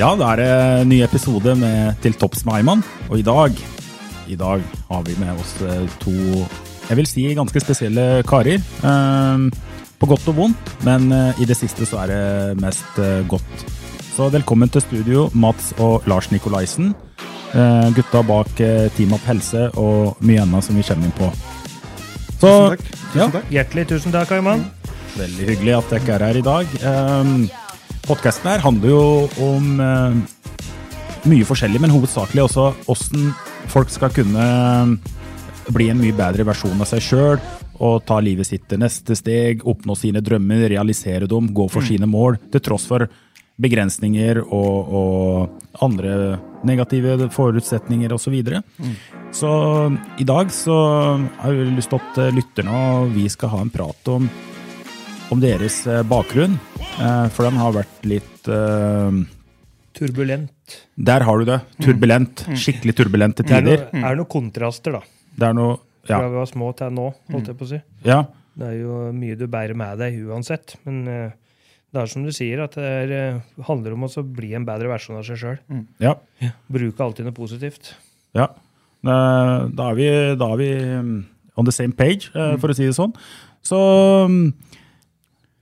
Ja, 0.00 0.14
da 0.16 0.30
er 0.32 0.40
det 0.40 0.48
en 0.80 0.88
ny 0.88 1.02
episode 1.04 1.52
med 1.60 1.98
Til 2.00 2.14
topps 2.16 2.46
med 2.48 2.56
Eimann 2.56 2.80
Og 3.10 3.18
i 3.20 3.24
dag, 3.26 3.52
i 4.30 4.36
dag 4.38 4.62
har 4.88 5.02
vi 5.04 5.16
med 5.20 5.34
oss 5.42 5.50
eh, 5.66 5.82
to, 6.00 6.14
jeg 6.86 6.96
vil 6.96 7.08
si 7.10 7.24
ganske 7.34 7.60
spesielle 7.62 8.04
karer. 8.26 8.62
Ehm, 8.86 9.48
på 9.98 10.08
godt 10.10 10.28
og 10.30 10.36
vondt, 10.36 10.70
men 10.86 11.08
eh, 11.14 11.42
i 11.42 11.48
det 11.50 11.56
siste 11.58 11.86
så 11.86 11.98
er 12.04 12.12
det 12.12 12.62
mest 12.62 13.00
eh, 13.02 13.24
godt. 13.30 13.64
Så 14.14 14.28
velkommen 14.30 14.70
til 14.70 14.84
studio, 14.86 15.24
Mats 15.34 15.72
og 15.82 16.06
Lars 16.10 16.30
Nikolaisen. 16.30 16.92
Eh, 17.50 17.88
gutta 17.98 18.22
bak 18.26 18.54
Team 18.96 19.16
Up 19.18 19.26
Helse 19.26 19.66
og 19.82 20.22
mye 20.22 20.44
annet 20.46 20.66
som 20.66 20.78
vi 20.78 20.86
kommer 20.86 21.10
inn 21.10 21.16
på. 21.18 21.32
Så, 22.38 22.46
Tusen 22.46 22.68
takk. 22.76 22.86
Tusen 22.92 23.24
ja, 23.24 23.32
takk. 23.34 23.50
Hjertelig 23.58 23.88
tusen 23.90 24.14
takk, 24.14 24.36
Ayman. 24.38 24.68
Veldig 25.18 25.50
hyggelig 25.50 25.80
at 25.82 25.98
dere 25.98 26.14
er 26.20 26.30
her 26.30 26.38
i 26.38 26.46
dag. 26.54 26.78
Podkasten 28.06 28.50
her 28.50 28.62
handler 28.64 28.92
jo 28.92 29.04
om 29.44 29.80
eh, 29.84 30.18
mye 31.30 31.46
forskjellig, 31.46 31.80
men 31.82 31.92
hovedsakelig 31.94 32.46
også 32.46 32.68
åssen 32.90 33.32
folk 33.70 33.90
skal 33.92 34.12
kunne 34.14 34.44
bli 35.70 35.90
en 35.92 36.00
mye 36.00 36.16
bedre 36.16 36.46
versjon 36.48 36.80
av 36.80 36.88
seg 36.90 37.04
sjøl 37.04 37.42
og 37.80 38.02
ta 38.04 38.18
livet 38.20 38.48
sitt 38.48 38.66
til 38.68 38.80
neste 38.82 39.16
steg, 39.16 39.62
oppnå 39.68 39.96
sine 39.96 40.20
drømmer, 40.24 40.66
realisere 40.68 41.28
dem, 41.30 41.48
gå 41.56 41.64
for 41.72 41.84
sine 41.84 42.08
mål, 42.08 42.36
til 42.52 42.60
tross 42.64 42.84
for 42.90 43.06
begrensninger 43.60 44.42
og, 44.42 44.92
og 45.00 45.82
andre 45.84 46.38
negative 46.66 47.30
forutsetninger 47.32 48.12
osv. 48.12 48.26
Så, 48.26 48.32
videre. 48.34 48.62
så 49.32 49.50
i 50.20 50.26
dag 50.28 50.52
så 50.52 50.76
har 51.40 51.56
vi 51.56 51.70
lyst 51.72 51.92
til 51.92 52.00
at 52.00 52.36
lytterne 52.36 52.84
og 53.00 53.14
vi 53.16 53.28
skal 53.32 53.54
ha 53.54 53.64
en 53.64 53.72
prat 53.72 54.12
om 54.12 54.28
om 55.30 55.40
deres 55.42 55.82
eh, 55.86 56.02
bakgrunn, 56.06 56.56
eh, 56.98 57.26
for 57.34 57.46
den 57.46 57.58
har 57.60 57.74
vært 57.76 58.08
litt 58.08 58.48
uh, 58.50 59.12
Turbulent. 59.94 60.76
Der 60.96 61.24
har 61.26 61.40
du 61.40 61.46
det. 61.48 61.58
Turbulent. 61.82 62.44
Skikkelig 62.58 62.94
turbulente 62.98 63.44
Det 63.44 63.54
er 63.54 63.64
tider. 63.64 63.84
noe, 63.90 64.02
er 64.10 64.18
noe 64.18 64.30
kontraster, 64.30 64.96
da. 64.98 65.02
Det 65.36 65.48
er 65.50 65.56
noe 65.58 65.78
Fra 66.06 66.20
vi 66.26 66.38
var 66.38 66.48
små 66.48 66.70
til 66.78 66.94
nå, 66.96 67.08
holdt 67.30 67.50
jeg 67.52 67.58
på 67.58 67.66
å 67.68 67.72
si. 67.74 67.80
ja. 68.06 68.22
Det 68.60 68.66
er 68.66 68.80
jo 68.80 68.94
mye 69.14 69.36
du 69.38 69.44
bærer 69.48 69.76
med 69.78 70.00
deg 70.02 70.16
uansett. 70.26 70.74
Men 70.84 71.04
det 71.06 72.00
er 72.00 72.08
som 72.10 72.24
du 72.26 72.32
sier, 72.34 72.60
at 72.60 72.74
det 72.76 72.88
er, 73.14 73.38
handler 73.64 73.94
om 73.94 74.04
å 74.04 74.24
bli 74.26 74.50
en 74.58 74.66
bedre 74.66 74.90
versjon 74.90 75.16
av 75.16 75.24
seg 75.24 75.38
sjøl. 75.40 75.60
ja. 76.02 76.16
Bruke 76.68 77.04
alltid 77.06 77.28
noe 77.28 77.36
positivt. 77.36 77.92
Ja. 78.36 78.50
Da 79.06 79.86
er 79.86 79.96
vi, 79.96 80.08
da 80.36 80.50
er 80.50 80.60
vi 80.60 80.68
mm, 80.76 81.14
on 81.56 81.70
the 81.70 81.72
same 81.72 81.96
page, 81.96 82.28
for 82.34 82.74
å 82.74 82.76
si 82.76 82.90
det 82.90 82.98
sånn. 82.98 83.14
Så 83.64 83.78
mm, 84.28 84.50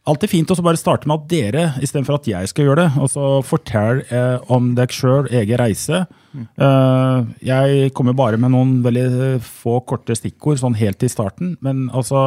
alltid 0.09 0.31
fint 0.33 0.51
å 0.51 0.56
bare 0.64 0.78
starte 0.81 1.09
med 1.09 1.20
at 1.20 1.27
dere, 1.31 1.64
istedenfor 1.84 2.17
at 2.19 2.28
jeg 2.31 2.48
skal 2.51 2.67
gjøre 2.69 2.84
det, 2.87 3.03
og 3.03 3.11
så 3.12 3.27
fortell 3.47 4.01
eh, 4.09 4.39
om 4.55 4.70
dere 4.78 4.95
sjøl, 4.95 5.28
egen 5.41 5.61
reise. 5.61 6.00
Eh, 6.39 7.19
jeg 7.48 7.92
kommer 7.97 8.17
bare 8.19 8.41
med 8.41 8.53
noen 8.55 8.78
veldig 8.84 9.38
få 9.44 9.78
korte 9.88 10.16
stikkord, 10.19 10.60
sånn 10.62 10.77
helt 10.81 11.03
i 11.06 11.10
starten. 11.12 11.55
Men 11.65 11.87
altså, 11.93 12.22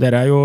dere 0.00 0.22
er 0.24 0.30
jo 0.32 0.42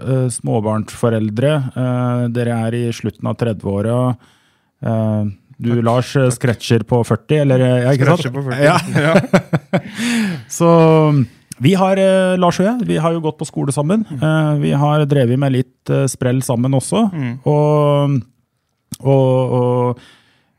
eh, 0.00 0.26
småbarnsforeldre. 0.32 1.52
Eh, 1.76 2.24
dere 2.36 2.58
er 2.68 2.78
i 2.80 2.82
slutten 2.96 3.30
av 3.30 3.38
30-åra. 3.40 4.00
Eh, 4.82 5.22
du, 5.62 5.70
Lars, 5.84 6.16
eh, 6.18 6.30
scratcher 6.34 6.82
på 6.88 7.02
40, 7.06 7.36
eller? 7.44 7.60
eh, 7.62 7.84
Ja, 7.84 7.92
ikke 7.94 8.08
sant? 8.08 8.24
Scratcher 8.24 8.34
på 8.34 8.42
40. 8.48 8.64
Ja. 8.98 9.82
Så 10.58 10.70
vi 11.60 11.74
har, 11.74 11.96
eh, 11.98 12.36
Lars 12.38 12.58
og 12.60 12.66
jeg, 12.66 12.86
vi 12.86 12.96
har 12.96 13.12
jo 13.12 13.20
gått 13.20 13.38
på 13.38 13.46
skole 13.46 13.72
sammen. 13.72 14.06
Eh, 14.12 14.54
Vi 14.62 14.70
har 14.72 15.04
drevet 15.06 15.38
med 15.38 15.52
litt 15.52 15.90
eh, 15.90 16.06
sprell 16.06 16.40
sammen 16.42 16.72
også. 16.72 17.04
Og, 17.46 18.18
og, 19.02 19.52
og 19.58 19.98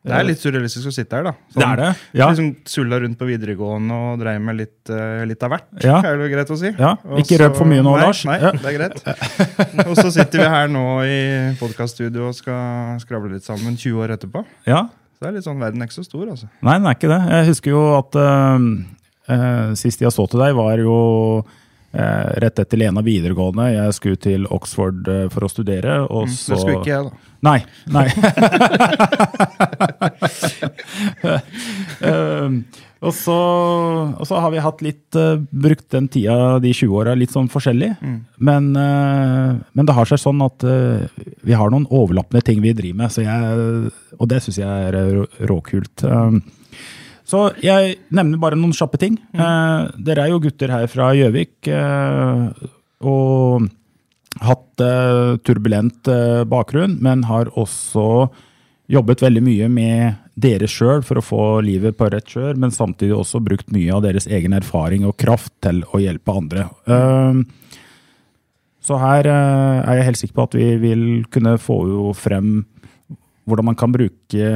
Det 0.03 0.11
er 0.17 0.25
litt 0.27 0.39
surrealistisk 0.41 0.89
å 0.89 0.91
sitte 0.93 1.15
her, 1.15 1.23
da. 1.23 1.33
Det 1.55 1.63
er 1.63 1.77
det, 1.79 1.89
ja. 2.19 2.27
Liksom 2.27 2.49
Sulla 2.67 2.99
rundt 2.99 3.17
på 3.19 3.27
videregående 3.29 3.93
og 4.11 4.19
dreiv 4.19 4.41
med 4.43 4.57
litt, 4.59 4.91
litt 5.29 5.43
av 5.47 5.53
hvert, 5.53 5.69
Ja. 5.83 6.01
er 6.03 6.17
det 6.19 6.31
greit 6.33 6.51
å 6.51 6.57
si. 6.59 6.73
Ja, 6.77 6.95
ikke 7.21 7.39
røp 7.39 7.55
for 7.55 7.65
mye 7.69 7.81
nå, 7.85 7.93
nei, 7.95 8.01
Lars. 8.03 8.25
Nei, 8.27 8.39
Ja. 8.41 8.51
det 8.51 8.65
er 8.65 8.75
greit. 8.77 9.87
og 9.87 9.95
så 9.95 10.11
sitter 10.11 10.43
vi 10.43 10.49
her 10.51 10.67
nå 10.67 10.83
i 11.07 11.21
podkaststudio 11.61 12.27
og 12.27 12.35
skal 12.35 12.99
skravle 12.99 13.31
litt 13.37 13.47
sammen 13.47 13.77
20 13.79 14.03
år 14.03 14.17
etterpå. 14.17 14.43
ja. 14.67 14.89
Så 15.13 15.23
det 15.23 15.29
er 15.29 15.35
litt 15.37 15.45
sånn, 15.45 15.59
verden 15.61 15.79
er 15.79 15.87
ikke 15.87 15.95
så 16.01 16.03
stor, 16.03 16.25
altså. 16.27 16.49
Nei, 16.61 16.73
den 16.81 16.87
er 16.89 16.95
ikke 16.97 17.07
det. 17.13 17.21
Jeg 17.31 17.47
husker 17.47 17.71
jo 17.71 17.83
at 17.95 18.15
sist 19.79 20.01
jeg 20.03 20.11
så 20.11 20.25
til 20.27 20.41
deg, 20.43 20.55
var 20.57 20.81
jo 20.83 20.97
eh, 21.93 22.29
rett 22.43 22.59
etter 22.59 22.77
Lena 22.77 23.01
videregående. 23.05 23.69
Jeg 23.73 23.97
skulle 23.97 24.21
til 24.21 24.47
Oxford 24.53 25.07
eh, 25.09 25.27
for 25.33 25.45
å 25.45 25.51
studere. 25.51 26.01
Og 26.09 26.27
Det 26.29 26.37
så 26.37 26.59
skulle 26.59 26.81
ikke 26.81 26.95
jeg, 26.95 27.03
da. 27.09 27.29
Nei. 27.43 27.59
nei. 27.91 28.07
Um, 31.99 32.61
og, 33.03 33.11
så, 33.17 33.35
og 34.15 34.23
så 34.29 34.39
har 34.39 34.53
vi 34.53 34.63
hatt 34.63 34.83
litt 34.85 35.19
eh, 35.19 35.41
brukt 35.51 35.89
den 35.91 36.07
tida, 36.11 36.57
de 36.63 36.71
20 36.71 36.95
åra, 37.01 37.17
litt 37.19 37.35
sånn 37.35 37.51
forskjellig. 37.51 37.91
Men, 38.39 38.71
eh, 38.79 39.59
men 39.59 39.89
det 39.89 39.97
har 39.97 40.07
seg 40.09 40.23
sånn 40.23 40.43
at 40.45 40.63
eh, 40.63 41.03
vi 41.43 41.57
har 41.59 41.73
noen 41.73 41.89
overlappende 41.91 42.45
ting 42.47 42.63
vi 42.63 42.75
driver 42.77 43.03
med, 43.03 43.11
så 43.11 43.27
jeg, 43.27 43.93
og 44.17 44.31
det 44.31 44.39
syns 44.45 44.61
jeg 44.63 44.91
er 44.93 44.93
råkult. 45.51 46.07
Um, 46.07 46.39
så 47.33 47.47
jeg 47.65 47.97
nevner 48.13 48.37
bare 48.41 48.57
noen 48.59 48.75
kjappe 48.77 48.99
ting. 49.01 49.17
Eh, 49.33 49.85
dere 50.05 50.27
er 50.27 50.33
jo 50.33 50.41
gutter 50.43 50.69
her 50.69 50.85
fra 50.91 51.09
Gjøvik. 51.17 51.55
Eh, 51.65 52.67
og 53.09 53.69
hatt 54.43 54.83
eh, 54.85 55.35
turbulent 55.45 56.09
eh, 56.09 56.43
bakgrunn, 56.49 56.99
men 57.01 57.25
har 57.29 57.49
også 57.57 58.27
jobbet 58.93 59.23
veldig 59.23 59.41
mye 59.45 59.69
med 59.71 60.19
dere 60.33 60.67
sjøl 60.69 61.03
for 61.05 61.19
å 61.19 61.25
få 61.25 61.43
livet 61.65 61.97
på 61.97 62.09
rett 62.13 62.29
kjør, 62.29 62.57
men 62.59 62.73
samtidig 62.73 63.15
også 63.15 63.41
brukt 63.43 63.69
mye 63.73 63.93
av 63.93 64.03
deres 64.05 64.27
egen 64.29 64.53
erfaring 64.57 65.05
og 65.07 65.17
kraft 65.21 65.53
til 65.65 65.83
å 65.93 66.01
hjelpe 66.01 66.37
andre. 66.37 66.67
Eh, 66.85 67.41
så 68.83 68.99
her 68.99 69.29
eh, 69.29 69.81
er 69.87 69.99
jeg 69.99 70.07
helt 70.09 70.21
sikker 70.21 70.37
på 70.37 70.47
at 70.49 70.59
vi 70.59 70.69
vil 70.81 71.03
kunne 71.33 71.57
få 71.61 71.79
jo 71.89 72.13
frem 72.17 72.63
hvordan 73.49 73.67
man 73.67 73.77
kan 73.79 73.91
bruke 73.91 74.49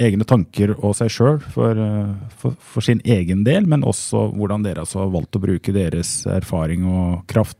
egne 0.00 0.26
tanker 0.28 0.72
og 0.78 0.94
seg 0.98 1.12
sjøl 1.12 1.38
for, 1.52 1.76
eh, 1.76 2.12
for, 2.40 2.56
for 2.72 2.84
sin 2.84 3.02
egen 3.04 3.44
del, 3.46 3.68
men 3.68 3.84
også 3.86 4.30
hvordan 4.36 4.64
dere 4.64 4.84
altså 4.84 5.04
har 5.04 5.14
valgt 5.14 5.36
å 5.36 5.42
bruke 5.42 5.74
deres 5.76 6.22
erfaring 6.30 6.86
og 6.88 7.24
kraft 7.30 7.58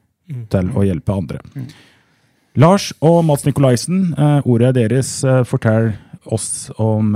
til 0.53 0.71
å 0.79 0.85
hjelpe 0.87 1.17
andre. 1.17 1.41
Lars 2.61 2.91
og 3.05 3.21
Mats 3.27 3.45
Nikolaisen, 3.47 4.13
eh, 4.15 4.47
ordet 4.49 4.75
deres 4.79 5.19
eh, 5.25 5.43
fortell 5.49 5.93
oss 6.31 6.69
om 6.77 7.15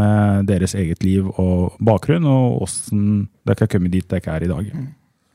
deres 0.48 0.72
eget 0.80 1.02
liv 1.04 1.26
og 1.36 1.74
bakgrunn, 1.84 2.24
og 2.24 2.62
åssen 2.64 3.26
dere 3.44 3.66
har 3.66 3.68
kommet 3.68 3.92
dit 3.92 4.06
dere 4.08 4.32
er 4.32 4.46
i 4.46 4.48
dag. 4.48 4.70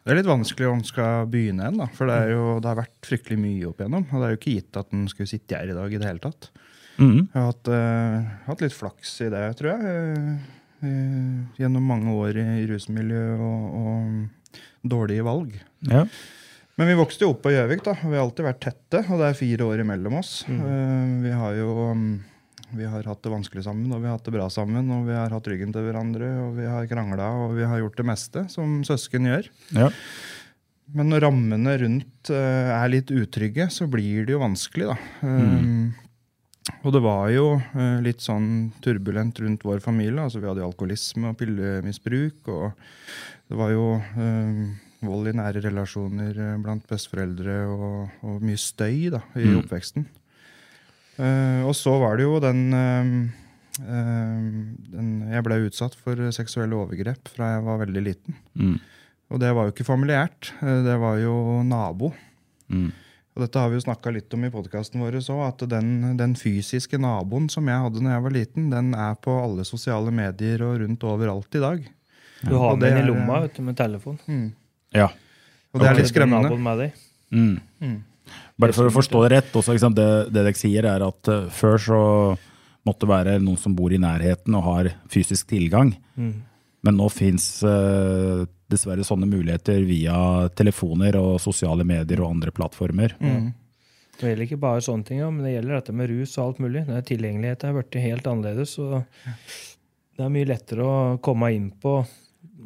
Det 0.09 0.15
er 0.15 0.17
litt 0.17 0.29
vanskelig 0.31 0.65
om 0.65 0.79
man 0.79 0.87
skal 0.87 1.27
begynne 1.29 1.67
igjen, 1.67 1.77
da. 1.77 1.85
For 1.93 2.09
det, 2.09 2.15
er 2.17 2.31
jo, 2.33 2.45
det 2.57 2.69
har 2.71 2.79
vært 2.79 3.05
fryktelig 3.05 3.37
mye 3.37 3.67
opp 3.69 3.83
igjennom. 3.83 4.07
Og 4.09 4.15
det 4.15 4.25
er 4.25 4.33
jo 4.33 4.39
ikke 4.39 4.55
gitt 4.55 4.79
at 4.81 4.95
en 4.97 5.03
skulle 5.11 5.29
sitte 5.29 5.59
her 5.59 5.69
i 5.69 5.75
dag 5.77 5.93
i 5.93 5.99
det 6.01 6.09
hele 6.09 6.23
tatt. 6.23 6.49
Mhm. 6.99 7.19
Jeg 7.31 7.39
har 7.39 7.51
hatt, 7.51 7.69
uh, 7.71 8.31
hatt 8.49 8.63
litt 8.65 8.75
flaks 8.75 9.13
i 9.25 9.29
det, 9.31 9.43
tror 9.59 9.71
jeg. 9.71 10.39
eh, 10.79 11.59
gjennom 11.59 11.83
mange 11.83 12.11
år 12.15 12.37
i 12.39 12.65
rusmiljø 12.69 13.23
og, 13.35 13.63
og 13.79 14.59
dårlige 14.87 15.25
valg. 15.27 15.55
Ja. 15.87 16.05
Men 16.79 16.87
vi 16.87 16.95
vokste 16.95 17.25
jo 17.25 17.33
opp 17.33 17.41
på 17.43 17.51
Gjøvik, 17.51 17.83
da. 17.83 17.97
Vi 17.99 18.15
har 18.15 18.23
alltid 18.23 18.45
vært 18.47 18.61
tette, 18.63 19.01
og 19.11 19.19
det 19.19 19.27
er 19.27 19.39
fire 19.39 19.67
år 19.67 19.83
imellom 19.83 20.19
oss. 20.21 20.45
Eh, 20.47 21.07
vi 21.25 21.33
har 21.35 21.57
jo 21.57 21.73
um, 21.91 22.05
vi 22.71 22.85
har 22.87 23.03
hatt 23.03 23.23
det 23.25 23.31
vanskelig 23.33 23.65
sammen, 23.65 23.91
og 23.91 23.99
vi 23.99 24.07
har 24.07 24.15
hatt 24.15 24.27
det 24.29 24.35
bra 24.35 24.45
sammen. 24.53 24.87
Og 24.93 25.07
vi 25.09 25.15
har 25.17 25.33
hatt 25.33 25.49
ryggen 25.51 25.73
til 25.75 25.87
hverandre, 25.87 26.29
og 26.45 26.59
vi 26.59 26.67
har 26.69 26.87
krangla, 26.87 27.31
og 27.43 27.57
vi 27.57 27.67
har 27.67 27.81
gjort 27.81 27.99
det 27.99 28.07
meste 28.07 28.45
som 28.53 28.79
søsken 28.87 29.27
gjør. 29.27 29.49
Ja. 29.75 29.89
Men 30.95 31.11
når 31.11 31.27
rammene 31.27 31.75
rundt 31.83 32.31
uh, 32.33 32.71
er 32.79 32.93
litt 32.93 33.11
utrygge, 33.13 33.67
så 33.73 33.89
blir 33.91 34.23
det 34.25 34.37
jo 34.37 34.43
vanskelig, 34.45 34.87
da. 34.93 34.95
Um, 35.25 35.91
og 36.79 36.93
det 36.95 37.01
var 37.03 37.27
jo 37.33 37.47
eh, 37.59 37.97
litt 38.05 38.23
sånn 38.23 38.69
turbulent 38.83 39.39
rundt 39.43 39.65
vår 39.67 39.81
familie. 39.83 40.21
altså 40.23 40.39
Vi 40.39 40.47
hadde 40.47 40.63
alkoholisme 40.63 41.33
og 41.33 41.39
pillemisbruk. 41.39 42.47
Og 42.47 42.71
det 43.51 43.57
var 43.59 43.73
jo 43.73 43.87
eh, 43.99 44.61
vold 45.03 45.31
i 45.31 45.35
nære 45.35 45.63
relasjoner 45.65 46.39
eh, 46.39 46.55
blant 46.63 46.85
besteforeldre 46.87 47.57
og, 47.73 48.21
og 48.23 48.45
mye 48.45 48.59
støy 48.59 49.09
da, 49.15 49.23
i 49.39 49.51
oppveksten. 49.59 50.07
Eh, 51.19 51.67
og 51.67 51.75
så 51.75 51.97
var 51.99 52.15
det 52.15 52.27
jo 52.29 52.39
den, 52.43 52.61
eh, 52.77 53.11
den 54.95 55.11
Jeg 55.33 55.45
ble 55.47 55.59
utsatt 55.67 55.99
for 55.99 56.31
seksuelle 56.35 56.79
overgrep 56.79 57.27
fra 57.35 57.57
jeg 57.57 57.67
var 57.67 57.83
veldig 57.83 58.05
liten. 58.07 58.39
Mm. 58.55 58.79
Og 59.29 59.43
det 59.43 59.51
var 59.53 59.67
jo 59.67 59.75
ikke 59.75 59.87
familiært. 59.87 60.53
Det 60.63 60.95
var 61.03 61.19
jo 61.21 61.59
nabo. 61.67 62.13
Mm. 62.71 62.89
Og 63.39 63.45
dette 63.45 63.61
har 63.61 63.69
vi 63.71 63.77
jo 63.77 63.85
snakka 63.85 64.11
litt 64.11 64.33
om 64.35 64.41
i 64.43 64.49
podkasten 64.51 64.99
vår 64.99 65.15
òg, 65.21 65.37
at 65.45 65.61
den, 65.71 66.17
den 66.19 66.33
fysiske 66.35 66.97
naboen 66.99 67.45
som 67.47 67.69
jeg 67.71 67.85
hadde 67.85 68.01
når 68.03 68.11
jeg 68.11 68.23
var 68.25 68.33
liten, 68.35 68.65
den 68.73 68.89
er 68.99 69.13
på 69.23 69.31
alle 69.39 69.63
sosiale 69.63 70.11
medier 70.11 70.59
og 70.67 70.81
rundt 70.81 71.05
overalt 71.07 71.55
i 71.55 71.61
dag. 71.63 71.85
Du 72.43 72.57
har 72.59 72.75
den 72.81 72.99
i 72.99 73.05
lomma 73.07 73.37
vet 73.45 73.55
du, 73.55 73.63
med 73.63 73.77
telefon. 73.79 74.19
Ja. 74.91 75.07
Og 75.71 75.79
det 75.79 75.87
er 75.87 76.01
litt 76.01 76.11
skremmende. 76.11 76.89
Mm. 77.31 77.55
Mm. 77.79 77.95
Bare 78.59 78.75
for 78.75 78.91
å 78.91 78.93
forstå 78.97 79.23
det 79.23 79.31
rett, 79.37 79.55
også, 79.55 79.79
det, 79.95 80.09
det 80.35 80.43
dere 80.43 80.55
sier 80.59 80.91
er 80.91 81.07
at 81.07 81.31
uh, 81.31 81.47
før 81.47 81.79
så 81.79 82.03
måtte 82.83 83.05
det 83.05 83.13
være 83.13 83.39
noen 83.39 83.59
som 83.61 83.71
bor 83.77 83.95
i 83.95 84.01
nærheten 84.03 84.59
og 84.59 84.67
har 84.67 84.91
fysisk 85.07 85.47
tilgang. 85.55 85.93
Mm. 86.19 86.41
Men 86.83 86.99
nå 86.99 87.07
fins 87.07 87.61
dessverre 88.69 89.03
sånne 89.07 89.27
muligheter 89.29 89.81
via 89.87 90.15
telefoner 90.55 91.15
og 91.19 91.39
sosiale 91.41 91.83
medier 91.87 92.21
og 92.21 92.35
andre 92.35 92.51
plattformer. 92.55 93.15
Mm. 93.19 93.51
Det 94.19 94.27
gjelder 94.33 94.45
ikke 94.45 94.59
bare 94.59 94.81
sånne 94.83 95.05
ting, 95.07 95.19
men 95.23 95.43
det 95.45 95.53
gjelder 95.55 95.77
dette 95.79 95.93
med 95.95 96.09
rus 96.11 96.37
og 96.37 96.43
alt 96.45 96.57
mulig. 96.59 96.85
Det 96.89 96.97
er 96.99 97.05
Tilgjengelighet 97.07 97.63
er 97.69 97.77
blitt 97.77 97.99
helt 98.03 98.27
annerledes. 98.27 98.73
og 98.79 99.03
Det 100.17 100.25
er 100.25 100.33
mye 100.33 100.49
lettere 100.49 100.83
å 100.83 100.97
komme 101.23 101.53
inn 101.55 101.69
på 101.81 101.93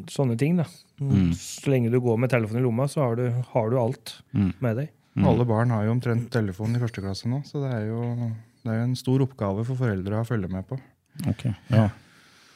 sånne 0.09 0.37
ting. 0.37 0.57
da. 0.57 0.65
Så 1.37 1.69
lenge 1.69 1.91
du 1.93 1.99
går 2.01 2.17
med 2.19 2.29
telefonen 2.33 2.61
i 2.63 2.65
lomma, 2.65 2.87
så 2.89 3.03
har 3.05 3.15
du, 3.19 3.27
har 3.53 3.69
du 3.69 3.77
alt 3.79 4.15
Mm. 4.33 4.53
med 4.59 4.77
deg. 4.77 4.89
Alle 5.23 5.45
barn 5.45 5.69
har 5.69 5.85
jo 5.85 5.91
omtrent 5.93 6.29
telefon 6.33 6.75
i 6.75 6.79
første 6.81 7.01
klasse 7.03 7.27
nå, 7.29 7.43
så 7.45 7.61
det 7.61 7.71
er 7.71 7.85
jo 7.91 8.31
det 8.63 8.71
er 8.71 8.77
jo 8.79 8.83
en 8.87 8.95
stor 8.95 9.19
oppgave 9.21 9.65
for 9.67 9.75
foreldre 9.75 10.21
å 10.21 10.25
følge 10.25 10.49
med 10.49 10.65
på, 10.67 10.79
Ok, 11.29 11.43
ja. 11.69 11.89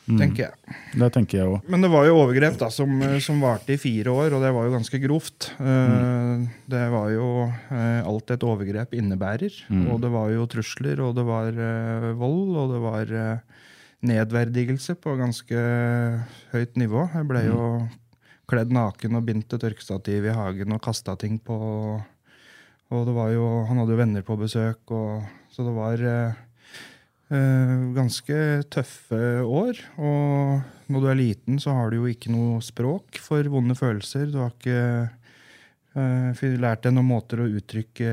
Mm. 0.07 0.19
tenker 0.21 0.45
jeg. 0.45 0.75
Det 0.95 1.07
tenker 1.11 1.37
jeg 1.37 1.47
også. 1.51 1.67
Men 1.73 1.81
det 1.83 1.89
var 1.91 2.05
jo 2.07 2.13
overgrep 2.21 2.55
da, 2.61 2.69
som, 2.71 2.93
som 3.19 3.41
varte 3.43 3.73
i 3.75 3.79
fire 3.81 4.07
år, 4.13 4.35
og 4.37 4.43
det 4.45 4.51
var 4.55 4.67
jo 4.69 4.75
ganske 4.77 4.99
grovt. 5.03 5.49
Eh, 5.59 6.45
Det 6.71 6.83
var 6.93 7.09
jo 7.11 7.27
eh, 7.51 8.07
alt 8.07 8.31
et 8.31 8.45
overgrep 8.47 8.95
innebærer. 8.95 9.51
Mm. 9.67 9.83
Og 9.91 9.99
det 10.05 10.11
var 10.15 10.31
jo 10.31 10.47
trusler, 10.47 11.01
og 11.03 11.11
det 11.17 11.27
var 11.27 11.51
eh, 11.51 12.07
vold, 12.15 12.55
og 12.55 12.71
det 12.71 12.81
var 12.85 13.13
eh, 13.19 13.61
nedverdigelse 14.07 14.95
på 14.95 15.17
ganske 15.19 15.67
høyt 16.55 16.79
nivå. 16.79 17.09
Jeg 17.11 17.27
ble 17.27 17.43
jo 17.49 17.61
kledd 18.47 18.71
naken 18.71 19.19
og 19.19 19.27
bindt 19.27 19.51
et 19.51 19.59
tørkestativ 19.59 20.23
i 20.23 20.35
hagen 20.39 20.71
og 20.71 20.83
kasta 20.87 21.17
ting 21.19 21.35
på. 21.35 21.57
Og 22.87 23.03
det 23.03 23.11
var 23.11 23.35
jo, 23.35 23.47
han 23.67 23.83
hadde 23.83 23.91
jo 23.91 23.99
venner 23.99 24.23
på 24.23 24.39
besøk, 24.39 24.85
og, 24.87 25.27
så 25.51 25.67
det 25.67 25.75
var 25.75 25.99
eh, 25.99 26.31
Eh, 26.31 26.46
ganske 27.27 28.35
tøffe 28.71 29.17
år. 29.43 29.79
Og 29.99 30.91
når 30.91 31.03
du 31.03 31.07
er 31.11 31.19
liten, 31.19 31.57
så 31.59 31.73
har 31.75 31.91
du 31.91 31.99
jo 31.99 32.07
ikke 32.07 32.31
noe 32.31 32.61
språk 32.63 33.19
for 33.19 33.47
vonde 33.51 33.75
følelser. 33.75 34.29
Du 34.31 34.39
har 34.39 34.53
ikke 34.53 35.09
eh, 35.97 36.57
lært 36.61 36.85
deg 36.85 36.95
noen 36.95 37.09
måter 37.09 37.41
å 37.43 37.49
uttrykke, 37.59 38.11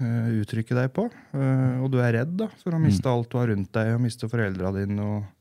eh, 0.00 0.30
uttrykke 0.40 0.78
deg 0.78 0.92
på. 0.96 1.08
Eh, 1.36 1.82
og 1.82 1.90
du 1.92 1.98
er 2.00 2.16
redd 2.20 2.36
da, 2.40 2.48
for 2.62 2.76
å 2.76 2.80
miste 2.82 3.10
alt 3.10 3.28
du 3.32 3.36
har 3.40 3.50
rundt 3.52 3.72
deg, 3.76 3.92
og 3.96 4.04
miste 4.06 4.30
foreldra 4.30 4.72
dine. 4.78 5.04
Og, 5.04 5.34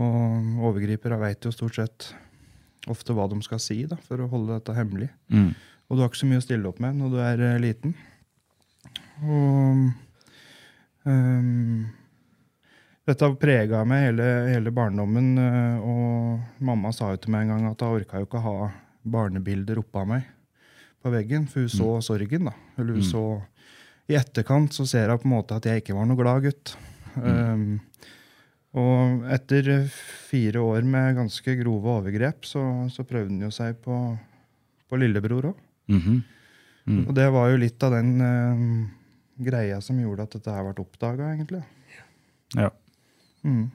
og 0.00 0.64
overgripere 0.70 1.20
veit 1.20 1.44
jo 1.44 1.52
stort 1.54 1.76
sett 1.76 2.08
ofte 2.90 3.14
hva 3.16 3.28
de 3.30 3.38
skal 3.44 3.60
si 3.62 3.82
da, 3.88 3.98
for 4.08 4.20
å 4.20 4.30
holde 4.30 4.56
dette 4.56 4.76
hemmelig. 4.76 5.10
Mm. 5.32 5.52
Og 5.88 5.96
du 5.96 6.02
har 6.02 6.10
ikke 6.10 6.22
så 6.22 6.30
mye 6.30 6.40
å 6.40 6.46
stille 6.46 6.70
opp 6.70 6.80
med 6.82 6.96
når 6.98 7.12
du 7.12 7.18
er 7.22 7.44
eh, 7.44 7.60
liten. 7.62 7.92
Og 9.24 9.84
ehm, 11.08 11.84
dette 13.06 13.24
har 13.26 13.34
prega 13.40 13.82
meg 13.88 14.06
hele, 14.08 14.28
hele 14.52 14.70
barndommen. 14.74 15.32
eh, 15.38 15.78
Og 15.84 16.62
mamma 16.64 16.92
sa 16.92 17.10
jo 17.12 17.20
til 17.20 17.34
meg 17.34 17.44
en 17.46 17.54
gang 17.56 17.66
at 17.70 17.80
hun 17.84 17.98
orka 18.00 18.20
jo 18.22 18.26
ikke 18.28 18.42
ha 18.44 18.54
barnebilder 19.04 19.80
oppå 19.82 20.06
meg 20.08 20.24
på 21.04 21.10
veggen, 21.12 21.46
for 21.50 21.60
hun 21.66 21.68
så 21.68 21.88
sorgen. 22.02 22.46
da. 22.48 22.54
Eller 22.78 22.94
hun 22.96 23.02
så 23.04 23.24
I 24.08 24.16
etterkant 24.18 24.72
så 24.72 24.86
ser 24.88 25.08
hun 25.08 25.18
på 25.18 25.28
en 25.28 25.34
måte 25.36 25.56
at 25.56 25.64
jeg 25.68 25.82
ikke 25.82 25.94
var 25.96 26.06
noe 26.08 26.16
glad 26.16 26.42
gutt. 26.44 26.76
Ehm, 27.22 27.80
og 28.74 29.22
etter 29.32 29.86
fire 30.28 30.60
år 30.60 30.82
med 30.84 31.14
ganske 31.16 31.54
grove 31.60 31.86
overgrep, 32.00 32.44
så, 32.44 32.60
så 32.90 33.04
prøvde 33.06 33.30
han 33.32 33.44
jo 33.46 33.50
seg 33.54 33.76
på, 33.84 33.96
på 34.90 34.98
lillebror 35.00 35.52
òg. 35.52 35.60
Mhm. 35.92 36.22
Mm. 36.84 37.06
Og 37.08 37.14
det 37.16 37.24
var 37.32 37.48
jo 37.48 37.56
litt 37.62 37.80
av 37.86 37.94
den 37.94 38.10
eh, 38.20 38.64
greia 39.46 39.78
som 39.80 39.96
gjorde 39.96 40.26
at 40.26 40.34
dette 40.36 40.52
her 40.52 40.66
ble 40.66 40.82
oppdaga, 40.84 41.30
egentlig. 41.32 41.62
Ja. 42.58 42.68
Mm. 43.44 43.70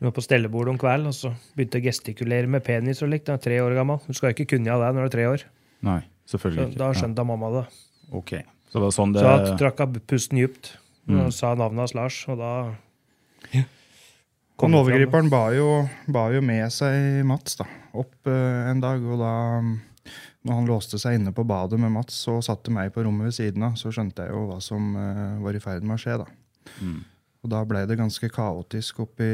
Hun 0.00 0.08
var 0.10 0.14
på 0.16 0.24
stellebordet 0.26 0.74
om 0.74 0.78
kvelden 0.78 1.06
og 1.08 1.14
så 1.16 1.30
begynte 1.56 1.78
å 1.80 1.84
gestikulere 1.84 2.50
med 2.50 2.64
penis 2.66 3.00
og 3.06 3.08
likt. 3.12 3.26
da, 3.30 3.36
Tre 3.40 3.60
år 3.62 3.76
gammel. 3.78 4.00
Du 4.06 4.12
skal 4.12 4.34
ikke 4.34 4.48
kunne 4.56 4.72
av 4.74 4.82
det 4.82 4.90
når 4.96 5.06
du 5.06 5.10
er 5.10 5.14
tre 5.16 5.26
år. 5.30 5.44
Nei, 5.86 6.00
Så 6.26 6.36
selvfølgelig 6.38 6.72
ikke. 6.74 6.78
da 6.82 6.92
skjønte 6.92 7.26
mamma 7.26 7.50
det. 7.54 7.64
Ok, 8.12 8.32
Så 8.70 8.78
det 8.80 8.82
var 8.82 8.90
sånn 8.96 9.12
det 9.14 9.22
Så 9.22 9.32
jeg 9.46 9.58
trakk 9.62 9.80
av 9.80 10.00
pusten 10.06 10.38
dypt 10.42 10.76
Mm. 11.06 11.26
og 11.26 11.32
sa 11.36 11.54
navnet 11.54 11.78
hans 11.84 11.92
Lars, 11.94 12.16
og 12.32 12.38
da 12.38 12.52
Og 13.54 14.56
kom 14.56 14.70
det 14.72 14.78
overgriperen 14.80 15.28
ba 15.28 15.50
jo, 15.52 15.88
ba 16.08 16.28
jo 16.32 16.40
med 16.40 16.70
seg 16.72 17.24
Mats 17.26 17.56
da, 17.56 17.66
opp 17.92 18.14
uh, 18.30 18.70
en 18.70 18.80
dag. 18.80 19.02
Og 19.02 19.18
da 19.20 19.32
mm, 19.60 19.72
når 20.46 20.54
han 20.60 20.66
låste 20.70 20.98
seg 21.00 21.18
inne 21.18 21.32
på 21.34 21.44
badet 21.44 21.78
med 21.80 21.92
Mats 21.92 22.16
og 22.32 22.42
satte 22.46 22.70
meg 22.72 22.92
på 22.94 23.04
rommet 23.04 23.30
ved 23.30 23.34
siden 23.36 23.62
av, 23.66 23.74
så 23.80 23.92
skjønte 23.92 24.24
jeg 24.26 24.30
jo 24.32 24.46
hva 24.48 24.60
som 24.62 24.94
uh, 24.96 25.42
var 25.44 25.54
i 25.58 25.62
ferd 25.64 25.82
med 25.82 25.98
å 25.98 26.00
skje. 26.00 26.18
da. 26.22 26.26
Mm. 26.80 27.04
Og 27.44 27.50
da 27.52 27.60
ble 27.68 27.82
det 27.86 27.98
ganske 28.00 28.28
kaotisk 28.32 29.02
oppi, 29.04 29.28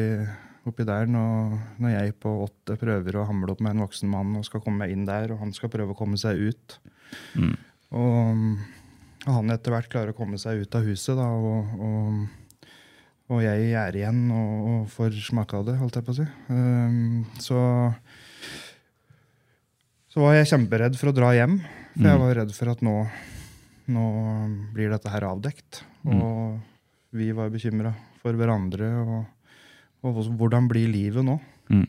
oppi 0.67 0.85
der 0.89 1.07
når, 1.07 1.53
når 1.79 1.93
jeg 1.95 2.15
på 2.21 2.33
åtte 2.45 2.75
prøver 2.81 3.21
å 3.21 3.27
hamle 3.29 3.55
opp 3.55 3.63
med 3.63 3.77
en 3.77 3.85
voksen 3.87 4.11
mann 4.11 4.35
og 4.41 4.45
skal 4.49 4.63
komme 4.65 4.83
meg 4.83 4.95
inn 4.97 5.07
der, 5.07 5.31
og 5.31 5.39
han 5.45 5.55
skal 5.55 5.71
prøve 5.71 5.95
å 5.95 5.99
komme 5.99 6.19
seg 6.21 6.41
ut. 6.51 6.77
Mm. 7.39 7.55
Og, 7.95 8.43
og 9.29 9.33
han 9.37 9.55
etter 9.55 9.75
hvert 9.75 9.91
klarer 9.93 10.11
å 10.15 10.19
komme 10.19 10.41
seg 10.43 10.65
ut 10.65 10.75
av 10.79 10.87
huset, 10.91 11.15
da, 11.19 11.29
og, 11.31 11.71
og, 11.87 12.67
og 13.31 13.45
jeg 13.45 13.71
er 13.79 13.99
igjen 14.01 14.25
og, 14.35 14.55
og 14.73 14.91
får 14.91 15.15
smake 15.29 15.61
av 15.61 15.69
det, 15.71 15.77
holdt 15.79 16.01
jeg 16.01 16.07
på 16.09 16.15
å 16.17 16.19
si. 16.19 16.27
Um, 16.51 17.23
så, 17.39 17.61
så 20.11 20.25
var 20.25 20.35
jeg 20.35 20.51
kjemperedd 20.51 20.99
for 20.99 21.13
å 21.13 21.15
dra 21.15 21.31
hjem, 21.39 21.61
for 21.95 22.07
jeg 22.11 22.19
Mm. 22.19 22.23
var 22.23 22.35
redd 22.39 22.53
for 22.55 22.71
at 22.71 22.83
nå, 22.87 22.97
nå 23.91 24.05
blir 24.75 24.91
dette 24.93 25.11
her 25.11 25.27
avdekt. 25.27 25.81
Og 26.07 26.59
vi 27.13 27.31
var 27.35 27.51
bekymra 27.51 27.93
for 28.23 28.33
hverandre, 28.39 28.89
og, 29.03 29.27
og 30.05 30.21
hvordan- 30.39 30.69
blir 30.69 30.89
livet 30.93 31.25
nå? 31.25 31.39
Mm. 31.71 31.87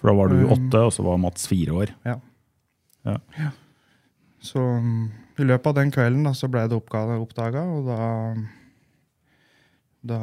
For 0.00 0.08
da 0.10 0.14
var 0.16 0.28
du 0.28 0.36
Um, 0.46 0.50
åtte, 0.54 0.80
og 0.86 0.92
så 0.92 1.02
var 1.04 1.18
Mats 1.18 1.46
fire 1.46 1.72
år. 1.72 1.94
Ja. 2.04 2.18
Så 4.40 4.60
um, 4.60 5.10
i 5.38 5.44
løpet 5.44 5.66
av 5.66 5.74
den 5.74 5.90
kvelden 5.92 6.24
da, 6.24 6.32
så 6.32 6.48
ble 6.50 6.66
det 6.68 6.76
oppdaga, 6.76 7.62
og 7.64 7.84
da 7.86 8.36
Da 10.02 10.18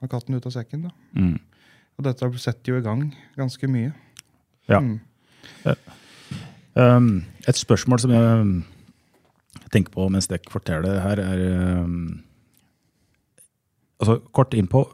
var 0.00 0.08
katten 0.12 0.34
ute 0.36 0.46
av 0.46 0.52
sekken. 0.52 0.82
da. 0.82 0.90
Mm. 1.16 1.38
Og 1.98 2.04
dette 2.04 2.28
setter 2.38 2.72
jo 2.74 2.78
i 2.78 2.84
gang 2.84 3.14
ganske 3.36 3.68
mye. 3.68 3.92
Ja. 4.68 4.80
Mm. 4.80 5.00
Um, 6.76 7.24
et 7.48 7.56
spørsmål 7.56 8.00
som 8.00 8.10
jeg 8.12 9.70
tenker 9.72 9.92
på 9.92 10.08
mens 10.12 10.28
dere 10.28 10.44
forteller 10.52 10.82
det 10.82 11.02
her, 11.02 11.20
er 11.24 11.82
um, 11.84 12.22
altså 14.00 14.20
Kort 14.32 14.54
innpå. 14.56 14.84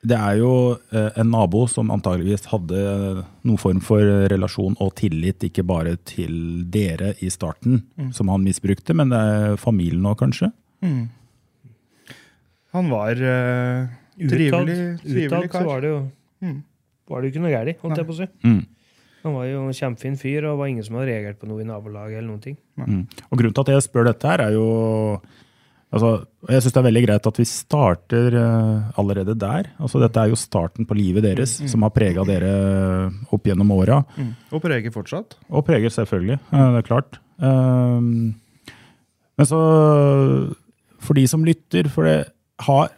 Det 0.00 0.16
er 0.16 0.38
jo 0.40 0.50
eh, 0.96 1.10
en 1.20 1.28
nabo 1.28 1.66
som 1.68 1.90
antageligvis 1.92 2.46
hadde 2.48 2.80
noen 3.44 3.58
form 3.60 3.82
for 3.84 4.00
relasjon 4.32 4.78
og 4.80 4.94
tillit, 4.96 5.44
ikke 5.44 5.64
bare 5.68 5.96
til 6.08 6.64
dere 6.72 7.12
i 7.20 7.28
starten, 7.28 7.82
Mm. 8.00 8.12
som 8.16 8.28
han 8.32 8.40
misbrukte, 8.44 8.94
men 8.96 9.10
det 9.12 9.18
er 9.20 9.56
familien 9.60 10.06
òg, 10.08 10.16
kanskje? 10.22 10.48
Mm. 10.82 11.10
Han 12.72 12.88
var 12.90 13.10
eh, 13.12 13.88
Utad, 14.16 14.30
trivelig, 14.32 14.76
trivelig 15.02 15.26
utad 15.28 15.42
så 15.44 15.52
kar. 15.52 15.64
var 15.68 15.80
det 15.84 15.90
jo 15.90 16.00
Mm. 16.40 16.62
var 17.10 17.20
det 17.20 17.32
ikke 17.34 17.42
noe 17.44 17.50
galt, 17.52 17.80
holdt 17.82 17.96
jeg 18.00 18.06
på 18.06 18.12
å 18.14 18.16
si. 18.16 18.26
Mm. 18.48 18.60
Han 19.24 19.34
var 19.34 19.44
jo 19.50 19.60
en 19.68 19.76
kjempefin 19.76 20.16
fyr, 20.16 20.44
og 20.48 20.58
var 20.62 20.66
ingen 20.72 20.82
som 20.86 20.96
hadde 20.96 21.10
reagert 21.12 21.38
på 21.38 21.46
noe 21.50 21.60
i 21.60 21.64
nabolaget. 21.68 22.16
eller 22.16 22.28
noen 22.30 22.40
ting. 22.40 22.56
Mm. 22.78 23.06
Og 23.30 23.36
Grunnen 23.38 23.52
til 23.52 23.60
at 23.60 23.72
jeg 23.74 23.84
spør 23.84 24.06
dette, 24.08 24.24
her 24.24 24.40
er 24.40 24.52
jo 24.56 25.20
altså, 25.90 26.10
Jeg 26.48 26.64
syns 26.64 26.74
det 26.74 26.80
er 26.80 26.88
veldig 26.88 27.02
greit 27.06 27.28
at 27.30 27.40
vi 27.40 27.46
starter 27.48 28.36
eh, 28.40 29.00
allerede 29.00 29.36
der. 29.38 29.70
Altså, 29.78 30.00
dette 30.02 30.22
er 30.22 30.32
jo 30.32 30.38
starten 30.38 30.88
på 30.88 30.96
livet 30.98 31.26
deres, 31.26 31.58
som 31.70 31.86
har 31.86 31.94
prega 31.94 32.24
dere 32.28 32.52
opp 33.30 33.46
gjennom 33.46 33.74
åra. 33.76 34.02
Mm. 34.16 34.32
Og 34.54 34.64
preger 34.64 34.94
fortsatt. 34.94 35.38
Og 35.50 35.66
preger 35.66 35.94
selvfølgelig, 35.94 36.40
eh, 36.50 36.70
det 36.76 36.82
er 36.82 36.88
klart. 36.88 37.20
Men 37.40 39.46
så, 39.48 39.60
for 41.00 41.16
de 41.16 41.24
som 41.30 41.46
lytter, 41.46 41.88
for 41.88 42.08
det 42.08 42.18
har 42.66 42.90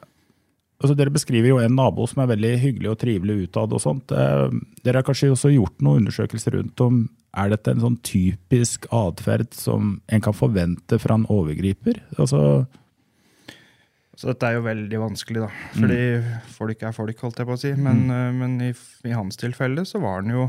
altså 0.82 0.96
Dere 0.98 1.14
beskriver 1.14 1.52
jo 1.52 1.58
en 1.62 1.76
nabo 1.78 2.06
som 2.10 2.22
er 2.22 2.32
veldig 2.32 2.52
hyggelig 2.58 2.90
og 2.90 2.98
trivelig 2.98 3.46
utad. 3.46 3.72
og 3.72 3.82
sånt. 3.82 4.10
Eh, 4.10 4.50
Dere 4.84 5.00
har 5.00 5.06
kanskje 5.06 5.30
også 5.30 5.54
gjort 5.54 5.80
noen 5.80 6.02
undersøkelser 6.02 6.58
rundt 6.58 6.80
om 6.80 7.08
er 7.32 7.48
dette 7.48 7.72
en 7.72 7.80
sånn 7.80 7.98
typisk 8.04 8.86
atferd 8.92 9.54
som 9.56 9.96
en 10.12 10.24
kan 10.24 10.36
forvente 10.36 10.98
fra 11.00 11.16
en 11.16 11.28
overgriper? 11.32 12.02
Altså, 12.18 12.66
Så 14.22 14.28
dette 14.30 14.46
er 14.46 14.54
jo 14.54 14.62
veldig 14.62 14.98
vanskelig, 15.02 15.40
da. 15.42 15.48
Fordi 15.74 16.02
folk 16.54 16.82
er 16.86 16.94
folk, 16.94 17.24
holdt 17.26 17.40
jeg 17.42 17.48
på 17.48 17.54
å 17.56 17.58
si. 17.58 17.72
Men, 17.74 18.04
mm. 18.06 18.36
men 18.38 18.52
i, 18.62 18.70
i 19.10 19.14
hans 19.16 19.38
tilfelle 19.40 19.82
så 19.88 19.98
var 19.98 20.20
han 20.20 20.30
jo 20.30 20.44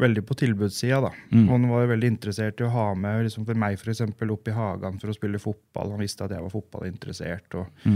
veldig 0.00 0.22
på 0.24 0.36
tilbudssida, 0.40 1.02
da. 1.04 1.10
Og 1.44 1.50
han 1.52 1.66
var 1.68 1.82
jo 1.84 1.90
veldig 1.92 2.08
interessert 2.14 2.62
i 2.62 2.64
å 2.64 2.72
ha 2.72 2.86
med 2.96 3.26
liksom 3.26 3.44
for 3.44 3.60
meg 3.60 3.76
for 3.76 3.92
eksempel, 3.92 4.32
opp 4.32 4.48
i 4.48 4.54
hagen 4.56 4.96
for 5.02 5.12
å 5.12 5.16
spille 5.18 5.40
fotball. 5.42 5.92
Han 5.92 6.00
visste 6.00 6.24
at 6.24 6.32
jeg 6.32 6.46
var 6.46 6.54
fotballinteressert. 6.54 7.58
Og, 7.60 7.90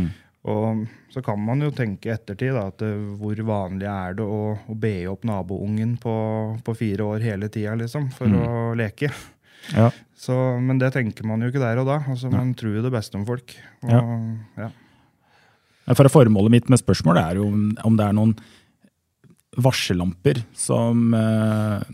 og 0.52 0.82
så 1.14 1.22
kan 1.24 1.40
man 1.40 1.64
jo 1.64 1.70
tenke 1.74 2.10
i 2.10 2.12
ettertid 2.12 2.52
da, 2.58 2.66
at 2.68 2.84
eh, 2.84 3.06
hvor 3.16 3.40
vanlig 3.48 3.88
er 3.88 4.18
det 4.18 4.26
å, 4.28 4.42
å 4.60 4.76
be 4.76 4.92
opp 5.08 5.24
naboungen 5.28 5.96
på, 6.02 6.18
på 6.68 6.74
fire 6.82 7.06
år 7.14 7.24
hele 7.24 7.48
tida, 7.48 7.78
liksom, 7.80 8.10
for 8.18 8.28
å 8.28 8.50
leke. 8.76 9.08
Ja. 9.72 9.88
Så, 10.20 10.36
men 10.60 10.78
det 10.84 10.92
tenker 10.94 11.24
man 11.28 11.40
jo 11.40 11.48
ikke 11.48 11.64
der 11.64 11.80
og 11.80 11.88
da. 11.88 12.02
Altså, 12.12 12.28
man 12.28 12.52
tror 12.60 12.76
jo 12.76 12.84
det 12.84 12.92
beste 12.92 13.16
om 13.16 13.24
folk. 13.28 13.56
Og, 13.88 13.96
Ja. 14.60 14.68
For 15.96 16.10
Formålet 16.12 16.52
mitt 16.52 16.72
med 16.72 16.80
spørsmålet 16.80 17.22
er 17.22 17.40
jo 17.40 17.48
om, 17.48 17.96
det 17.96 18.04
er 18.04 18.16
noen 18.16 18.34
varsellamper 19.58 20.42
som, 20.56 21.14
eh, 21.16 21.86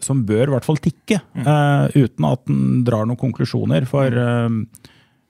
som 0.00 0.22
bør 0.28 0.46
i 0.46 0.54
hvert 0.54 0.66
fall 0.66 0.78
tikke, 0.80 1.20
eh, 1.34 1.86
uten 1.96 2.28
at 2.28 2.46
en 2.52 2.84
drar 2.86 3.06
noen 3.06 3.18
konklusjoner. 3.20 3.86
For 3.90 4.06
eh, 4.06 4.48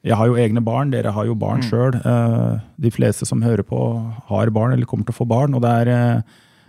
jeg 0.06 0.18
har 0.20 0.28
jo 0.28 0.38
egne 0.38 0.62
barn, 0.62 0.92
dere 0.92 1.14
har 1.14 1.26
jo 1.26 1.34
barn 1.34 1.64
sjøl. 1.64 1.96
Eh, 1.96 2.60
de 2.78 2.92
fleste 2.94 3.26
som 3.26 3.42
hører 3.42 3.64
på, 3.66 3.80
har 4.28 4.52
barn 4.54 4.76
eller 4.76 4.86
kommer 4.86 5.08
til 5.08 5.16
å 5.16 5.20
få 5.22 5.28
barn. 5.28 5.56
og 5.56 5.64
det 5.64 5.72
er, 5.80 6.22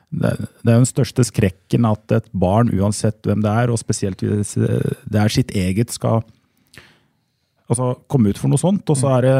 det, 0.09 0.33
det 0.63 0.71
er 0.71 0.79
jo 0.79 0.85
den 0.85 0.89
største 0.93 1.27
skrekken 1.27 1.85
at 1.85 2.15
et 2.15 2.31
barn, 2.31 2.71
uansett 2.71 3.19
hvem 3.27 3.43
det 3.43 3.51
er, 3.51 3.69
og 3.69 3.81
spesielt 3.81 4.23
hvis 4.23 4.55
det 4.55 5.21
er 5.21 5.33
sitt 5.33 5.51
eget, 5.51 5.91
skal 5.91 6.23
altså, 7.67 7.97
komme 8.07 8.31
ut 8.31 8.39
for 8.39 8.49
noe 8.49 8.61
sånt. 8.61 8.87
Og 8.89 8.97
så 8.97 9.17
er 9.17 9.27
det 9.27 9.37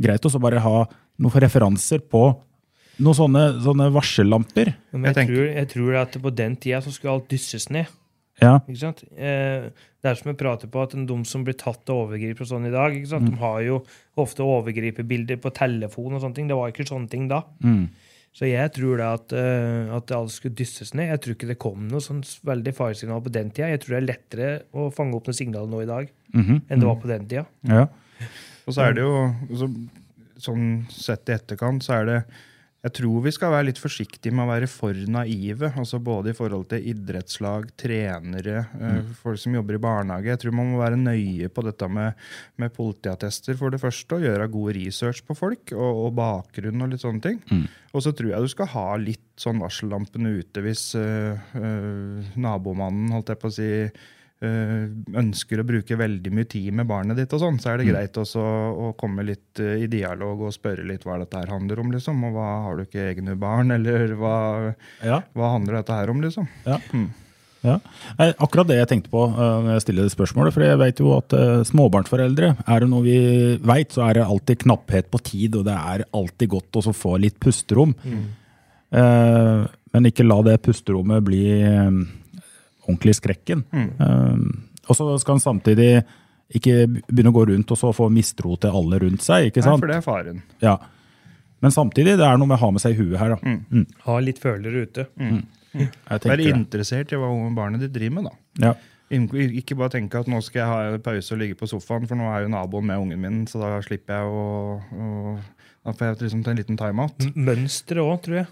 greit 0.00 0.24
å 0.24 0.42
bare 0.42 0.62
ha 0.62 0.76
noen 1.20 1.44
referanser 1.44 2.02
på 2.02 2.24
noen 3.00 3.16
sånne, 3.16 3.44
sånne 3.64 3.88
varsellamper. 3.94 4.74
Jeg 4.92 5.06
jeg, 5.06 5.16
tror, 5.30 5.46
jeg 5.48 5.70
tror 5.72 5.96
at 6.02 6.20
på 6.20 6.32
den 6.36 6.56
tida 6.60 6.82
så 6.84 6.92
skulle 6.92 7.16
alt 7.16 7.30
dysses 7.32 7.70
ned. 7.72 7.88
Ja. 8.40 8.58
Ikke 8.64 8.80
sant? 8.80 9.02
Eh, 9.16 9.68
det 10.00 10.08
er 10.08 10.16
som 10.16 10.30
vi 10.30 10.36
prater 10.40 10.70
på 10.72 10.82
at 10.84 10.94
de 10.96 11.16
som 11.28 11.42
blir 11.44 11.56
tatt 11.60 11.90
av 11.92 12.06
overgripere 12.06 12.46
og 12.46 12.50
sånn 12.54 12.68
i 12.68 12.72
dag, 12.72 12.94
ikke 12.96 13.10
sant? 13.10 13.28
de 13.28 13.40
har 13.40 13.58
jo 13.66 13.82
ofte 14.20 14.44
overgriperbilder 14.44 15.40
på 15.42 15.52
telefon 15.56 16.16
og 16.16 16.22
sånne 16.22 16.38
ting. 16.38 16.48
Det 16.48 16.56
var 16.56 16.72
ikke 16.72 16.88
sånne 16.88 17.12
ting 17.12 17.28
da. 17.30 17.42
Så 18.36 18.46
jeg 18.46 18.70
tror 18.76 19.00
det 19.00 19.06
at, 19.10 19.32
uh, 19.34 19.96
at 19.96 20.12
alt 20.14 20.30
skulle 20.30 20.54
dysses 20.54 20.92
ned. 20.94 21.08
Jeg 21.10 21.22
tror 21.22 21.34
ikke 21.34 21.48
det 21.50 21.58
kom 21.60 21.88
noe 21.90 22.04
sånn 22.04 22.20
veldig 22.46 22.72
faresignal 22.76 23.24
på 23.24 23.32
den 23.34 23.50
tida. 23.50 23.72
Jeg 23.72 23.82
tror 23.82 23.96
det 23.96 24.00
er 24.00 24.06
lettere 24.06 24.50
å 24.70 24.86
fange 24.94 25.18
opp 25.18 25.26
noen 25.26 25.40
signaler 25.40 25.72
nå 25.72 25.82
i 25.82 25.88
dag 25.90 26.12
enn 26.30 26.62
det 26.62 26.86
var 26.86 27.00
på 27.02 27.10
den 27.10 27.26
tida. 27.26 27.42
Ja. 27.66 27.88
Og 28.68 28.76
så 28.76 28.84
er 28.86 28.94
det 28.94 29.02
jo 29.02 29.14
så, 29.58 29.66
sånn 30.44 30.70
sett 30.92 31.30
i 31.30 31.36
etterkant, 31.36 31.84
så 31.86 32.00
er 32.00 32.08
det 32.08 32.22
Jeg 32.80 32.94
tror 32.96 33.20
vi 33.20 33.30
skal 33.36 33.50
være 33.52 33.66
litt 33.66 33.78
forsiktige 33.78 34.32
med 34.32 34.46
å 34.46 34.52
være 34.54 34.66
for 34.72 34.96
naive. 35.12 35.68
altså 35.76 35.98
Både 36.00 36.30
i 36.30 36.36
forhold 36.38 36.70
til 36.70 36.86
idrettslag, 36.88 37.66
trenere, 37.76 38.62
mm. 38.72 39.10
folk 39.20 39.36
som 39.36 39.52
jobber 39.52 39.76
i 39.76 39.82
barnehage. 39.84 40.30
Jeg 40.30 40.40
tror 40.40 40.54
man 40.56 40.70
må 40.72 40.80
være 40.80 40.96
nøye 40.96 41.50
på 41.52 41.64
dette 41.66 41.88
med, 41.92 42.16
med 42.56 42.72
politiattester, 42.72 43.58
for 43.60 43.68
det 43.68 43.82
første. 43.82 44.16
Og 44.16 44.24
gjøre 44.24 44.48
god 44.48 44.72
research 44.78 45.20
på 45.28 45.36
folk 45.36 45.74
og, 45.76 46.06
og 46.06 46.16
bakgrunn 46.22 46.80
og 46.80 46.94
litt 46.94 47.04
sånne 47.04 47.20
ting. 47.20 47.42
Og 47.92 48.06
så 48.06 48.14
tror 48.16 48.32
jeg 48.32 48.48
du 48.48 48.54
skal 48.54 48.72
ha 48.72 48.86
litt 48.96 49.28
sånn 49.40 49.60
varsellampene 49.60 50.32
ute 50.40 50.64
hvis 50.64 50.94
øh, 50.96 51.36
øh, 51.60 52.32
nabomannen, 52.40 53.12
holdt 53.12 53.34
jeg 53.34 53.40
på 53.44 53.50
å 53.50 53.54
si, 53.60 53.68
eh, 53.90 54.08
ønsker 54.40 55.60
å 55.60 55.64
bruke 55.68 55.96
veldig 56.00 56.30
mye 56.32 56.48
tid 56.48 56.72
med 56.72 56.86
barnet 56.88 57.18
ditt, 57.20 57.32
og 57.36 57.42
sånn, 57.42 57.58
så 57.60 57.74
er 57.74 57.80
det 57.82 57.90
greit 57.90 58.16
også 58.16 58.40
å 58.40 58.92
komme 58.96 59.24
litt 59.28 59.60
eh, 59.60 59.82
i 59.84 59.88
dialog 59.92 60.46
og 60.46 60.54
spørre 60.56 60.86
litt 60.88 61.04
hva 61.04 61.18
dette 61.20 61.36
her 61.42 61.50
handler 61.52 61.82
om. 61.82 61.90
liksom, 61.92 62.22
og 62.24 62.38
hva 62.38 62.46
Har 62.64 62.78
du 62.78 62.86
ikke 62.86 63.04
egne 63.10 63.34
barn, 63.36 63.70
eller 63.76 64.14
hva, 64.16 64.36
Ja. 65.04 65.18
hva 65.36 65.50
handler 65.58 65.80
dette 65.82 65.92
her 65.98 66.08
om? 66.14 66.22
liksom? 66.24 66.48
Ja. 66.64 66.78
Ja. 67.60 67.74
Akkurat 68.40 68.70
det 68.70 68.78
jeg 68.78 68.88
tenkte 68.88 69.10
på 69.12 69.26
uh, 69.28 69.60
når 69.60 69.74
jeg 69.74 69.82
stiller 69.84 70.06
det 70.08 70.14
spørsmålet. 70.14 70.54
For 70.56 70.64
jeg 70.64 70.78
vet 70.80 71.02
jo 71.04 71.10
at 71.18 71.34
småbarnsforeldre, 71.68 72.54
er 72.64 72.80
det 72.80 72.88
noe 72.88 73.04
vi 73.04 73.18
vet, 73.60 73.92
så 73.92 74.06
er 74.06 74.16
det 74.16 74.24
alltid 74.24 74.62
knapphet 74.64 75.10
på 75.12 75.20
tid, 75.20 75.58
og 75.60 75.66
det 75.68 75.76
er 75.76 76.06
alltid 76.16 76.48
godt 76.56 76.80
å 76.80 76.94
få 76.96 77.18
litt 77.20 77.36
pusterom. 77.36 77.92
Mm. 78.00 78.24
men 79.92 80.08
ikke 80.08 80.24
la 80.24 80.40
det 80.42 80.56
pusterommet 80.64 81.22
bli 81.22 81.44
ordentlig 82.90 83.14
skrekken. 83.18 83.64
Um, 83.72 84.46
og 84.88 84.96
så 84.98 85.06
skal 85.22 85.38
en 85.38 85.44
samtidig 85.44 85.90
ikke 86.58 86.76
begynne 87.06 87.30
å 87.30 87.36
gå 87.36 87.44
rundt 87.52 87.70
og 87.70 87.78
så 87.78 87.92
få 87.94 88.08
mistro 88.10 88.56
til 88.58 88.74
alle 88.74 88.98
rundt 89.04 89.22
seg. 89.22 89.50
ikke 89.50 89.62
Nei, 89.62 89.76
for 89.78 89.86
det 89.92 89.96
er 90.00 90.04
faren. 90.06 90.42
Ja. 90.64 90.76
Men 91.62 91.70
samtidig, 91.74 92.16
det 92.18 92.26
er 92.26 92.38
noe 92.40 92.48
med 92.50 92.56
å 92.58 92.62
ha 92.64 92.70
med 92.74 92.82
seg 92.82 92.96
i 92.96 93.02
huet 93.02 93.18
her. 93.20 93.36
da. 93.36 93.56
Mm. 93.70 93.84
Ha 94.06 94.16
litt 94.24 94.40
følere 94.42 94.86
ute. 94.86 95.06
Mm. 95.20 95.42
tenker 95.76 96.30
Være 96.32 96.48
interessert 96.56 97.12
i 97.14 97.20
hva 97.20 97.28
barnet 97.54 97.84
ditt 97.84 97.92
driver 97.94 98.16
med. 98.16 98.30
da. 98.30 98.66
Ja. 98.66 98.74
Ikke 99.10 99.76
bare 99.78 99.90
tenke 99.90 100.20
at 100.22 100.28
nå 100.30 100.38
skal 100.42 100.60
jeg 100.62 100.70
ha 100.70 100.94
en 100.94 101.02
pause 101.02 101.34
og 101.34 101.40
ligge 101.42 101.58
på 101.58 101.66
sofaen, 101.70 102.06
for 102.08 102.18
nå 102.18 102.28
er 102.30 102.44
jo 102.46 102.52
naboen 102.52 102.86
med 102.86 102.98
ungen 103.02 103.20
min, 103.20 103.40
så 103.50 103.58
da 103.62 103.80
slipper 103.82 104.20
jeg 104.20 104.26
å, 104.30 104.44
å 104.78 105.38
Da 105.80 105.94
får 105.96 106.06
jeg 106.10 106.18
liksom 106.26 106.42
ta 106.44 106.50
en 106.52 106.58
liten 106.60 106.76
timeout. 106.76 107.22
Mønsteret 107.34 108.02
òg, 108.04 108.18
tror 108.22 108.36
jeg. 108.42 108.46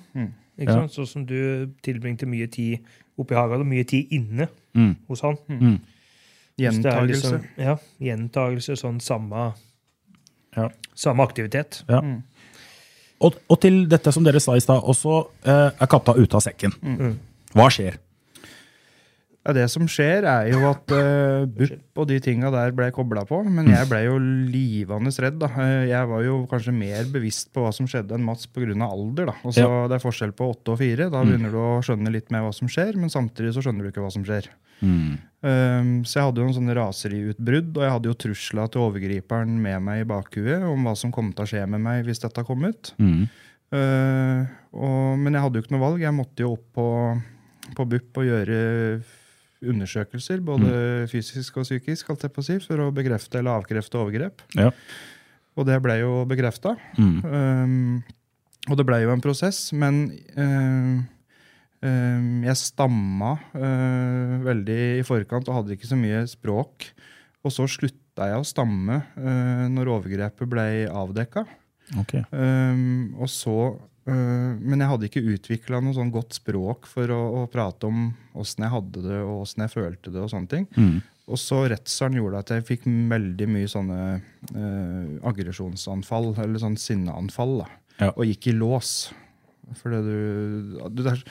Ikke 0.58 0.70
Ja. 0.72 0.78
sant? 0.80 0.94
Sånn 0.96 1.06
som 1.06 1.26
du 1.28 1.68
tilbringte 1.84 2.26
mye 2.26 2.46
tid 2.50 2.80
oppe 3.18 3.34
i 3.34 3.38
hagen 3.38 3.60
og 3.60 3.66
mye 3.66 3.84
tid 3.84 4.12
inne 4.14 4.48
Mm. 4.74 4.96
hos 5.08 5.20
han. 5.24 5.36
Mm. 5.48 5.78
Det 6.58 6.66
er 6.66 6.70
Gjentagelse. 6.72 7.30
liksom- 7.32 7.44
ja, 7.58 7.76
gjentagelse, 8.00 8.76
sånn 8.76 9.00
samme, 9.00 9.54
Ja. 10.56 10.68
samme 10.94 11.22
aktivitet. 11.22 11.82
Ja. 11.88 12.00
Og, 13.20 13.34
og 13.50 13.60
til 13.60 13.86
dette 13.88 14.12
som 14.12 14.22
dere 14.24 14.40
sa 14.40 14.54
i 14.54 14.60
stad, 14.60 14.82
også 14.82 15.28
eh, 15.44 15.70
er 15.80 15.86
katta 15.86 16.14
ute 16.14 16.34
av 16.34 16.40
sekken. 16.42 16.72
Hva 17.54 17.68
skjer? 17.70 17.96
Ja, 19.46 19.54
det 19.56 19.64
som 19.72 19.86
skjer, 19.88 20.26
er 20.28 20.48
jo 20.50 20.58
at 20.68 20.90
uh, 20.98 21.46
BUP 21.48 22.00
og 22.02 22.08
de 22.10 22.18
tinga 22.20 22.50
der 22.52 22.72
ble 22.76 22.90
kobla 22.92 23.22
på. 23.28 23.38
Men 23.46 23.70
jeg 23.70 23.88
ble 23.88 24.02
jo 24.04 24.16
livende 24.20 25.12
redd. 25.24 25.38
da. 25.40 25.48
Eh, 25.62 25.86
Jeg 25.88 26.08
var 26.10 26.24
jo 26.26 26.40
kanskje 26.50 26.74
mer 26.74 27.06
bevisst 27.12 27.52
på 27.54 27.62
hva 27.64 27.70
som 27.72 27.86
skjedde 27.88 28.12
enn 28.18 28.26
Mats 28.26 28.46
pga. 28.50 28.66
alder. 28.84 29.30
da. 29.30 29.36
Altså, 29.44 29.64
Ja. 29.64 29.88
Det 29.88 29.96
er 29.96 30.04
forskjell 30.04 30.34
på 30.36 30.50
åtte 30.52 30.74
og 30.74 30.78
fire. 30.82 31.08
Da 31.10 31.22
begynner 31.24 31.50
du 31.54 31.56
å 31.62 31.78
skjønne 31.80 32.12
litt 32.12 32.30
mer 32.34 32.44
hva 32.44 32.52
som 32.52 32.68
skjer, 32.68 32.96
men 32.96 33.08
samtidig 33.08 33.54
så 33.54 33.62
skjønner 33.64 33.86
du 33.86 33.92
ikke 33.92 34.04
hva 34.04 34.12
som 34.12 34.24
skjer. 34.26 34.50
Um, 35.40 36.04
så 36.06 36.18
jeg 36.18 36.24
hadde 36.28 36.40
jo 36.42 36.46
en 36.50 36.54
sånn 36.54 36.74
raseriutbrudd, 36.74 37.70
og 37.78 37.82
jeg 37.82 37.92
hadde 37.94 38.08
jo 38.10 38.14
trusla 38.18 38.64
til 38.70 38.82
overgriperen 38.84 39.56
med 39.62 39.82
meg 39.86 40.00
i 40.02 40.06
bakhuet 40.06 40.62
om 40.66 40.82
hva 40.86 40.94
som 40.98 41.10
kom 41.14 41.32
til 41.32 41.46
å 41.46 41.50
skje 41.50 41.62
med 41.70 41.80
meg 41.82 42.04
hvis 42.06 42.20
dette 42.22 42.44
kom 42.46 42.62
ut. 42.66 42.92
Uh, 43.74 44.46
og, 44.72 45.18
men 45.20 45.34
jeg 45.34 45.42
hadde 45.44 45.58
jo 45.60 45.64
ikke 45.64 45.74
noe 45.76 45.84
valg. 45.84 46.00
Jeg 46.04 46.14
måtte 46.16 46.44
jo 46.44 46.52
opp 46.56 46.68
på, 46.78 46.86
på 47.76 47.86
BUP 47.90 48.20
og 48.22 48.28
gjøre 48.28 48.60
undersøkelser, 49.64 50.42
både 50.44 51.06
fysisk 51.10 51.58
og 51.58 51.66
psykisk, 51.66 52.12
si, 52.46 52.58
for 52.64 52.84
å 52.84 52.92
bekrefte 52.94 53.40
eller 53.40 53.58
avkrefte 53.58 53.98
overgrep. 54.00 54.44
Ja. 54.58 54.70
Og 55.58 55.66
det 55.66 55.80
ble 55.82 55.98
jo 56.04 56.22
bekrefta. 56.30 56.76
Um, 56.98 58.00
og 58.68 58.78
det 58.78 58.86
ble 58.86 59.00
jo 59.02 59.12
en 59.12 59.22
prosess, 59.24 59.68
men 59.74 60.04
um, 60.38 60.98
um, 61.82 62.28
jeg 62.46 62.60
stamma 62.60 63.34
uh, 63.54 64.34
veldig 64.44 64.80
i 65.00 65.06
forkant 65.06 65.48
og 65.50 65.60
hadde 65.60 65.74
ikke 65.74 65.90
så 65.90 65.98
mye 65.98 66.22
språk. 66.30 66.90
Og 67.46 67.54
så 67.54 67.66
slutta 67.70 68.28
jeg 68.30 68.42
å 68.42 68.46
stamme 68.46 69.00
uh, 69.16 69.66
når 69.72 69.94
overgrepet 69.96 70.50
ble 70.50 70.68
avdekka. 70.90 71.46
Okay. 72.04 72.22
Um, 72.30 73.16
og 73.16 73.30
så, 73.32 73.56
men 74.08 74.80
jeg 74.80 74.88
hadde 74.90 75.08
ikke 75.08 75.22
utvikla 75.34 75.80
noe 75.84 75.96
sånn 75.96 76.12
godt 76.14 76.38
språk 76.38 76.86
for 76.88 77.10
å, 77.12 77.20
å 77.42 77.46
prate 77.52 77.88
om 77.90 78.08
åssen 78.38 78.64
jeg 78.64 78.72
hadde 78.72 79.02
det 79.04 79.20
og 79.20 79.42
åssen 79.42 79.64
jeg 79.66 79.74
følte 79.74 80.12
det. 80.14 80.22
Og 80.24 80.30
sånne 80.32 80.52
ting. 80.52 80.66
Og 81.28 81.36
så 81.36 81.58
redselen 81.68 82.16
gjorde 82.16 82.40
at 82.40 82.52
jeg 82.54 82.64
fikk 82.64 82.86
veldig 82.88 83.48
mye 83.52 83.68
sånne 83.68 84.00
uh, 84.54 85.28
aggresjonsanfall, 85.28 86.30
eller 86.40 86.62
sånn 86.62 86.78
sinneanfall. 86.80 87.58
da, 87.64 87.68
Ja. 87.98 88.12
Og 88.14 88.24
gikk 88.30 88.48
i 88.48 88.56
lås. 88.56 89.10
Fordi 89.82 89.98
du, 90.06 90.78
du 90.88 91.02
det 91.02 91.12
er, 91.12 91.24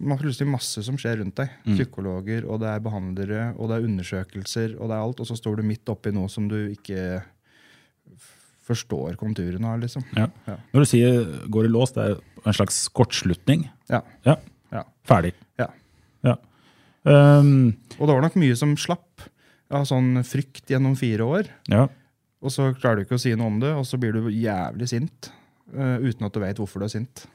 man 0.00 0.16
har 0.16 0.22
plutselig 0.24 0.48
masse 0.50 0.82
som 0.86 0.96
skjer 0.98 1.20
rundt 1.20 1.36
deg. 1.36 1.52
Psykologer, 1.76 2.46
og 2.48 2.62
det 2.62 2.70
er 2.72 2.80
behandlere, 2.82 3.42
og 3.58 3.68
det 3.68 3.76
er 3.76 3.88
undersøkelser, 3.90 4.78
og 4.78 4.88
det 4.88 4.96
er 4.96 5.02
alt. 5.04 5.20
Og 5.20 5.28
så 5.28 5.36
står 5.36 5.60
du 5.60 5.68
midt 5.68 5.92
oppi 5.92 6.14
noe 6.16 6.30
som 6.32 6.48
du 6.48 6.56
ikke 6.72 7.20
forstår 8.66 9.16
konturene 9.18 9.66
av, 9.74 9.80
liksom. 9.80 10.04
Ja. 10.16 10.28
Ja. 10.46 10.56
Når 10.72 10.80
du 10.80 10.86
sier 10.86 11.24
'går 11.50 11.64
i 11.66 11.68
lås', 11.68 11.92
det 11.94 12.04
er 12.10 12.20
en 12.46 12.52
slags 12.52 12.88
kortslutning? 12.88 13.68
Ja. 13.90 14.02
Ja. 14.24 14.36
Ja. 14.72 14.84
Ferdig. 15.04 15.32
ja. 15.58 15.66
Ja. 16.24 16.36
Um, 17.04 17.76
Og 17.98 18.06
det 18.06 18.14
var 18.14 18.22
nok 18.22 18.36
mye 18.36 18.56
som 18.56 18.76
slapp 18.76 19.20
av 19.70 19.84
sånn 19.84 20.22
frykt 20.24 20.66
gjennom 20.70 20.96
fire 20.96 21.20
år. 21.24 21.48
ja. 21.68 21.88
Og 22.42 22.50
så 22.50 22.74
klarer 22.74 22.96
du 22.96 23.02
ikke 23.04 23.14
å 23.14 23.20
si 23.20 23.34
noe 23.36 23.46
om 23.46 23.60
det, 23.60 23.70
og 23.70 23.84
så 23.86 23.96
blir 23.98 24.12
du 24.12 24.28
jævlig 24.30 24.88
sint. 24.88 25.30
uh, 25.74 25.98
uten 25.98 26.26
at 26.26 26.32
du 26.32 26.40
vet 26.40 26.56
hvorfor 26.58 26.80
du 26.80 26.84
er 26.84 26.88
sint. 26.88 27.26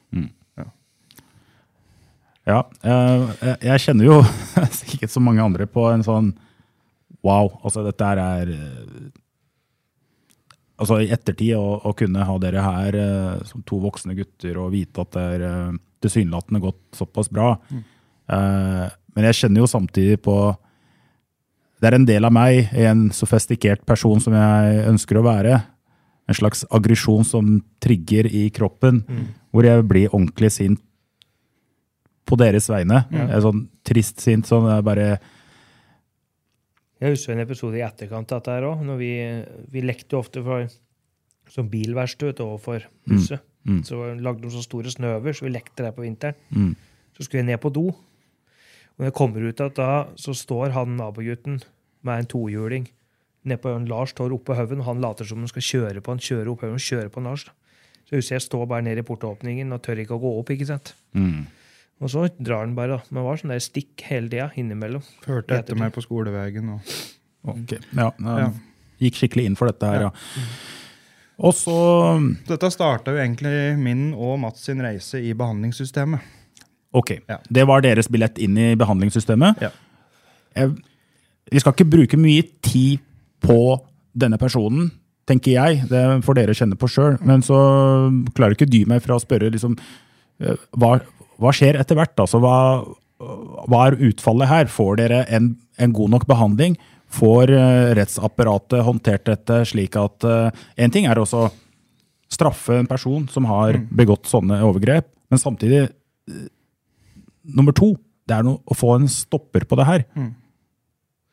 Ja, 2.48 2.63
eh, 2.84 3.36
jeg- 3.41 3.60
jeg 3.62 3.79
kjenner 3.79 4.05
jo 4.05 4.22
sikkert 4.72 5.10
så 5.12 5.19
mange 5.19 5.43
andre 5.43 5.65
på 5.67 5.91
en 5.93 6.01
sånn 6.03 6.29
wow, 7.24 7.60
altså 7.63 7.84
dette 7.84 8.01
er 8.05 8.48
eh, 8.53 9.10
altså 10.77 11.00
i 11.01 11.10
ettertid 11.13 11.55
å, 11.57 11.79
å 11.89 11.93
kunne 11.98 12.25
ha 12.27 12.38
dere 12.41 12.63
her 12.63 12.98
eh, 13.01 13.43
som 13.50 13.63
to 13.67 13.79
voksne 13.84 14.15
gutter 14.17 14.60
og 14.62 14.74
vite 14.75 15.03
at 15.03 15.13
det 15.15 15.25
er 15.36 15.46
eh, 15.50 15.77
tilsynelatende 16.05 16.62
gått 16.63 16.81
såpass 16.98 17.31
bra. 17.34 17.55
Eh, 17.74 18.86
men 19.17 19.29
jeg 19.29 19.39
kjenner 19.41 19.63
jo 19.63 19.69
samtidig 19.72 20.22
på 20.25 20.38
Det 21.77 21.89
er 21.89 21.96
en 21.98 22.07
del 22.10 22.25
av 22.25 22.34
meg, 22.34 22.72
en 22.74 23.07
sofistikert 23.13 23.84
person 23.86 24.22
som 24.22 24.34
jeg 24.34 24.86
ønsker 24.89 25.19
å 25.19 25.25
være. 25.27 25.60
En 26.27 26.38
slags 26.38 26.63
aggresjon 26.74 27.25
som 27.25 27.51
trigger 27.79 28.25
i 28.25 28.48
kroppen, 28.50 29.03
hvor 29.53 29.63
jeg 29.63 29.86
blir 29.86 30.10
ordentlig 30.10 30.50
sint 30.55 30.81
på 32.25 32.36
deres 32.41 32.65
vegne. 32.74 33.03
Jeg 33.13 33.29
er 33.29 33.46
sånn 33.46 33.62
trist 33.86 34.25
sint. 34.25 34.50
sånn 34.50 34.65
jeg 34.72 34.88
bare 34.89 35.19
Jeg 36.98 37.13
husker 37.13 37.36
en 37.36 37.44
episode 37.44 37.77
i 37.77 37.86
etterkant 37.86 38.32
av 38.34 38.42
dette 38.42 38.56
her 38.56 38.66
òg. 38.66 38.84
Vi, 38.98 39.12
vi 39.74 39.86
lekte 39.86 40.18
ofte 40.18 40.42
for, 40.46 40.66
som 41.54 41.70
bilverksted 41.70 42.42
overfor 42.44 42.88
huset. 43.12 43.44
mm. 43.68 43.84
Så 43.86 44.01
lagde 44.18 44.48
de 44.48 44.51
så 44.54 44.63
store 44.66 44.92
snøver, 44.94 45.34
så 45.38 45.46
vi 45.46 45.54
lekte 45.54 45.86
der 45.86 45.94
på 45.94 46.06
vinteren. 46.06 46.38
Mm. 46.50 46.74
Så 47.18 47.25
skulle 47.25 47.44
jeg 47.44 47.51
ned 47.51 47.62
på 47.62 47.74
do. 47.74 47.88
Og 47.94 49.01
når 49.04 49.12
jeg 49.12 49.18
kommer 49.20 49.46
ut 49.46 49.62
at 49.62 49.77
da, 49.77 49.92
så 50.18 50.34
står 50.34 50.74
han 50.74 50.98
nabogutten 50.98 51.62
med 52.08 52.24
en 52.24 52.32
tohjuling 52.34 52.88
ned 53.48 53.62
på 53.63 53.74
Lars 53.88 54.13
står 54.16 54.34
oppå 54.36 54.51
på 54.51 54.58
haugen, 54.60 54.82
og 54.84 54.89
han 54.89 55.04
later 55.04 55.27
som 55.27 55.44
han 55.44 55.51
skal 55.51 55.66
kjøre 55.66 56.04
på 56.04 56.16
han 56.16 56.24
kjører 56.24 56.51
opp 56.51 56.66
haugen 56.66 56.80
og 56.80 56.84
kjører 56.84 57.12
på 57.13 57.24
Lars. 57.24 57.46
da. 57.48 57.56
Så 58.08 58.16
jeg 58.16 58.22
husker 58.22 58.36
jeg 58.38 58.46
står 58.48 58.66
bare 58.72 58.86
nede 58.88 59.04
i 59.04 59.08
portåpningen 59.08 59.75
og 59.75 59.82
tør 59.84 60.01
ikke 60.04 60.16
å 60.16 60.22
gå 60.24 60.34
opp. 60.39 60.51
ikke 60.51 60.68
sant? 60.70 60.94
mm. 61.13 61.46
Og 61.98 62.12
så 62.13 62.27
drar 62.38 62.66
han 62.66 62.75
bare. 62.77 62.98
da. 62.98 63.04
Men 63.10 63.22
det 63.22 63.25
var 63.27 63.39
sånn 63.42 63.54
der 63.56 63.63
stikk 63.63 64.04
hele 64.06 64.30
tida 64.30 64.50
innimellom. 64.60 65.06
Hørte 65.25 65.58
etter 65.58 65.77
meg 65.80 65.94
på 65.96 66.04
skoleveien. 66.06 66.74
Og, 66.75 66.98
Ok. 67.48 67.77
Ja. 67.96 68.12
Gikk 69.00 69.16
skikkelig 69.16 69.46
inn 69.48 69.56
for 69.56 69.70
dette 69.70 69.88
her, 69.88 70.08
ja. 70.08 70.10
Og 71.38 71.54
så 71.54 71.75
dette 72.50 72.70
starta 72.74 73.13
jo 73.13 73.22
egentlig 73.22 73.77
min 73.80 74.10
og 74.18 74.39
Mats 74.42 74.66
sin 74.68 74.82
reise 74.84 75.22
i 75.22 75.32
behandlingssystemet. 75.38 76.20
Ok. 76.98 77.13
Ja. 77.30 77.38
Det 77.50 77.66
var 77.70 77.84
deres 77.86 78.10
billett 78.12 78.39
inn 78.42 78.58
i 78.58 78.72
behandlingssystemet. 78.80 79.62
Ja. 79.62 79.70
Jeg, 80.58 80.74
vi 81.54 81.62
skal 81.62 81.75
ikke 81.75 81.89
bruke 81.94 82.18
mye 82.20 82.44
tid 82.66 83.04
på 83.46 83.60
denne 84.18 84.39
personen, 84.42 84.89
tenker 85.30 85.54
jeg. 85.54 85.84
Det 85.92 86.04
får 86.25 86.39
dere 86.39 86.56
kjenne 86.58 86.80
på 86.80 86.89
sjøl. 86.89 87.20
Men 87.22 87.46
så 87.46 87.58
klarer 88.34 88.58
ikke 88.58 88.70
dy 88.70 88.82
meg 88.89 89.04
fra 89.06 89.16
å 89.20 89.24
spørre 89.24 89.51
liksom, 89.54 89.77
eh, 90.42 90.58
hva, 90.75 90.98
hva 91.41 91.53
skjer 91.56 91.77
etter 91.79 91.98
hvert? 92.00 92.15
Altså, 92.20 92.39
hva, 92.44 92.58
hva 93.70 93.82
er 93.88 94.00
utfallet 94.10 94.50
her? 94.51 94.72
Får 94.72 95.00
dere 95.01 95.24
en, 95.34 95.51
en 95.77 95.96
god 95.96 96.13
nok 96.15 96.27
behandling? 96.29 96.77
Får 97.13 97.53
eh, 97.56 97.94
rettsapparatet 97.98 98.84
håndtert 98.84 99.27
dette 99.29 99.62
slik 99.70 99.96
at 99.96 100.25
eh, 100.27 100.65
En 100.84 100.91
ting 100.91 101.08
er 101.08 101.20
også 101.22 101.46
å 101.46 101.51
straffe 102.27 102.75
en 102.75 102.89
person 102.89 103.29
som 103.32 103.48
har 103.48 103.77
begått 103.96 104.27
sånne 104.27 104.60
overgrep, 104.67 105.08
men 105.32 105.39
samtidig 105.39 105.86
Nummer 107.48 107.72
to, 107.72 107.94
det 108.27 108.36
er 108.36 108.44
noe, 108.44 108.60
å 108.67 108.75
få 108.75 108.98
en 108.98 109.06
stopper 109.08 109.63
på 109.63 109.77
det 109.79 109.86
her. 109.88 110.01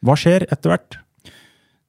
Hva 0.06 0.14
skjer 0.14 0.44
etter 0.46 0.70
hvert? 0.70 1.00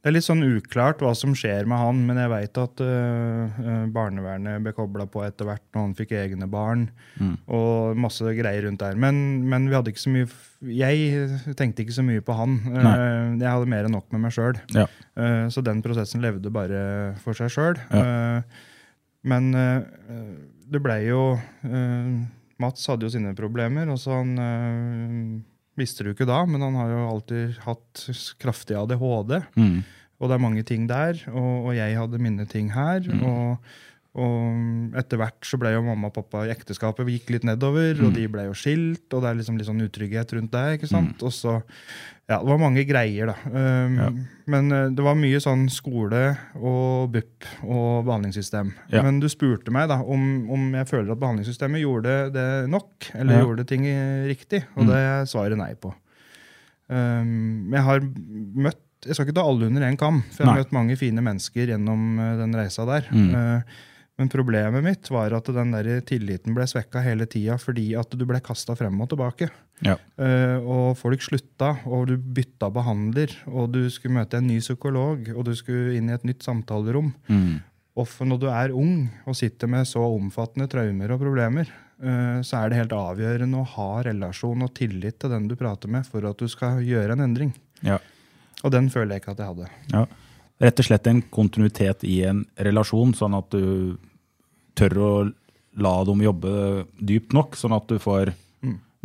Det 0.05 0.11
er 0.11 0.13
litt 0.19 0.25
sånn 0.27 0.45
uklart 0.45 0.99
hva 1.01 1.15
som 1.17 1.31
skjer 1.33 1.65
med 1.65 1.79
han, 1.81 2.03
men 2.05 2.19
jeg 2.21 2.29
veit 2.29 2.57
at 2.61 2.81
øh, 2.85 3.87
barnevernet 3.89 4.61
ble 4.61 4.73
kobla 4.77 5.07
på 5.09 5.23
etter 5.25 5.47
hvert 5.49 5.63
når 5.73 5.81
han 5.81 5.95
fikk 5.97 6.13
egne 6.19 6.45
barn. 6.45 6.83
Og 7.49 7.97
masse 7.97 8.21
greier 8.37 8.67
rundt 8.67 8.83
der. 8.83 8.99
Men, 9.01 9.17
men 9.49 9.65
vi 9.65 9.73
hadde 9.73 9.89
ikke 9.89 10.03
så 10.03 10.13
mye 10.13 10.27
Jeg 10.77 11.55
tenkte 11.57 11.81
ikke 11.81 11.97
så 11.97 12.05
mye 12.05 12.21
på 12.21 12.37
han. 12.37 12.53
Eh, 12.69 13.33
jeg 13.41 13.49
hadde 13.49 13.71
mer 13.73 13.89
enn 13.89 13.97
nok 13.97 14.13
med 14.13 14.27
meg 14.27 14.35
sjøl. 14.37 14.61
Ja. 14.77 14.85
så 15.49 15.65
den 15.65 15.81
prosessen 15.81 16.21
levde 16.21 16.53
bare 16.53 16.85
for 17.25 17.33
seg 17.33 17.49
sjøl. 17.55 17.81
Ja. 17.89 18.43
men 19.25 19.49
det 20.69 20.83
blei 20.85 20.99
jo 21.07 21.31
Mats 22.61 22.85
hadde 22.93 23.09
jo 23.09 23.15
sine 23.17 23.33
problemer, 23.33 23.89
og 23.89 23.97
så 23.99 24.21
han 24.21 24.37
visste 25.79 26.05
du 26.05 26.11
ikke 26.13 26.27
da, 26.29 26.41
men 26.47 26.63
han 26.63 26.77
har 26.79 26.91
jo 26.93 27.03
alltid 27.09 27.59
hatt 27.65 28.05
kraftig 28.41 28.77
ADHD. 28.79 29.37
Mm. 29.59 29.83
Og 30.15 30.29
det 30.31 30.37
er 30.37 30.45
mange 30.45 30.63
ting 30.67 30.85
der, 30.87 31.19
og, 31.33 31.69
og 31.69 31.73
jeg 31.75 31.97
hadde 31.99 32.21
mine 32.23 32.45
ting 32.47 32.71
her. 32.73 33.03
Og, 33.19 33.73
og 34.15 34.95
etter 34.97 35.19
hvert 35.19 35.43
så 35.43 35.57
ble 35.59 35.73
jo 35.75 35.81
mamma 35.83 36.07
og 36.07 36.13
pappa 36.15 36.45
i 36.47 36.51
ekteskapet 36.53 37.05
vi 37.05 37.17
gikk 37.19 37.33
litt 37.35 37.43
nedover, 37.47 37.97
og 38.05 38.13
de 38.15 38.27
ble 38.31 38.45
jo 38.47 38.53
skilt, 38.55 39.05
og 39.13 39.21
det 39.21 39.29
er 39.29 39.35
liksom 39.41 39.57
litt 39.59 39.67
sånn 39.67 39.83
utrygghet 39.83 40.31
rundt 40.37 40.51
det. 40.55 40.65
ikke 40.77 40.87
sant? 40.87 41.21
Og 41.27 41.33
så, 41.35 41.57
ja, 42.29 42.37
Det 42.39 42.47
var 42.47 42.57
mange 42.61 42.85
greier, 42.87 43.27
da. 43.33 43.35
Um, 43.51 43.97
Ja. 43.99 44.09
Men 44.47 44.71
uh, 44.71 44.89
det 44.93 45.03
var 45.03 45.15
mye 45.19 45.39
sånn 45.41 45.67
skole 45.69 46.37
og 46.55 47.11
BUP 47.11 47.45
og 47.65 48.05
behandlingssystem. 48.07 48.71
Ja. 48.93 49.01
Men 49.03 49.19
du 49.19 49.27
spurte 49.27 49.71
meg 49.73 49.89
da 49.89 49.99
om, 50.01 50.49
om 50.49 50.71
jeg 50.73 50.87
føler 50.87 51.11
at 51.11 51.19
behandlingssystemet 51.19 51.81
gjorde 51.83 52.15
det 52.33 52.47
nok, 52.69 53.11
eller 53.15 53.33
Ja. 53.39 53.43
gjorde 53.45 53.67
ting 53.67 53.85
eh, 53.85 54.25
riktig, 54.31 54.63
og 54.77 54.83
Mm. 54.85 54.87
det 54.87 54.95
er 55.03 55.25
svaret 55.25 55.57
nei 55.57 55.73
på. 55.75 55.93
Um, 56.89 57.71
jeg 57.73 57.81
har 57.81 57.99
møtt 57.99 58.81
Jeg 59.05 59.13
skal 59.17 59.25
ikke 59.27 59.35
ta 59.37 59.43
alle 59.45 59.67
under 59.67 59.83
én 59.85 59.97
kam, 60.01 60.23
for 60.33 60.41
jeg 60.41 60.47
har 60.47 60.55
Nei. 60.55 60.61
møtt 60.63 60.71
mange 60.73 60.95
fine 60.97 61.21
mennesker 61.21 61.67
gjennom 61.69 62.17
eh, 62.17 62.37
den 62.39 62.55
reisa 62.57 62.85
der. 62.89 63.05
Mm. 63.13 63.61
Men 64.15 64.31
problemet 64.31 64.83
mitt 64.83 65.09
var 65.11 65.33
at 65.35 65.49
den 65.51 65.73
der 65.75 65.99
tilliten 66.07 66.55
ble 66.55 66.63
svekka 66.69 67.01
hele 67.03 67.27
tida 67.27 67.57
fordi 67.59 67.89
at 67.99 68.13
du 68.15 68.23
ble 68.27 68.39
kasta 68.43 68.75
frem 68.79 69.01
og 69.03 69.09
tilbake. 69.11 69.49
Ja. 69.83 69.97
Uh, 70.15 70.57
og 70.63 70.85
folk 70.99 71.23
slutta, 71.25 71.73
og 71.83 72.07
du 72.07 72.15
bytta 72.15 72.69
behandler, 72.71 73.33
og 73.51 73.73
du 73.75 73.81
skulle 73.91 74.21
møte 74.21 74.39
en 74.39 74.47
ny 74.47 74.61
psykolog, 74.63 75.27
og 75.35 75.47
du 75.49 75.51
skulle 75.57 75.97
inn 75.97 76.07
i 76.07 76.15
et 76.15 76.27
nytt 76.27 76.47
samtalerom. 76.47 77.11
Mm. 77.27 77.59
Og 77.99 78.15
når 78.27 78.39
du 78.39 78.47
er 78.51 78.75
ung 78.75 79.07
og 79.27 79.35
sitter 79.39 79.71
med 79.71 79.87
så 79.87 80.03
omfattende 80.03 80.69
traumer 80.71 81.11
og 81.11 81.19
problemer, 81.19 81.67
uh, 81.99 82.39
så 82.39 82.61
er 82.61 82.71
det 82.71 82.81
helt 82.85 82.95
avgjørende 82.95 83.59
å 83.65 83.69
ha 83.75 83.89
relasjon 84.07 84.63
og 84.63 84.75
tillit 84.79 85.19
til 85.19 85.35
den 85.35 85.51
du 85.51 85.59
prater 85.59 85.91
med, 85.91 86.07
for 86.07 86.23
at 86.31 86.39
du 86.39 86.47
skal 86.51 86.79
gjøre 86.87 87.19
en 87.19 87.27
endring. 87.27 87.51
Ja. 87.83 87.99
Og 88.63 88.71
den 88.71 88.87
føler 88.89 89.17
jeg 89.17 89.25
ikke 89.25 89.35
at 89.35 89.43
jeg 89.43 89.57
hadde. 89.57 89.73
ja. 89.91 90.07
Rett 90.63 90.79
og 90.79 90.85
slett 90.87 91.07
en 91.11 91.21
kontinuitet 91.35 92.05
i 92.07 92.21
en 92.23 92.45
relasjon, 92.63 93.11
sånn 93.17 93.35
at 93.35 93.49
du 93.51 93.97
tør 94.79 94.95
å 95.03 95.11
la 95.75 95.95
dem 96.07 96.21
jobbe 96.23 96.85
dypt 97.03 97.33
nok, 97.35 97.57
sånn 97.59 97.75
at 97.75 97.87
du 97.91 97.97
får 97.99 98.31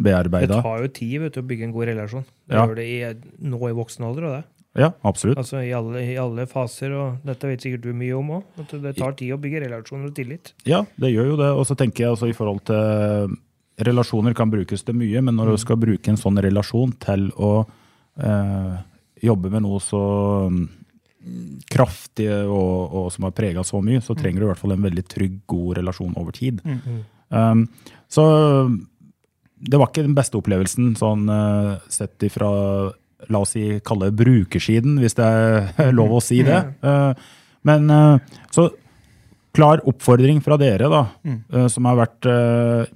bearbeida. 0.01 0.61
Det 0.61 0.63
tar 0.65 0.85
jo 0.85 0.89
tid 0.95 1.17
vet 1.25 1.35
du, 1.35 1.41
å 1.43 1.47
bygge 1.51 1.67
en 1.67 1.73
god 1.75 1.91
relasjon. 1.91 2.25
Det 2.49 2.55
Ja. 2.57 2.67
gjør 2.67 2.77
det 2.77 2.87
i, 2.87 3.01
nå 3.43 3.59
i 3.69 3.73
voksen 3.77 4.07
alder. 4.07 4.25
Og 4.25 4.33
det. 4.37 4.45
Ja, 4.79 4.93
absolutt. 5.03 5.37
Altså 5.37 5.59
i 5.67 5.73
alle, 5.75 5.99
I 6.07 6.17
alle 6.17 6.47
faser, 6.47 6.93
og 6.95 7.19
dette 7.27 7.49
vet 7.51 7.61
sikkert 7.61 7.83
du 7.83 7.93
mye 7.93 8.15
om 8.17 8.31
òg. 8.39 8.45
Det 8.71 8.97
tar 8.97 9.13
tid 9.19 9.33
å 9.35 9.41
bygge 9.43 9.65
relasjoner 9.67 10.07
og 10.07 10.15
tillit. 10.15 10.53
Ja, 10.65 10.85
det 10.97 11.11
gjør 11.13 11.27
jo 11.33 11.37
det. 11.37 11.51
Og 11.59 11.67
så 11.67 11.77
tenker 11.77 12.05
jeg 12.05 12.11
altså 12.15 12.29
i 12.31 12.37
forhold 12.37 12.65
til 12.65 13.37
Relasjoner 13.81 14.35
kan 14.37 14.51
brukes 14.51 14.83
til 14.85 14.95
mye, 14.95 15.23
men 15.25 15.35
når 15.37 15.53
du 15.53 15.57
skal 15.57 15.77
bruke 15.81 16.09
en 16.13 16.17
sånn 16.21 16.37
relasjon 16.37 16.93
til 17.01 17.31
å 17.41 17.67
eh, 18.21 18.75
jobbe 19.25 19.49
med 19.51 19.63
noe 19.65 19.81
så 19.81 20.01
mm, 21.25 21.61
kraftig 21.71 22.29
og, 22.45 22.95
og 23.01 23.09
som 23.15 23.29
har 23.29 23.37
prega 23.37 23.65
så 23.67 23.81
mye, 23.85 24.03
så 24.05 24.17
trenger 24.19 24.43
du 24.43 24.49
i 24.49 24.51
hvert 24.51 24.63
fall 24.63 24.77
en 24.77 24.87
veldig 24.87 25.07
trygg, 25.09 25.41
god 25.51 25.81
relasjon 25.81 26.17
over 26.21 26.37
tid. 26.37 26.63
Um, 27.31 27.67
så 28.11 28.25
det 29.61 29.79
var 29.79 29.91
ikke 29.91 30.07
den 30.07 30.17
beste 30.17 30.39
opplevelsen 30.41 30.95
sånn 30.99 31.29
uh, 31.31 31.77
sett 31.93 32.23
ifra 32.27 32.51
La 33.29 33.43
oss 33.45 33.51
si, 33.53 33.63
kalle 33.85 34.09
brukersiden, 34.17 34.95
hvis 35.03 35.19
det 35.19 35.27
er 35.27 35.91
lov 35.99 36.15
å 36.17 36.23
si 36.25 36.39
det. 36.47 36.63
Uh, 36.81 37.13
men 37.69 37.91
uh, 37.93 38.39
så 38.49 38.71
klar 39.53 39.83
oppfordring 39.91 40.39
fra 40.41 40.57
dere, 40.57 40.87
da, 40.89 41.01
eh, 41.27 41.65
som 41.67 41.89
har 41.91 41.97
vært 41.99 42.27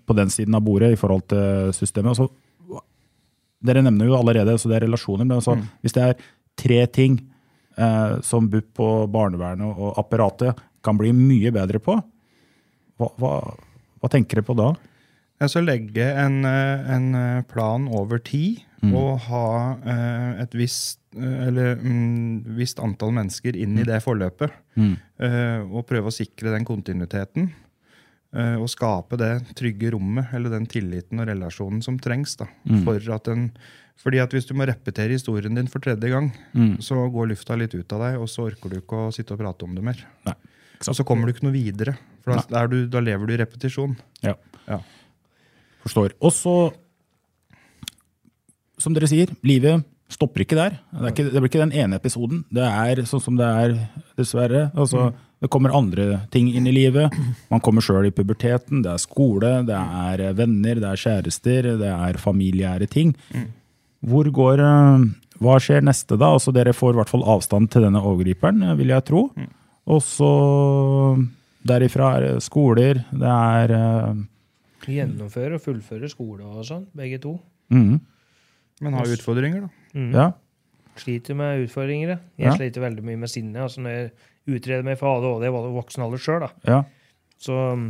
på 0.06 0.14
den 0.14 0.28
siden 0.30 0.54
av 0.54 0.62
bordet 0.62 0.92
i 0.94 0.98
forhold 1.00 1.24
til 1.32 1.72
systemet. 1.74 2.12
Altså, 2.12 2.78
dere 3.66 3.82
nevner 3.82 4.06
jo 4.06 4.14
allerede 4.14 4.54
så 4.62 4.70
det 4.70 4.76
er 4.78 4.84
relasjoner, 4.86 5.26
men 5.26 5.40
altså, 5.40 5.56
hvis 5.82 5.96
det 5.96 6.04
er 6.04 6.28
tre 6.62 6.78
ting 6.94 7.16
som 8.22 8.48
BUP 8.48 8.78
og 8.80 9.10
barnevernet 9.10 9.66
og 9.78 9.98
apparatet 9.98 10.58
kan 10.84 10.96
bli 11.00 11.12
mye 11.16 11.50
bedre 11.50 11.80
på, 11.82 11.96
hva, 13.00 13.08
hva, 13.18 13.32
hva 14.00 14.10
tenker 14.12 14.38
dere 14.40 14.46
på 14.46 14.54
da? 14.58 14.68
Skal 15.48 15.66
legge 15.66 16.04
en, 16.16 16.44
eh, 16.46 16.90
en 16.94 17.08
eh, 17.18 17.42
plan 17.50 17.88
over 17.88 18.18
tid 18.22 18.62
Mm. 18.84 18.90
og 19.00 19.18
ha 19.30 19.78
eh, 19.80 20.42
et 20.42 20.52
visst, 20.52 20.98
eh, 21.16 21.46
eller, 21.46 21.78
mm, 21.80 22.42
visst 22.58 22.76
antall 22.84 23.14
mennesker 23.16 23.56
inn 23.56 23.78
i 23.80 23.84
det 23.88 24.02
forløpet. 24.04 24.52
Mm. 24.76 24.90
eh, 25.24 25.60
og 25.72 25.86
prøve 25.88 26.10
å 26.10 26.12
sikre 26.12 26.52
den 26.52 26.66
kontinuiteten. 26.68 27.50
eh, 28.36 28.56
og 28.60 28.68
skape 28.68 29.16
det 29.16 29.54
trygge 29.56 29.92
rommet, 29.94 30.26
eller 30.34 30.50
den 30.50 30.66
tilliten 30.66 31.20
og 31.20 31.28
relasjonen 31.28 31.80
som 31.82 31.96
trengs. 31.98 32.36
da, 32.36 32.46
Mm. 32.68 32.84
for 32.84 33.14
at 33.14 33.24
den, 33.24 33.52
fordi 34.02 34.18
at 34.20 34.30
Hvis 34.34 34.46
du 34.46 34.54
må 34.54 34.66
repetere 34.68 35.14
historien 35.14 35.54
din 35.54 35.66
for 35.70 35.78
tredje 35.80 36.10
gang, 36.10 36.32
Mm. 36.54 36.76
så 36.82 36.94
går 37.12 37.28
lufta 37.30 37.56
litt 37.56 37.74
ut 37.74 37.92
av 37.92 38.00
deg, 38.00 38.20
og 38.20 38.28
så 38.28 38.44
orker 38.50 38.70
du 38.70 38.80
ikke 38.80 39.06
å 39.08 39.12
sitte 39.14 39.32
og 39.32 39.38
prate 39.40 39.64
om 39.64 39.74
det 39.74 39.82
mer. 39.84 39.96
Nei. 40.26 40.34
Og 40.88 40.94
så 40.94 41.04
kommer 41.06 41.26
du 41.26 41.32
ikke 41.32 41.46
noe 41.46 41.54
videre. 41.54 41.96
For 42.24 42.36
da, 42.50 42.66
du, 42.66 42.86
da 42.88 43.00
lever 43.00 43.26
du 43.26 43.32
i 43.32 43.38
repetisjon. 43.40 43.96
Ja. 44.22 44.34
Ja. 44.68 44.80
Forstår. 45.84 46.12
Og 46.20 46.32
så, 46.32 46.72
som 48.80 48.94
dere 48.96 49.08
sier, 49.08 49.30
livet 49.46 49.84
stopper 50.12 50.44
ikke 50.44 50.56
der. 50.58 50.76
Det, 50.92 51.12
ikke, 51.14 51.24
det 51.32 51.40
blir 51.40 51.50
ikke 51.50 51.62
den 51.64 51.72
ene 51.84 51.96
episoden. 51.98 52.42
Det 52.52 52.64
er 52.66 53.00
sånn 53.08 53.22
som 53.24 53.38
det 53.40 53.46
er, 53.48 53.74
dessverre. 54.18 54.66
Altså, 54.76 55.08
det 55.42 55.50
kommer 55.52 55.72
andre 55.76 56.22
ting 56.34 56.50
inn 56.52 56.68
i 56.70 56.74
livet. 56.74 57.14
Man 57.50 57.62
kommer 57.64 57.84
sjøl 57.84 58.08
i 58.10 58.14
puberteten. 58.14 58.82
Det 58.84 58.92
er 58.92 59.02
skole, 59.02 59.54
det 59.68 59.74
er 59.78 60.24
venner, 60.38 60.80
det 60.82 60.90
er 60.92 61.00
kjærester, 61.00 61.70
det 61.80 61.90
er 61.94 62.20
familiære 62.20 62.88
ting. 62.92 63.14
Hvor 64.04 64.28
går 64.36 64.60
eh, 64.64 65.04
Hva 65.42 65.56
skjer 65.62 65.84
neste, 65.84 66.18
da? 66.20 66.32
Altså, 66.36 66.52
dere 66.54 66.74
får 66.76 66.94
i 66.94 66.98
hvert 67.00 67.10
fall 67.10 67.24
avstand 67.34 67.70
til 67.72 67.86
denne 67.86 68.02
overgriperen, 68.04 68.62
vil 68.78 68.92
jeg 68.94 69.06
tro. 69.08 69.24
Og 69.90 70.00
så 70.04 70.30
derifra 71.66 72.12
er 72.16 72.26
det 72.26 72.44
skoler, 72.44 73.02
det 73.12 73.32
er 73.34 73.72
uh, 73.74 74.22
Gjennomføre 74.84 75.56
og 75.56 75.62
fullføre 75.64 76.08
skole 76.12 76.44
og 76.44 76.64
sånn, 76.68 76.84
begge 76.96 77.18
to. 77.22 77.38
Mm. 77.72 77.98
Men 78.84 78.96
har 78.98 79.08
utfordringer, 79.14 79.64
da. 79.64 79.70
Mm. 79.96 80.10
Ja. 80.12 80.26
Sliter 81.00 81.36
med 81.38 81.64
utfordringer. 81.64 82.18
Jeg 82.36 82.50
Ja. 82.50 82.52
sliter 82.58 82.84
veldig 82.84 83.04
mye 83.06 83.16
med 83.22 83.32
sinne. 83.32 83.62
Altså, 83.64 83.80
når 83.80 83.96
jeg 83.96 84.10
utreder 84.58 84.84
meg 84.84 84.98
for 85.00 85.16
ADHD, 85.16 85.48
i 85.48 85.74
voksen 85.78 86.04
alder 86.04 86.20
sjøl, 86.20 86.44
ja. 86.68 86.82
så 87.40 87.56
um, 87.72 87.86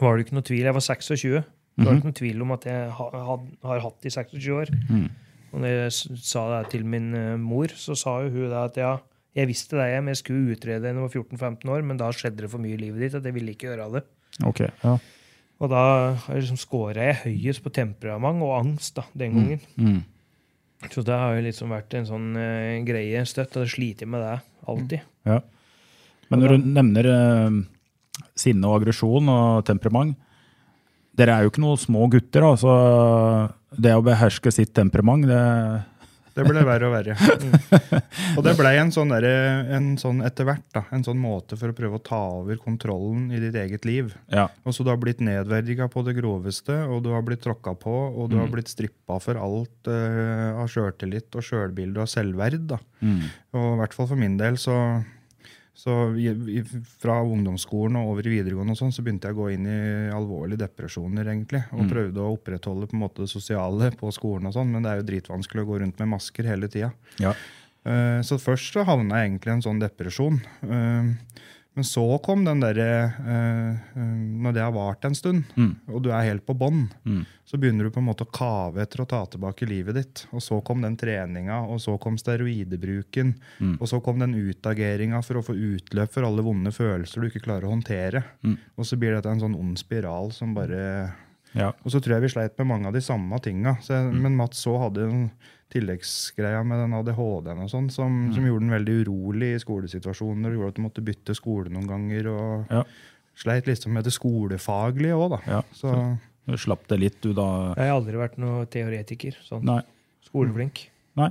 var 0.00 0.16
det 0.16 0.26
ikke 0.26 0.36
noe 0.36 0.46
tvil. 0.46 0.64
Jeg 0.68 0.76
var 0.76 0.84
26. 0.84 1.42
Det 1.76 1.86
var 1.86 1.96
ikke 1.96 2.08
noen 2.10 2.18
tvil 2.18 2.42
om 2.44 2.52
at 2.54 2.66
jeg 2.68 2.88
har 2.98 3.84
hatt 3.86 4.02
det 4.04 4.10
i 4.10 4.14
26 4.14 4.48
år. 4.56 4.72
Mm. 4.90 5.06
Og 5.52 5.62
når 5.62 5.72
jeg 5.72 6.20
sa 6.24 6.42
det 6.52 6.60
til 6.72 6.84
min 6.88 7.08
eh, 7.16 7.40
mor, 7.40 7.72
så 7.76 7.96
sa 7.98 8.18
jo 8.24 8.32
hun 8.32 8.50
det 8.50 8.60
at 8.60 8.78
ja, 8.80 8.92
jeg 9.36 9.48
visste 9.48 9.78
det, 9.78 9.88
jeg, 9.92 10.04
men 10.04 10.12
jeg 10.12 10.20
skulle 10.20 10.54
utrede 10.56 10.88
jeg 10.88 11.00
var 11.00 11.16
14-15 11.16 11.72
år, 11.72 11.84
men 11.88 12.00
da 12.00 12.10
skjedde 12.12 12.44
det 12.44 12.52
for 12.52 12.60
mye 12.60 12.76
i 12.76 12.80
livet 12.80 13.06
ditt 13.06 13.16
at 13.16 13.28
jeg 13.28 13.36
ville 13.36 13.54
ikke 13.54 13.70
gjøre 13.70 13.90
det. 13.96 14.06
Okay, 14.48 14.72
Ja. 14.84 14.96
Og 15.62 15.70
da 15.70 15.82
jeg 16.26 16.40
liksom 16.40 16.58
scora 16.58 17.04
jeg 17.06 17.20
høyest 17.22 17.62
på 17.62 17.70
temperament 17.70 18.42
og 18.42 18.56
angst 18.56 18.96
da, 18.96 19.04
den 19.14 19.36
gangen. 19.36 19.60
Mm. 19.78 20.00
Så 20.90 21.04
det 21.06 21.14
har 21.14 21.36
jo 21.36 21.44
liksom 21.44 21.70
vært 21.70 21.94
en 21.94 22.08
sånn 22.08 22.32
uh, 22.34 22.80
greie 22.82 23.20
støtt, 23.30 23.54
og 23.54 23.62
det 23.62 23.70
sliter 23.70 24.10
med 24.10 24.24
det 24.24 24.32
alltid. 24.66 25.04
Ja. 25.28 25.36
Men 26.32 26.42
når 26.42 26.56
du 26.56 26.66
nevner 26.66 27.08
uh, 27.12 27.60
sinne 28.34 28.66
og 28.66 28.80
aggresjon 28.80 29.30
og 29.30 29.62
temperament 29.68 30.18
Dere 31.16 31.36
er 31.36 31.44
jo 31.46 31.52
ikke 31.52 31.60
noen 31.64 31.80
små 31.80 32.06
gutter. 32.12 32.44
altså 32.46 32.72
Det 33.76 33.94
å 33.96 34.04
beherske 34.04 34.52
sitt 34.54 34.72
temperament, 34.76 35.26
det 35.28 35.40
Det 36.32 36.46
ble 36.48 36.62
verre 36.64 36.88
og 36.88 36.94
verre. 36.94 37.12
Og 38.38 38.44
det 38.46 38.54
blei 38.56 38.78
en 38.80 38.88
sånn, 38.94 39.10
derre- 39.12 39.66
en 39.76 39.90
sånn 40.00 40.22
etter 40.24 40.46
hvert 40.48 40.64
da, 40.72 40.80
en 40.96 41.04
sånn 41.04 41.18
måte 41.20 41.58
for 41.60 41.68
å 41.68 41.76
prøve 41.76 41.98
å 41.98 42.02
ta 42.06 42.20
over 42.38 42.56
kontrollen 42.56 43.26
i 43.36 43.40
ditt 43.42 43.58
eget 43.60 43.84
liv. 43.84 44.14
Ja. 44.32 44.46
Og 44.64 44.72
så 44.72 44.80
du 44.80 44.88
har 44.88 44.96
blitt 44.96 45.20
nedverdiga 45.20 45.90
på 45.92 46.00
det 46.06 46.14
groveste, 46.16 46.72
og 46.88 47.02
du 47.04 47.10
har 47.12 47.20
blitt 47.26 47.44
tråkka 47.44 47.74
på, 47.76 47.92
og 48.16 48.30
du 48.32 48.38
har 48.40 48.48
blitt 48.48 48.72
strippa 48.72 49.20
for 49.20 49.36
alt 49.36 49.92
uh, 49.92 50.56
av 50.62 50.72
sjøltillit 50.72 51.36
og 51.36 51.44
sjølbilde 51.44 52.00
og 52.00 52.08
selvverd. 52.08 52.64
da. 52.72 52.80
Mm. 53.04 53.26
Og 53.52 53.68
i 53.74 53.78
hvert 53.82 53.98
fall 54.00 54.08
for 54.14 54.16
min 54.24 54.40
del 54.40 54.56
så, 54.56 54.78
så 55.74 55.94
fra 57.00 57.14
ungdomsskolen 57.24 57.96
og 57.96 58.10
over 58.12 58.26
i 58.28 58.34
videregående 58.34 58.74
og 58.74 58.78
sånn, 58.78 58.92
så 58.92 59.02
begynte 59.02 59.30
jeg 59.30 59.36
å 59.36 59.40
gå 59.40 59.46
inn 59.54 59.66
i 59.66 59.78
alvorlige 60.12 60.60
depresjoner, 60.66 61.30
egentlig. 61.32 61.62
Og 61.72 61.88
prøvde 61.90 62.20
å 62.20 62.34
opprettholde 62.36 62.90
på 62.90 62.96
en 62.98 63.02
måte 63.06 63.24
det 63.24 63.32
sosiale 63.32 63.88
på 63.96 64.12
skolen 64.12 64.50
og 64.50 64.54
sånn, 64.58 64.70
men 64.70 64.84
det 64.84 64.92
er 64.92 65.00
jo 65.00 65.08
dritvanskelig 65.08 65.64
å 65.64 65.70
gå 65.70 65.80
rundt 65.82 65.98
med 66.02 66.12
masker 66.12 66.50
hele 66.52 66.68
tida. 66.68 66.92
Ja. 67.22 67.32
Uh, 67.82 68.20
Så 68.22 68.38
først 68.38 68.76
så 68.76 68.84
havna 68.86 69.22
jeg 69.22 69.32
egentlig 69.32 69.50
i 69.50 69.56
en 69.56 69.64
sånn 69.64 69.80
depresjon. 69.82 70.36
Eh, 70.62 71.08
Men 71.74 71.84
så 71.88 72.02
kom 72.22 72.42
den 72.44 72.60
derre 72.60 72.84
eh, 73.24 73.70
eh, 73.96 74.16
Når 74.44 74.52
det 74.52 74.60
har 74.60 74.72
vart 74.74 75.04
en 75.08 75.14
stund, 75.16 75.44
Mm. 75.56 75.76
og 75.88 76.02
du 76.02 76.10
er 76.12 76.26
helt 76.28 76.44
på 76.44 76.52
bånn, 76.58 76.90
Mm. 77.06 77.24
så 77.46 77.56
begynner 77.58 77.84
du 77.84 77.90
på 77.90 77.98
en 78.02 78.06
måte 78.10 78.26
å 78.26 78.30
kave 78.30 78.82
etter 78.82 79.00
å 79.00 79.08
ta 79.08 79.24
tilbake 79.26 79.66
livet 79.66 79.94
ditt. 79.94 80.26
Og 80.32 80.40
så 80.40 80.62
kom 80.64 80.82
den 80.82 80.96
treninga, 80.96 81.62
og 81.68 81.80
så 81.80 81.98
kom 81.98 82.16
steroidebruken. 82.18 83.34
Mm. 83.60 83.78
Og 83.80 83.88
så 83.88 84.02
kom 84.04 84.18
den 84.18 84.34
utageringa 84.34 85.22
for 85.24 85.34
å 85.40 85.44
få 85.44 85.54
utløp 85.56 86.12
for 86.12 86.24
alle 86.28 86.42
vonde 86.44 86.72
følelser 86.72 87.20
du 87.22 87.28
ikke 87.30 87.44
klarer 87.46 87.64
å 87.68 87.72
håndtere. 87.74 88.22
Mm. 88.44 88.58
Og 88.76 88.84
så 88.84 88.98
blir 88.98 89.14
dette 89.16 89.30
en 89.32 89.40
sånn 89.40 89.58
ond 89.58 89.78
spiral 89.78 90.32
som 90.32 90.54
bare 90.54 91.12
Ja. 91.54 91.68
og 91.84 91.90
så 91.92 92.00
tror 92.00 92.14
jeg 92.16 92.22
vi 92.22 92.28
sleit 92.28 92.58
med 92.58 92.66
mange 92.66 92.86
av 92.86 92.92
de 92.94 93.00
samme 93.00 93.38
tinga. 93.42 93.76
Mm. 93.88 94.20
Men 94.22 94.36
Mats 94.36 94.62
så 94.64 94.78
hadde 94.80 95.02
en 95.08 95.30
tilleggsgreia 95.72 96.60
med 96.66 96.78
den 96.84 96.94
ADHD-en 96.98 97.62
og 97.64 97.70
sånn, 97.72 97.90
som, 97.90 98.28
Mm. 98.28 98.34
som 98.34 98.44
gjorde 98.46 98.60
den 98.66 98.74
veldig 98.76 98.96
urolig 99.06 99.54
i 99.56 99.62
skolesituasjoner. 99.62 100.46
og 100.52 100.58
gjorde 100.58 100.68
at 100.68 100.74
du 100.74 100.82
måtte 100.82 101.04
bytte 101.04 101.34
skole 101.34 101.70
noen 101.72 101.88
ganger. 101.88 102.26
og 102.28 102.66
Ja. 102.70 102.82
Sleit 103.34 103.64
liksom 103.66 103.92
med 103.92 104.04
det 104.04 104.12
skolefaglige 104.12 105.16
òg, 105.16 105.30
da. 105.30 105.40
Ja. 105.50 105.62
Så, 105.72 106.18
Du 106.46 106.56
slapp 106.58 106.86
det 106.88 106.98
litt, 106.98 107.20
du, 107.22 107.32
da? 107.32 107.74
Jeg 107.76 107.88
har 107.88 108.00
aldri 108.00 108.16
vært 108.18 108.36
noen 108.36 108.66
teoretiker. 108.66 109.34
sånn 109.48 109.62
Nei. 109.64 109.80
Skoleflink. 110.26 110.88
Nei. 111.16 111.30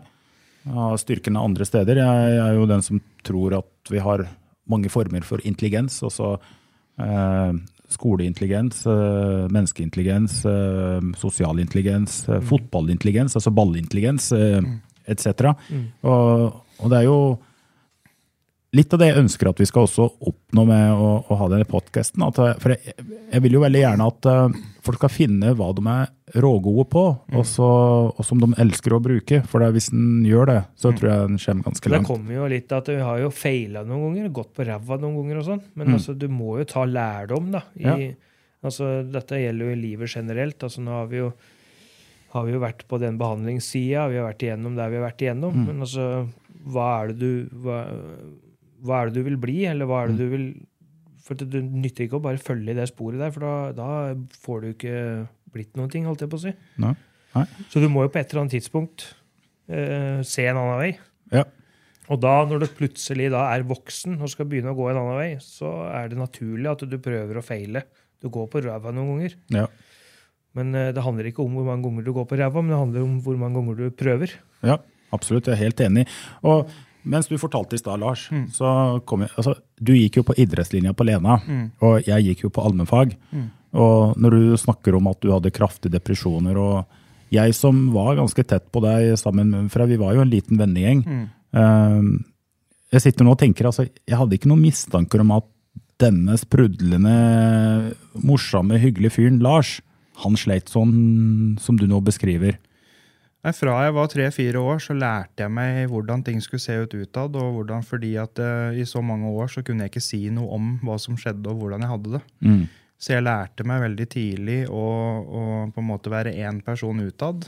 Jeg 0.65 0.73
har 0.73 0.95
styrken 0.97 1.35
er 1.35 1.43
andre 1.43 1.65
steder. 1.65 1.95
Jeg 1.95 2.37
er 2.39 2.53
jo 2.55 2.65
den 2.65 2.81
som 2.81 3.01
tror 3.23 3.57
at 3.57 3.89
vi 3.89 3.97
har 3.99 4.27
mange 4.69 4.89
former 4.89 5.21
for 5.21 5.37
intelligens. 5.39 6.01
og 6.03 6.11
eh, 6.97 7.51
skoleintelligens, 7.93 8.85
eh, 8.85 9.45
menneskeintelligens, 9.51 10.45
eh, 10.45 10.99
sosial 11.17 11.59
intelligens, 11.59 12.23
eh, 12.29 12.41
fotballintelligens, 12.41 13.35
altså 13.35 13.53
ballintelligens, 13.55 14.31
mm. 14.31 14.73
etc. 15.05 15.53
Og, 16.01 16.59
og 16.79 16.91
det 16.91 16.99
er 16.99 17.07
jo 17.07 17.21
litt 18.77 18.93
av 18.95 19.01
det 19.01 19.11
jeg 19.11 19.21
ønsker 19.25 19.51
at 19.51 19.59
vi 19.59 19.67
skal 19.67 19.87
også 19.87 20.07
oppnå 20.31 20.65
med 20.69 20.91
å, 20.95 21.13
å 21.27 21.39
ha 21.41 21.49
denne 21.51 21.67
podkasten. 21.67 22.23
For 22.35 22.75
jeg, 22.75 22.95
jeg 23.31 23.43
vil 23.43 23.57
jo 23.57 23.65
veldig 23.65 23.83
gjerne 23.83 24.11
at 24.13 24.31
folk 24.81 24.97
skal 24.97 25.09
finne 25.13 25.53
hva 25.55 25.67
de 25.77 25.83
er 25.91 26.41
rågode 26.41 26.85
på, 26.89 27.03
og, 27.37 27.45
så, 27.45 27.67
og 28.17 28.25
som 28.25 28.39
de 28.41 28.47
elsker 28.61 28.95
å 28.97 29.01
bruke. 29.03 29.41
For 29.47 29.59
det, 29.61 29.71
hvis 29.75 29.91
en 29.93 30.23
gjør 30.25 30.45
det, 30.49 30.59
så 30.75 30.91
tror 30.97 31.09
jeg 31.11 31.21
en 31.29 31.37
kommer 31.37 31.67
ganske 31.69 31.91
langt. 31.93 32.07
Det 32.07 32.11
kommer 32.15 32.33
jo 32.39 32.47
litt 32.49 32.71
at 32.71 32.87
vi 32.89 32.97
har 32.99 33.19
jo 33.21 33.29
feila 33.29 33.83
noen 33.85 34.03
ganger, 34.15 34.29
gått 34.41 34.53
på 34.57 34.65
ræva 34.65 34.97
noen 34.99 35.15
ganger 35.21 35.37
og 35.43 35.45
sånn, 35.45 35.61
men 35.75 35.87
Mm. 35.87 35.93
altså, 35.99 36.17
du 36.17 36.27
må 36.27 36.57
jo 36.59 36.65
ta 36.65 36.85
lærdom, 36.85 37.51
da. 37.51 37.61
I, 37.77 37.83
Ja. 37.83 37.97
altså, 38.63 38.91
dette 39.11 39.37
gjelder 39.41 39.65
jo 39.65 39.71
i 39.75 39.81
livet 39.81 40.09
generelt. 40.15 40.59
altså 40.63 40.81
Nå 40.81 40.91
har 40.91 41.07
vi 41.07 41.17
jo, 41.17 41.33
har 42.33 42.45
vi 42.45 42.51
jo 42.53 42.59
vært 42.59 42.87
på 42.87 42.99
den 42.99 43.17
behandlingssida, 43.19 44.09
vi 44.09 44.17
har 44.17 44.31
vært 44.33 44.43
igjennom 44.47 44.75
der 44.75 44.89
vi 44.89 44.95
har 44.97 45.09
vært 45.11 45.21
igjennom, 45.21 45.53
Mm. 45.53 45.65
men 45.67 45.79
altså, 45.81 46.27
hva 46.65 47.03
er 47.03 47.07
det 47.09 47.19
du 47.19 47.49
hva, 47.61 47.85
hva 48.83 49.01
er 49.01 49.09
det 49.09 49.13
du 49.15 49.23
vil 49.29 49.37
bli, 49.37 49.65
eller 49.65 49.85
hva 49.85 50.03
er 50.05 50.07
Mm. 50.09 50.17
det 50.17 50.17
du 50.17 50.29
vil 50.37 50.55
For 51.31 51.39
det, 51.39 51.47
det 51.53 51.61
nytter 51.63 52.03
ikke 52.09 52.17
å 52.19 52.25
bare 52.25 52.41
følge 52.43 52.73
i 52.73 52.75
det 52.75 52.89
sporet 52.89 53.21
der, 53.21 53.31
for 53.31 53.45
da, 53.45 53.53
da 53.71 54.39
får 54.43 54.57
du 54.59 54.65
ikke 54.73 54.95
blitt 55.55 55.77
noen 55.79 55.87
ting, 55.93 56.03
holdt 56.03 56.25
jeg 56.25 56.31
på 56.31 56.39
å 56.41 56.43
si. 56.43 56.51
Nei. 56.83 56.91
Nei. 57.31 57.45
Så 57.71 57.79
du 57.79 57.87
må 57.87 58.03
jo 58.03 58.11
på 58.11 58.19
et 58.19 58.33
eller 58.33 58.43
annet 58.43 58.57
tidspunkt 58.57 59.05
eh, 59.71 60.19
se 60.27 60.43
en 60.51 60.59
annen 60.59 60.81
vei. 60.81 60.89
Ja. 61.31 61.45
Og 62.11 62.19
da, 62.19 62.33
når 62.43 62.65
du 62.65 62.67
plutselig 62.81 63.29
da 63.31 63.45
er 63.53 63.63
voksen 63.69 64.19
og 64.19 64.33
skal 64.33 64.49
begynne 64.51 64.73
å 64.73 64.75
gå 64.75 64.89
en 64.91 64.99
annen 64.99 65.21
vei, 65.21 65.29
så 65.39 65.71
er 65.87 66.11
det 66.11 66.19
naturlig 66.19 66.67
at 66.73 66.83
du 66.83 66.99
prøver 66.99 67.39
å 67.39 67.45
feile. 67.45 67.85
Du 68.19 68.27
går 68.33 68.51
på 68.51 68.65
ræva 68.67 68.91
noen 68.91 69.13
ganger. 69.13 69.39
Ja. 69.55 69.65
Men 70.59 70.75
eh, 70.75 70.91
det 70.91 71.07
handler 71.07 71.31
ikke 71.31 71.45
om 71.45 71.55
hvor 71.55 71.71
mange 71.71 71.87
ganger 71.87 72.03
du 72.03 72.11
går 72.19 72.27
på 72.27 72.43
ræva, 72.43 72.59
men 72.59 72.75
det 72.75 72.83
handler 72.83 73.07
om 73.07 73.17
hvor 73.23 73.39
mange 73.39 73.61
ganger 73.61 73.79
du 73.79 73.99
prøver. 74.03 74.35
Ja, 74.67 74.81
absolutt. 75.15 75.47
Jeg 75.47 75.55
er 75.55 75.63
helt 75.69 75.87
enig. 75.87 76.09
Og 76.43 76.67
mens 77.03 77.27
du 77.27 77.37
fortalte 77.37 77.75
i 77.75 77.79
stad, 77.81 77.99
Lars, 77.99 78.27
så 78.53 79.01
kom 79.05 79.21
jeg 79.21 79.29
altså, 79.37 79.55
Du 79.81 79.93
gikk 79.93 80.17
jo 80.17 80.23
på 80.23 80.35
idrettslinja 80.37 80.93
på 80.93 81.05
Lena, 81.07 81.39
og 81.81 82.03
jeg 82.07 82.23
gikk 82.25 82.43
jo 82.43 82.49
på 82.49 82.63
allmennfag. 82.65 83.15
Og 83.73 84.17
når 84.19 84.29
du 84.35 84.57
snakker 84.57 84.95
om 84.97 85.07
at 85.07 85.21
du 85.23 85.31
hadde 85.31 85.51
kraftige 85.51 85.91
depresjoner, 85.93 86.57
og 86.57 86.85
jeg 87.31 87.53
som 87.55 87.93
var 87.93 88.17
ganske 88.19 88.43
tett 88.43 88.65
på 88.71 88.81
deg 88.83 89.13
sammen 89.17 89.49
med 89.49 89.71
For 89.71 89.85
vi 89.87 89.95
var 89.95 90.13
jo 90.13 90.21
en 90.25 90.29
liten 90.29 90.57
vennegjeng. 90.59 91.05
eh, 91.55 92.01
jeg 92.91 93.01
sitter 93.01 93.23
nå 93.23 93.31
og 93.31 93.39
tenker, 93.39 93.65
altså, 93.65 93.85
jeg 93.87 94.17
hadde 94.19 94.35
ikke 94.35 94.49
noen 94.51 94.65
mistanker 94.65 95.21
om 95.23 95.31
at 95.31 95.45
denne 96.01 96.35
sprudlende, 96.35 97.93
morsomme, 98.19 98.79
hyggelige 98.81 99.15
fyren 99.15 99.39
Lars, 99.39 99.79
han 100.23 100.35
sleit 100.35 100.67
sånn 100.69 101.57
som 101.61 101.77
du 101.77 101.87
nå 101.87 102.01
beskriver. 102.03 102.57
Nei, 103.41 103.53
Fra 103.57 103.77
jeg 103.81 103.93
var 103.95 104.09
tre-fire 104.11 104.61
år, 104.61 104.81
så 104.83 104.93
lærte 104.93 105.41
jeg 105.41 105.53
meg 105.53 105.87
hvordan 105.89 106.21
ting 106.25 106.37
skulle 106.43 106.61
se 106.61 106.75
ut 106.83 106.93
utad. 106.93 107.35
og 107.35 107.55
hvordan, 107.55 107.81
fordi 107.83 108.13
at 108.21 108.37
uh, 108.37 108.69
I 108.77 108.85
så 108.85 109.01
mange 109.01 109.29
år 109.29 109.49
så 109.49 109.63
kunne 109.65 109.87
jeg 109.87 109.93
ikke 109.95 110.03
si 110.03 110.21
noe 110.29 110.51
om 110.53 110.75
hva 110.85 110.99
som 111.01 111.17
skjedde 111.17 111.49
og 111.49 111.57
hvordan 111.63 111.81
jeg 111.81 111.93
hadde 111.93 112.13
det. 112.17 112.21
Mm. 112.45 112.61
Så 113.01 113.15
jeg 113.15 113.25
lærte 113.25 113.65
meg 113.65 113.81
veldig 113.81 114.07
tidlig 114.13 114.59
å, 114.69 114.85
å 115.25 115.43
på 115.73 115.81
en 115.81 115.89
måte 115.89 116.13
være 116.13 116.35
én 116.37 116.61
person 116.61 117.01
utad. 117.01 117.47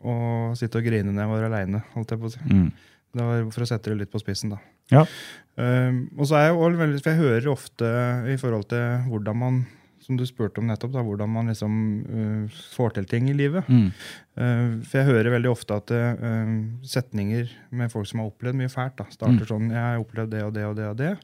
Og 0.00 0.56
sitte 0.56 0.80
og 0.80 0.88
grine 0.88 1.12
når 1.12 1.22
jeg 1.26 1.32
var 1.34 1.48
aleine. 1.50 1.82
Mm. 2.48 2.70
Det 3.16 3.26
var 3.28 3.44
for 3.52 3.64
å 3.64 3.68
sette 3.68 3.92
det 3.92 4.00
litt 4.00 4.12
på 4.12 4.20
spissen, 4.22 4.54
da. 4.54 4.60
Ja. 4.92 5.02
Um, 5.56 6.06
og 6.16 6.28
så 6.28 6.38
er 6.38 6.46
jeg 6.46 6.56
også 6.56 6.80
veldig, 6.80 7.00
for 7.02 7.12
jeg 7.12 7.20
hører 7.20 7.48
ofte 7.52 7.92
i 8.32 8.36
forhold 8.40 8.68
til 8.72 9.08
hvordan 9.10 9.40
man 9.40 9.60
som 10.06 10.16
du 10.18 10.22
spurte 10.28 10.62
om 10.62 10.68
nettopp, 10.70 10.92
da, 10.94 11.02
hvordan 11.02 11.28
man 11.34 11.50
liksom 11.50 11.74
uh, 12.06 12.58
får 12.76 12.94
til 12.96 13.08
ting 13.10 13.26
i 13.28 13.34
livet. 13.36 13.66
Mm. 13.66 13.88
Uh, 14.38 14.76
for 14.86 15.00
jeg 15.00 15.08
hører 15.10 15.32
veldig 15.34 15.50
ofte 15.50 15.74
at 15.80 15.90
uh, 15.90 16.52
setninger 16.86 17.50
med 17.74 17.90
folk 17.92 18.06
som 18.06 18.22
har 18.22 18.30
opplevd 18.30 18.60
mye 18.62 18.70
fælt, 18.72 18.96
da, 19.02 19.08
starter 19.10 19.42
Mm. 19.42 19.50
sånn 19.50 19.68
'Jeg 19.70 19.82
har 19.82 19.98
opplevd 20.04 20.30
det 20.30 20.42
og 20.46 20.54
det 20.54 20.64
og 20.70 20.76
det 20.78 20.86
og 20.92 20.96
det', 20.96 21.18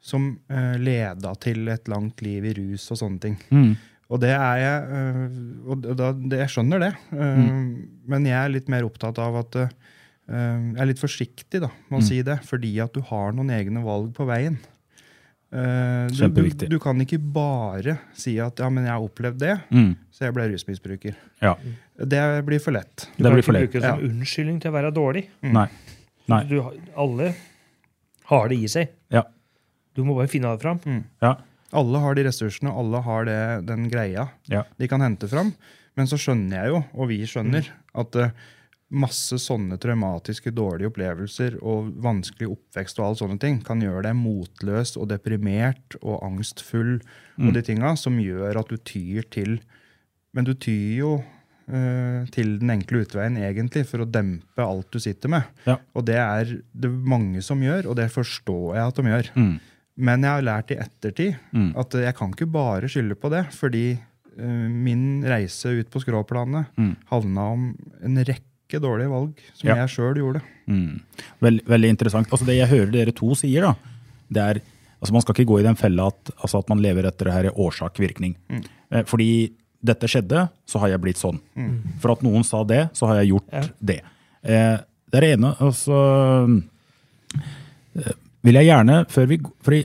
som 0.00 0.38
leda 0.80 1.34
til 1.36 1.68
et 1.68 1.84
langt 1.88 2.22
liv 2.22 2.44
i 2.44 2.54
rus 2.56 2.86
og 2.90 2.96
sånne 3.02 3.20
ting. 3.20 3.36
Mm. 3.50 3.76
Og 4.10 4.20
det 4.20 4.30
er 4.32 4.56
jeg 4.58 5.30
Og 5.68 5.82
da, 5.96 6.12
det, 6.12 6.38
jeg 6.40 6.48
skjønner 6.48 6.80
det. 6.80 6.94
Uh, 7.12 7.84
Men 8.08 8.24
jeg 8.24 8.32
er 8.44 8.48
litt 8.48 8.68
mer 8.68 8.82
opptatt 8.88 9.18
av 9.18 9.36
at 9.36 9.54
Jeg 10.30 10.76
er 10.78 10.86
litt 10.86 10.98
forsiktig 11.02 11.60
da, 11.60 11.68
med 11.90 11.98
å 12.00 12.02
Mm. 12.02 12.06
si 12.08 12.22
det, 12.22 12.38
fordi 12.46 12.78
at 12.80 12.92
du 12.94 13.00
har 13.02 13.32
noen 13.32 13.50
egne 13.50 13.82
valg 13.82 14.12
på 14.14 14.24
veien. 14.26 14.58
Eh, 15.52 16.06
du, 16.14 16.28
du, 16.30 16.66
du 16.70 16.78
kan 16.78 17.00
ikke 17.02 17.18
bare 17.18 17.96
si 18.14 18.36
at 18.38 18.60
ja, 18.62 18.68
men 18.70 18.84
jeg 18.86 18.92
har 18.94 19.02
opplevd 19.02 19.38
det, 19.42 19.56
Mm. 19.74 19.96
så 20.14 20.28
jeg 20.28 20.34
ble 20.36 20.44
rusmisbruker. 20.52 21.16
Ja. 21.42 21.56
Det 21.98 22.20
blir 22.46 22.60
for 22.62 22.70
lett. 22.76 23.08
Du 23.16 23.24
Det 23.24 23.30
kan 23.32 23.38
ikke 23.42 23.56
bruke 23.58 23.72
det 23.72 23.82
som 23.82 23.98
Ja. 24.00 24.06
unnskyldning 24.08 24.60
til 24.62 24.70
å 24.70 24.74
være 24.78 24.92
dårlig. 24.94 25.24
Nei. 25.42 25.66
Nei. 26.28 26.44
Du, 26.46 26.60
alle 26.96 27.34
har 28.30 28.48
det 28.48 28.58
i 28.62 28.66
seg. 28.70 28.88
Ja. 29.10 29.24
Du 29.94 30.04
må 30.04 30.14
bare 30.14 30.28
finne 30.30 30.52
det 30.54 30.62
fram. 30.62 30.78
Ja. 31.20 31.34
Alle 31.72 31.98
har 31.98 32.14
de 32.14 32.22
ressursene, 32.24 32.70
alle 32.70 33.02
har 33.02 33.24
det, 33.24 33.66
den 33.66 33.88
greia 33.90 34.28
Ja. 34.48 34.62
de 34.78 34.88
kan 34.88 35.00
hente 35.00 35.28
fram. 35.28 35.52
Men 35.96 36.06
så 36.06 36.14
skjønner 36.16 36.62
jeg 36.62 36.68
jo, 36.68 36.84
og 36.94 37.08
vi 37.08 37.18
skjønner, 37.26 37.66
at 37.94 38.14
eh, 38.16 38.30
masse 38.90 39.38
sånne 39.38 39.76
traumatiske, 39.78 40.50
dårlige 40.50 40.90
opplevelser 40.90 41.58
og 41.62 41.92
vanskelig 42.02 42.48
oppvekst 42.50 42.98
og 42.98 43.06
alle 43.06 43.18
sånne 43.20 43.38
ting 43.42 43.60
kan 43.62 43.82
gjøre 43.84 44.02
deg 44.08 44.16
motløs 44.18 44.96
og 44.98 45.08
deprimert 45.12 45.94
og 46.02 46.16
angstfull 46.26 46.96
og 47.40 47.52
de 47.54 47.62
tinga 47.62 47.92
som 47.96 48.18
gjør 48.20 48.58
at 48.60 48.68
du 48.72 48.76
tyr 48.76 49.22
til 49.30 49.60
Men 50.34 50.44
du 50.46 50.52
tyr 50.54 50.98
jo 50.98 51.12
eh, 51.70 52.26
til 52.30 52.58
den 52.60 52.70
enkle 52.70 53.00
utveien 53.04 53.36
egentlig 53.38 53.86
for 53.88 54.02
å 54.04 54.06
dempe 54.10 54.62
alt 54.62 54.90
du 54.94 54.98
sitter 55.02 55.28
med. 55.32 55.42
Ja. 55.66 55.78
Og 55.94 56.04
det 56.06 56.18
er 56.18 56.52
det 56.70 56.90
mange 56.90 57.42
som 57.42 57.58
gjør, 57.62 57.88
og 57.90 57.96
det 57.98 58.10
forstår 58.14 58.76
jeg 58.76 58.84
at 58.92 59.00
de 59.00 59.10
gjør. 59.10 59.30
Mm. 59.34 59.56
Men 59.96 60.22
jeg 60.22 60.30
har 60.36 60.46
lært 60.46 60.70
i 60.70 60.78
ettertid 60.82 61.34
Mm. 61.52 61.72
at 61.76 61.92
jeg 61.94 62.14
kan 62.16 62.30
ikke 62.30 62.46
bare 62.50 62.88
skylde 62.88 63.14
på 63.18 63.30
det, 63.30 63.42
fordi 63.52 63.98
uh, 64.38 64.68
min 64.70 65.22
reise 65.26 65.66
ut 65.80 65.90
på 65.90 66.00
skråplanet 66.00 66.66
Mm. 66.78 66.94
havna 67.10 67.50
om 67.52 67.66
en 68.02 68.16
rekke 68.24 68.46
dårlige 68.78 69.10
valg 69.10 69.32
som 69.54 69.68
Ja. 69.68 69.74
jeg 69.82 69.88
sjøl 69.88 70.14
gjorde. 70.14 70.40
Mm. 70.68 71.00
Veld, 71.40 71.64
veldig 71.66 71.88
interessant. 71.88 72.28
Altså 72.30 72.46
Det 72.46 72.56
jeg 72.56 72.68
hører 72.68 72.90
dere 72.92 73.12
to 73.12 73.34
sier, 73.34 73.62
da, 73.62 73.74
det 74.30 74.42
er 74.42 74.60
altså 75.00 75.12
Man 75.12 75.22
skal 75.22 75.34
ikke 75.34 75.48
gå 75.48 75.58
i 75.60 75.62
den 75.62 75.74
fella 75.76 76.06
at, 76.08 76.30
altså 76.44 76.58
at 76.58 76.68
man 76.68 76.78
lever 76.78 77.06
etter 77.08 77.24
det 77.24 77.32
her 77.32 77.50
årsak-virkning. 77.56 78.36
Eh, 78.92 79.02
Fordi 79.04 79.50
dette 79.82 80.06
skjedde, 80.06 80.50
så 80.68 80.78
har 80.78 80.88
jeg 80.90 81.00
blitt 81.00 81.16
sånn. 81.16 81.40
For 82.00 82.12
at 82.12 82.20
noen 82.22 82.44
sa 82.44 82.62
det, 82.64 82.90
så 82.92 83.06
har 83.08 83.16
jeg 83.22 83.30
gjort 83.32 83.48
Ja. 83.52 83.62
det. 83.80 84.00
Eh, 84.44 84.76
det 85.10 85.14
er 85.16 85.20
det 85.20 85.38
ene. 85.38 85.56
Altså 85.58 86.60
eh, 87.96 88.12
vil 88.44 88.54
jeg 88.60 88.66
gjerne, 88.68 89.06
før 89.08 89.26
vi 89.30 89.38
fordi 89.64 89.84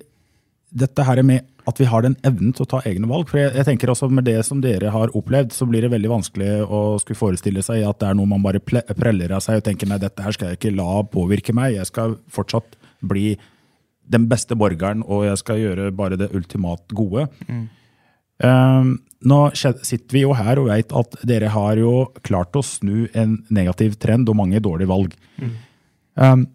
dette 0.76 1.04
her 1.08 1.22
med 1.24 1.46
at 1.70 1.80
vi 1.82 1.88
har 1.90 2.06
den 2.06 2.16
evnen 2.28 2.54
til 2.54 2.66
å 2.66 2.70
ta 2.76 2.82
egne 2.86 3.10
valg. 3.10 3.30
For 3.32 3.40
jeg, 3.42 3.54
jeg 3.58 3.68
tenker 3.68 3.92
også 3.92 4.10
Med 4.14 4.28
det 4.28 4.38
som 4.48 4.62
dere 4.64 4.92
har 4.94 5.14
opplevd, 5.18 5.54
så 5.56 5.68
blir 5.70 5.86
det 5.86 5.92
veldig 5.94 6.12
vanskelig 6.12 6.52
å 6.64 6.82
skulle 7.02 7.20
forestille 7.20 7.64
seg 7.66 7.86
at 7.88 8.00
det 8.02 8.12
er 8.12 8.20
noe 8.20 8.30
man 8.30 8.44
bare 8.46 8.62
preller 8.62 9.34
av 9.36 9.44
seg 9.46 9.60
og 9.60 9.66
tenker 9.66 9.90
nei, 9.90 10.00
dette 10.02 10.24
her 10.24 10.36
skal 10.36 10.52
jeg 10.52 10.60
ikke 10.60 10.76
la 10.78 11.02
påvirke 11.10 11.56
meg. 11.58 11.76
Jeg 11.80 11.90
skal 11.90 12.18
fortsatt 12.32 12.78
bli 13.06 13.34
den 14.06 14.28
beste 14.30 14.58
borgeren, 14.58 15.02
og 15.02 15.26
jeg 15.26 15.42
skal 15.42 15.62
gjøre 15.62 15.90
bare 15.98 16.20
det 16.22 16.30
ultimat 16.38 16.94
gode. 16.94 17.26
Um, 18.44 18.98
nå 19.26 19.40
sitter 19.58 20.12
vi 20.14 20.26
jo 20.26 20.36
her 20.38 20.60
og 20.62 20.70
vet 20.70 20.92
at 20.94 21.16
dere 21.26 21.50
har 21.54 21.80
jo 21.82 21.94
klart 22.28 22.58
å 22.58 22.62
snu 22.66 23.08
en 23.18 23.40
negativ 23.50 23.96
trend 24.02 24.30
og 24.30 24.38
mange 24.38 24.62
dårlige 24.62 24.92
valg. 24.92 25.16
Um, 26.14 26.46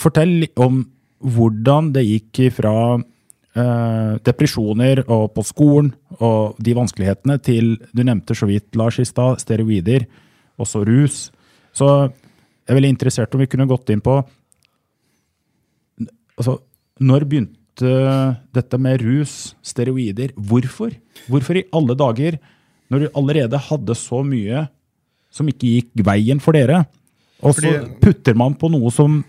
fortell 0.00 0.48
om 0.58 0.82
hvordan 1.20 1.92
det 1.94 2.06
gikk 2.08 2.42
fra 2.56 2.74
eh, 3.56 4.16
depresjoner 4.26 5.02
og 5.06 5.30
på 5.36 5.44
skolen 5.46 5.92
og 6.18 6.58
de 6.62 6.74
vanskelighetene 6.76 7.38
til 7.42 7.76
Du 7.92 8.02
nevnte 8.02 8.36
så 8.36 8.48
vidt, 8.50 8.74
Lars, 8.78 9.00
i 9.00 9.06
stad, 9.08 9.40
steroider, 9.42 10.06
også 10.60 10.84
rus. 10.86 11.30
Så 11.72 11.86
jeg 12.10 12.70
er 12.70 12.78
veldig 12.78 12.92
interessert 12.94 13.34
om 13.34 13.42
vi 13.42 13.48
kunne 13.50 13.68
gått 13.70 13.90
inn 13.90 14.02
på 14.04 14.20
altså, 16.38 16.60
Når 17.00 17.26
begynte 17.26 17.56
dette 18.52 18.76
med 18.78 19.00
rus, 19.00 19.54
steroider? 19.64 20.34
Hvorfor? 20.36 20.92
Hvorfor 21.30 21.56
i 21.56 21.64
alle 21.72 21.96
dager, 21.96 22.36
når 22.92 23.06
du 23.06 23.14
allerede 23.16 23.60
hadde 23.70 23.96
så 23.96 24.20
mye 24.26 24.66
som 25.32 25.48
ikke 25.48 25.76
gikk 25.78 26.02
veien 26.04 26.42
for 26.42 26.58
dere, 26.58 26.82
og 27.40 27.54
så 27.56 27.72
putter 28.02 28.36
man 28.36 28.56
på 28.58 28.68
noe 28.68 28.90
som 28.92 29.22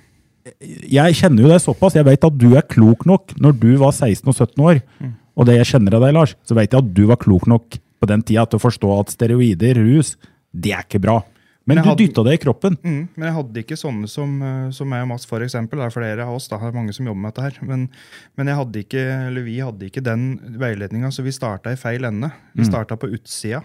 Jeg 0.91 1.17
kjenner 1.19 1.45
jo 1.45 1.49
deg 1.51 1.62
såpass, 1.63 1.95
jeg 1.97 2.06
vet 2.08 2.23
at 2.27 2.38
du 2.38 2.49
er 2.58 2.65
klok 2.65 3.06
nok 3.10 3.36
når 3.41 3.58
du 3.62 3.69
var 3.82 3.91
16 3.93 4.27
og 4.27 4.36
17 4.36 4.63
år. 4.65 4.82
Og 5.38 5.45
det 5.47 5.58
jeg 5.60 5.69
kjenner 5.75 5.95
av 5.97 6.01
deg, 6.06 6.13
Lars, 6.17 6.36
så 6.43 6.58
vet 6.58 6.71
jeg 6.73 6.82
at 6.84 6.93
du 6.93 7.06
var 7.10 7.19
klok 7.21 7.45
nok 7.47 7.77
på 8.01 8.10
den 8.10 8.23
tida 8.25 8.45
til 8.49 8.58
å 8.60 8.63
forstå 8.65 8.95
at 8.99 9.13
steroider, 9.13 9.77
rus, 9.77 10.15
det 10.54 10.73
er 10.75 10.84
ikke 10.88 10.99
bra. 11.04 11.19
Men, 11.63 11.75
Men 11.77 11.84
du 11.84 11.89
hadde- 11.91 12.08
dytta 12.08 12.23
det 12.25 12.34
i 12.34 12.39
kroppen. 12.41 12.75
Mm, 12.82 13.01
men 13.15 13.25
jeg 13.27 13.36
hadde 13.36 13.62
ikke 13.62 13.77
sånne 13.77 14.08
som, 14.10 14.32
eh, 14.41 14.71
som 14.73 14.89
meg 14.89 15.04
og 15.04 15.10
Mats, 15.12 15.27
for 15.30 15.39
eksempel. 15.45 15.77
Det 15.77 15.86
er 15.86 15.93
flere 15.93 16.25
av 16.25 16.34
oss, 16.34 16.47
da, 16.49 16.58
det 16.58 16.71
er 16.71 16.77
mange 16.80 16.93
som 16.93 17.06
jobber 17.06 17.21
med 17.21 17.34
dette 17.36 17.43
her. 17.45 17.67
Men, 17.67 17.84
men 18.36 18.47
jeg 18.49 18.58
hadde 18.58 18.82
ikke, 18.82 19.43
vi 19.45 19.60
hadde 19.62 19.86
ikke 19.91 20.04
den 20.04 20.58
veiledninga, 20.58 21.12
så 21.13 21.21
vi 21.23 21.30
starta 21.30 21.71
i 21.71 21.77
feil 21.77 22.04
ende. 22.10 22.32
Vi 22.58 22.65
starta 22.65 22.97
på 22.97 23.12
utsida 23.13 23.62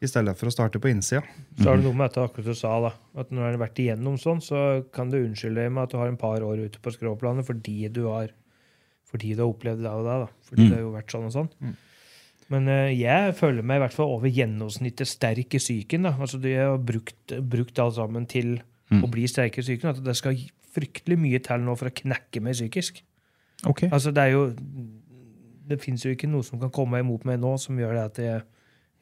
i 0.00 0.06
stedet 0.06 0.36
for 0.38 0.46
å 0.46 0.52
starte 0.54 0.78
på 0.78 0.90
innsida. 0.92 1.22
Så 1.58 1.68
er 1.72 1.76
det 1.80 1.84
noe 1.88 1.96
med 1.98 2.06
dette 2.10 2.22
akkurat 2.22 2.44
du 2.46 2.54
sa, 2.54 2.76
da. 2.80 2.92
At 3.18 3.30
når 3.34 3.40
du 3.40 3.46
har 3.58 3.62
vært 3.66 3.80
igjennom 3.82 4.18
sånn, 4.20 4.40
så 4.44 4.84
kan 4.94 5.10
du 5.10 5.16
unnskylde 5.18 5.64
deg 5.64 5.72
med 5.74 5.82
at 5.88 5.90
du 5.90 5.98
har 5.98 6.08
en 6.08 6.16
par 6.20 6.40
år 6.46 6.60
ute 6.68 6.78
på 6.78 6.92
skråplanet 6.94 7.44
fordi 7.48 7.88
du 7.90 8.04
har 8.06 8.30
fordi 9.08 9.34
du 9.34 9.40
har 9.42 9.48
opplevd 9.54 9.80
det 9.82 9.90
og 9.90 10.04
det. 10.04 10.16
da. 10.20 10.28
Fordi 10.50 10.62
Mm. 10.62 10.68
det 10.68 10.76
har 10.76 10.82
jo 10.84 10.92
vært 10.92 11.12
sånn 11.14 11.24
og 11.26 11.32
sånn. 11.32 11.76
Men 12.50 12.68
uh, 12.68 12.88
jeg 12.92 13.34
føler 13.36 13.62
meg 13.64 13.76
i 13.76 13.82
hvert 13.86 13.94
fall 13.96 14.12
over 14.14 14.28
gjennomsnittet 14.28 15.06
sterk 15.08 15.54
i 15.54 15.58
psyken. 15.58 16.02
da. 16.02 16.12
Altså, 16.12 16.38
Du 16.40 16.48
har 16.54 16.76
brukt, 16.78 17.26
brukt 17.48 17.78
alt 17.78 17.94
sammen 17.94 18.26
til 18.28 18.60
Mm. 18.90 19.02
å 19.04 19.10
bli 19.10 19.26
sterk 19.26 19.58
i 19.58 19.62
psyken. 19.62 19.90
At 19.90 20.02
det 20.04 20.14
skal 20.16 20.36
fryktelig 20.74 21.18
mye 21.18 21.38
til 21.42 21.58
nå 21.60 21.76
for 21.76 21.88
å 21.88 21.92
knekke 21.92 22.40
meg 22.40 22.54
psykisk. 22.54 23.02
Ok. 23.66 23.82
Altså, 23.90 24.12
det 24.14 24.22
er 24.22 24.30
jo 24.32 24.54
Det 25.68 25.80
fins 25.82 26.02
jo 26.02 26.14
ikke 26.14 26.28
noe 26.30 26.42
som 26.42 26.58
kan 26.58 26.70
komme 26.70 26.98
imot 26.98 27.26
meg 27.26 27.38
nå 27.40 27.58
som 27.60 27.76
gjør 27.76 27.92
det 27.92 28.04
at 28.04 28.16
jeg, 28.16 28.42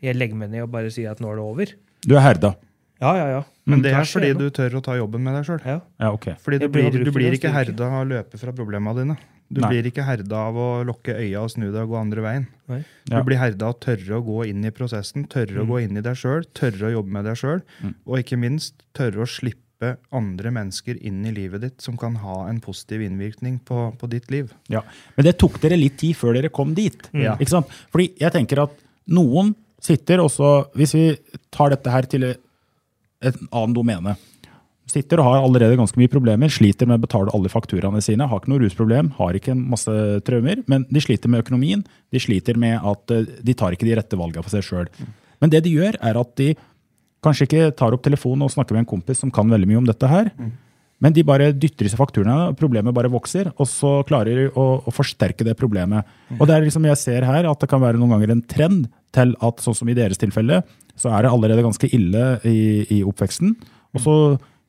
jeg 0.02 0.16
legger 0.16 0.36
meg 0.36 0.50
ned 0.50 0.62
og 0.66 0.70
bare 0.72 0.90
sier 0.92 1.10
at 1.10 1.20
nå 1.20 1.30
er 1.32 1.36
det 1.40 1.44
over. 1.44 1.72
Du 2.06 2.14
er 2.16 2.20
herda. 2.24 2.54
Ja, 3.00 3.10
ja, 3.18 3.26
ja. 3.28 3.40
Men 3.68 3.82
det 3.84 3.92
er 3.92 4.04
fordi 4.08 4.30
du 4.38 4.46
tør 4.50 4.78
å 4.78 4.82
ta 4.84 4.94
jobben 4.96 5.20
med 5.24 5.34
deg 5.36 5.44
sjøl. 5.44 5.60
Ja. 5.68 5.80
Ja, 6.00 6.12
ok. 6.16 6.30
Fordi 6.40 6.58
du 6.62 6.68
blir- 6.72 6.90
du 7.04 7.10
blir 7.12 7.32
ikke 7.36 7.52
herda 7.52 7.84
av 7.90 8.04
å 8.04 8.08
løpe 8.08 8.38
fra 8.40 8.52
problemene 8.52 8.94
dine. 8.96 9.16
Du 9.52 9.60
Nei. 9.60 9.68
blir 9.70 9.84
ikke 9.92 10.02
herda 10.04 10.34
av 10.48 10.54
å 10.58 10.84
lukke 10.84 11.14
øya 11.14 11.42
og 11.44 11.50
snu 11.50 11.70
deg 11.70 11.82
og 11.82 11.90
gå 11.90 12.00
andre 12.00 12.22
veien. 12.22 12.46
Nei. 12.68 12.84
Ja. 13.10 13.20
Du 13.20 13.24
blir 13.28 13.36
herda 13.38 13.66
av 13.68 13.74
å 13.76 13.80
tørre 13.80 14.16
å 14.18 14.24
gå 14.24 14.46
inn 14.48 14.64
i 14.64 14.70
prosessen, 14.70 15.26
tørre 15.28 15.60
å 15.62 15.66
gå 15.68 15.82
inn 15.84 15.96
i 15.96 16.00
deg 16.00 16.16
sjøl, 16.16 16.42
tørre 16.54 16.88
å 16.88 16.92
jobbe 16.96 17.12
med 17.12 17.24
deg 17.26 17.36
sjøl, 17.36 17.62
og 18.06 18.18
ikke 18.18 18.38
minst 18.38 18.74
tørre 18.94 19.22
å 19.22 19.28
slippe 19.28 19.98
andre 20.10 20.50
mennesker 20.50 20.96
inn 21.04 21.20
i 21.26 21.30
livet 21.36 21.60
ditt 21.60 21.80
som 21.84 21.96
kan 21.98 22.16
ha 22.16 22.48
en 22.48 22.58
positiv 22.60 23.02
innvirkning 23.02 23.60
på, 23.62 23.92
på 23.98 24.08
ditt 24.08 24.30
liv. 24.32 24.50
Ja. 24.72 24.80
Men 25.16 25.24
det 25.28 25.36
tok 25.38 25.60
dere 25.60 25.76
litt 25.78 25.98
tid 25.98 26.16
før 26.16 26.32
dere 26.34 26.48
kom 26.48 26.72
dit. 26.74 26.96
Ja. 27.12 27.36
Ikke 27.36 27.50
sant? 27.50 27.66
Fordi 27.92 28.14
jeg 28.18 28.32
tenker 28.32 28.62
at 28.64 28.70
noen 29.06 29.54
sitter 29.86 30.22
også 30.22 30.50
Hvis 30.76 30.94
vi 30.96 31.04
tar 31.54 31.72
dette 31.72 31.92
her 31.92 32.08
til 32.10 32.26
et 32.26 33.38
annet 33.48 33.76
domene. 33.76 34.16
Sitter 34.86 35.18
og 35.18 35.26
har 35.26 35.40
allerede 35.40 35.78
ganske 35.78 35.98
mye 35.98 36.10
problemer, 36.10 36.52
sliter 36.52 36.86
med 36.86 37.00
å 37.00 37.02
betale 37.02 37.32
alle 37.34 37.50
fakturaene 37.50 38.02
sine, 38.04 38.28
har 38.28 38.38
ikke 38.38 38.52
noe 38.52 38.60
rusproblem, 38.62 39.08
har 39.16 39.34
ikke 39.34 39.56
masse 39.56 39.94
traumer, 40.28 40.60
men 40.70 40.84
de 40.92 41.02
sliter 41.02 41.32
med 41.32 41.42
økonomien. 41.42 41.82
De 42.14 42.22
sliter 42.22 42.60
med 42.60 42.76
at 42.86 43.14
eh, 43.14 43.24
de 43.42 43.56
tar 43.58 43.74
ikke 43.74 43.88
de 43.88 43.96
rette 43.98 44.20
valgene 44.20 44.44
for 44.46 44.54
seg 44.54 44.66
sjøl. 44.68 44.92
Men 45.42 45.50
det 45.50 45.64
de 45.64 45.72
gjør, 45.74 45.98
er 45.98 46.20
at 46.20 46.30
de 46.38 46.52
kanskje 47.24 47.48
ikke 47.48 47.72
tar 47.80 47.96
opp 47.96 48.04
telefonen 48.04 48.46
og 48.46 48.52
snakker 48.52 48.76
med 48.76 48.84
en 48.84 48.92
kompis 48.92 49.24
som 49.24 49.32
kan 49.34 49.50
veldig 49.50 49.72
mye 49.72 49.80
om 49.80 49.88
dette 49.88 50.12
her. 50.12 50.30
Men 51.04 51.12
de 51.12 51.24
bare 51.28 51.50
dytter 51.52 51.86
i 51.86 51.90
seg 51.92 52.00
fakturene, 52.00 52.34
og 52.50 52.56
problemet 52.56 52.94
bare 52.96 53.10
vokser, 53.12 53.50
og 53.60 53.68
så 53.68 53.98
klarer 54.08 54.38
de 54.38 54.46
å, 54.48 54.66
å 54.80 54.94
forsterke 54.94 55.44
det 55.44 55.56
problemet. 55.60 56.08
Og 56.38 56.46
det 56.48 56.56
er 56.56 56.64
liksom 56.64 56.88
jeg 56.88 57.00
ser 57.00 57.26
her 57.28 57.48
at 57.50 57.60
det 57.60 57.68
kan 57.68 57.82
være 57.82 58.00
noen 58.00 58.14
ganger 58.16 58.32
en 58.32 58.44
trend 58.48 58.86
til 59.16 59.34
at 59.44 59.60
sånn 59.64 59.76
som 59.76 59.90
i 59.92 59.96
deres 59.96 60.20
tilfelle, 60.20 60.62
så 60.96 61.12
er 61.12 61.24
det 61.24 61.32
allerede 61.32 61.64
ganske 61.66 61.90
ille 61.92 62.24
i, 62.48 62.58
i 62.96 63.02
oppveksten. 63.04 63.52
Og 63.96 64.04
så 64.04 64.16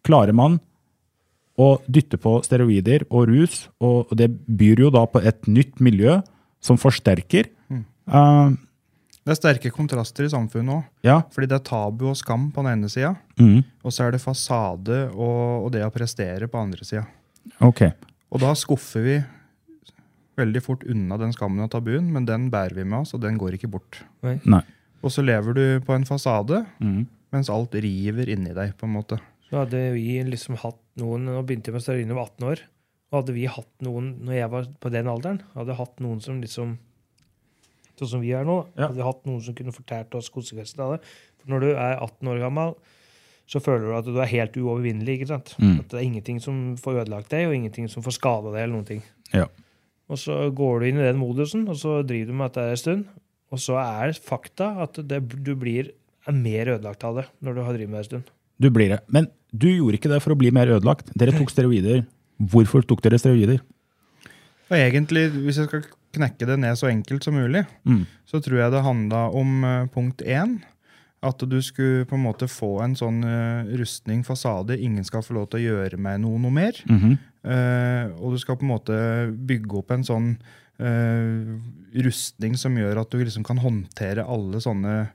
klarer 0.08 0.36
man 0.36 0.60
å 1.58 1.78
dytte 1.90 2.20
på 2.22 2.38
steroider 2.46 3.08
og 3.08 3.32
rus, 3.32 3.64
og 3.80 4.12
det 4.20 4.30
byr 4.30 4.84
jo 4.84 4.92
da 4.94 5.08
på 5.10 5.24
et 5.24 5.48
nytt 5.50 5.80
miljø 5.84 6.20
som 6.64 6.80
forsterker. 6.82 7.50
Uh, 8.08 8.54
Det 9.28 9.34
er 9.34 9.40
sterke 9.42 9.70
kontraster 9.76 10.24
i 10.24 10.32
samfunnet 10.32 10.72
òg. 10.72 10.84
ja. 11.04 11.18
Fordi 11.36 11.50
det 11.52 11.58
er 11.60 11.66
tabu 11.68 12.06
og 12.14 12.16
skam 12.16 12.46
på 12.56 12.64
den 12.64 12.72
ene 12.78 12.90
sida, 12.90 13.16
Mm. 13.38 13.60
og 13.84 13.92
så 13.92 14.06
er 14.08 14.12
det 14.16 14.22
fasade 14.24 15.10
og, 15.12 15.66
og 15.66 15.72
det 15.74 15.84
å 15.84 15.92
prestere 15.92 16.48
på 16.48 16.56
andre 16.62 16.86
sida. 16.88 17.04
Okay. 17.60 17.92
Og 18.32 18.40
da 18.40 18.54
skuffer 18.56 19.04
vi 19.04 19.18
veldig 20.38 20.62
fort 20.64 20.84
unna 20.88 21.18
den 21.20 21.34
skammen 21.34 21.64
og 21.66 21.72
tabuen, 21.74 22.12
men 22.14 22.26
den 22.26 22.50
bærer 22.54 22.76
vi 22.78 22.84
med 22.86 23.02
oss, 23.02 23.14
og 23.18 23.22
den 23.24 23.38
går 23.42 23.58
ikke 23.58 23.70
bort. 23.74 24.04
Nei. 24.24 24.62
Og 25.04 25.12
så 25.14 25.24
lever 25.26 25.54
du 25.58 25.80
på 25.86 25.94
en 25.96 26.06
fasade, 26.06 26.66
Mm. 26.80 27.08
mens 27.34 27.50
alt 27.50 27.74
river 27.74 28.30
inni 28.30 28.54
deg, 28.54 28.78
på 28.78 28.84
en 28.88 28.94
måte. 28.94 29.20
Så 29.50 29.58
hadde 29.66 29.94
vi 29.94 30.24
liksom 30.24 30.56
hatt 30.58 30.80
noen 30.98 31.26
Nå 31.26 31.44
begynte 31.46 31.66
jeg 31.72 31.74
med 31.74 31.84
da 31.84 31.94
jeg 31.94 32.08
18 32.10 32.44
år. 32.48 32.60
Og 33.12 33.24
hadde 33.26 33.34
vi 33.34 33.46
hatt 33.48 33.82
noen 33.82 34.20
når 34.26 34.34
jeg 34.34 34.50
var 34.52 34.66
på 34.82 34.92
den 34.92 35.06
alderen, 35.08 35.42
hadde 35.56 35.76
hatt 35.78 36.00
noen 36.00 36.22
som 36.22 36.42
liksom 36.42 36.78
Sånn 37.98 38.12
som 38.16 38.24
vi 38.24 38.34
er 38.38 38.46
nå. 38.48 38.60
Ja. 38.76 38.88
Hadde 38.88 39.00
vi 39.00 39.08
hatt 39.08 39.26
noen 39.26 39.42
som 39.46 39.56
kunne 39.58 39.74
fortalt 39.76 40.18
oss 40.20 40.30
konsekvensene 40.34 40.86
av 40.86 40.96
det. 40.96 41.12
For 41.42 41.54
når 41.54 41.66
du 41.66 41.70
er 41.74 41.96
18 41.96 42.32
år 42.34 42.42
gammel, 42.46 42.76
så 43.48 43.62
føler 43.64 43.88
du 43.88 43.94
at 43.98 44.10
du 44.10 44.18
er 44.20 44.34
helt 44.34 44.58
uovervinnelig. 44.60 45.20
ikke 45.20 45.30
sant? 45.32 45.54
Mm. 45.58 45.78
At 45.82 45.94
det 45.94 46.00
er 46.00 46.08
ingenting 46.08 46.42
som 46.44 46.60
får 46.82 47.04
ødelagt 47.04 47.32
deg, 47.34 47.48
og 47.48 47.56
ingenting 47.56 47.88
som 47.92 48.06
får 48.06 48.18
skada 48.20 48.52
deg. 48.52 48.66
eller 48.66 48.76
noen 48.76 48.90
ting. 48.90 49.06
Ja. 49.34 49.48
Og 50.08 50.20
så 50.22 50.36
går 50.56 50.80
du 50.80 50.90
inn 50.90 51.00
i 51.02 51.08
den 51.08 51.20
modusen, 51.20 51.66
og 51.72 51.80
så 51.80 52.02
driver 52.08 52.32
du 52.32 52.38
med 52.40 52.52
dette 52.52 52.68
en 52.72 52.84
stund. 52.84 53.08
Og 53.52 53.64
så 53.64 53.80
er 53.80 54.18
fakta 54.20 54.74
at 54.84 55.00
det, 55.08 55.22
du 55.44 55.56
blir 55.56 55.94
er 56.28 56.36
mer 56.36 56.74
ødelagt 56.76 57.06
av 57.08 57.22
det 57.22 57.26
når 57.46 57.56
du 57.56 57.62
har 57.64 57.76
drevet 57.78 57.92
med 57.92 57.98
det 57.98 58.04
en 58.04 58.10
stund. 58.10 58.32
Du 58.60 58.70
blir 58.74 58.92
det. 58.92 59.00
Men 59.14 59.30
du 59.56 59.70
gjorde 59.70 60.00
ikke 60.00 60.12
det 60.12 60.22
for 60.24 60.34
å 60.34 60.40
bli 60.40 60.52
mer 60.52 60.70
ødelagt. 60.76 61.14
Dere 61.18 61.36
tok 61.36 61.54
steroider. 61.54 62.04
Hvorfor 62.38 62.84
tok 62.86 63.04
dere 63.06 63.20
steroider? 63.22 63.62
Og 64.68 64.76
egentlig, 64.76 65.30
hvis 65.32 65.62
jeg 65.62 65.70
skal 65.70 65.86
knekke 66.16 66.48
det 66.48 66.58
ned 66.60 66.78
så 66.80 66.88
enkelt 66.92 67.24
som 67.24 67.36
mulig, 67.36 67.66
Mm. 67.86 68.06
så 68.26 68.40
tror 68.44 68.60
jeg 68.60 68.72
det 68.72 68.84
handla 68.84 69.30
om 69.36 69.64
uh, 69.64 69.88
punkt 69.88 70.22
én. 70.22 70.60
At 71.22 71.40
du 71.40 71.62
skulle 71.62 72.06
på 72.06 72.16
en 72.16 72.24
måte 72.24 72.48
få 72.48 72.82
en 72.84 72.94
sånn 72.96 73.24
uh, 73.26 73.66
rustning, 73.78 74.24
fasade. 74.24 74.78
Ingen 74.80 75.04
skal 75.04 75.24
få 75.26 75.34
lov 75.34 75.50
til 75.50 75.60
å 75.60 75.66
gjøre 75.74 75.98
meg 75.98 76.22
noe, 76.22 76.38
noe 76.40 76.52
mer. 76.52 76.78
Mm 76.86 77.00
-hmm. 77.00 77.18
uh, 77.44 78.22
og 78.22 78.34
du 78.34 78.38
skal 78.38 78.56
på 78.56 78.64
en 78.64 78.74
måte 78.76 78.98
bygge 79.48 79.78
opp 79.78 79.92
en 79.92 80.04
sånn 80.04 80.38
rustning 82.06 82.56
som 82.56 82.76
gjør 82.78 83.00
at 83.02 83.10
du 83.10 83.18
liksom 83.18 83.44
kan 83.44 83.58
håndtere 83.58 84.24
alle 84.24 84.62
sånne 84.62 85.08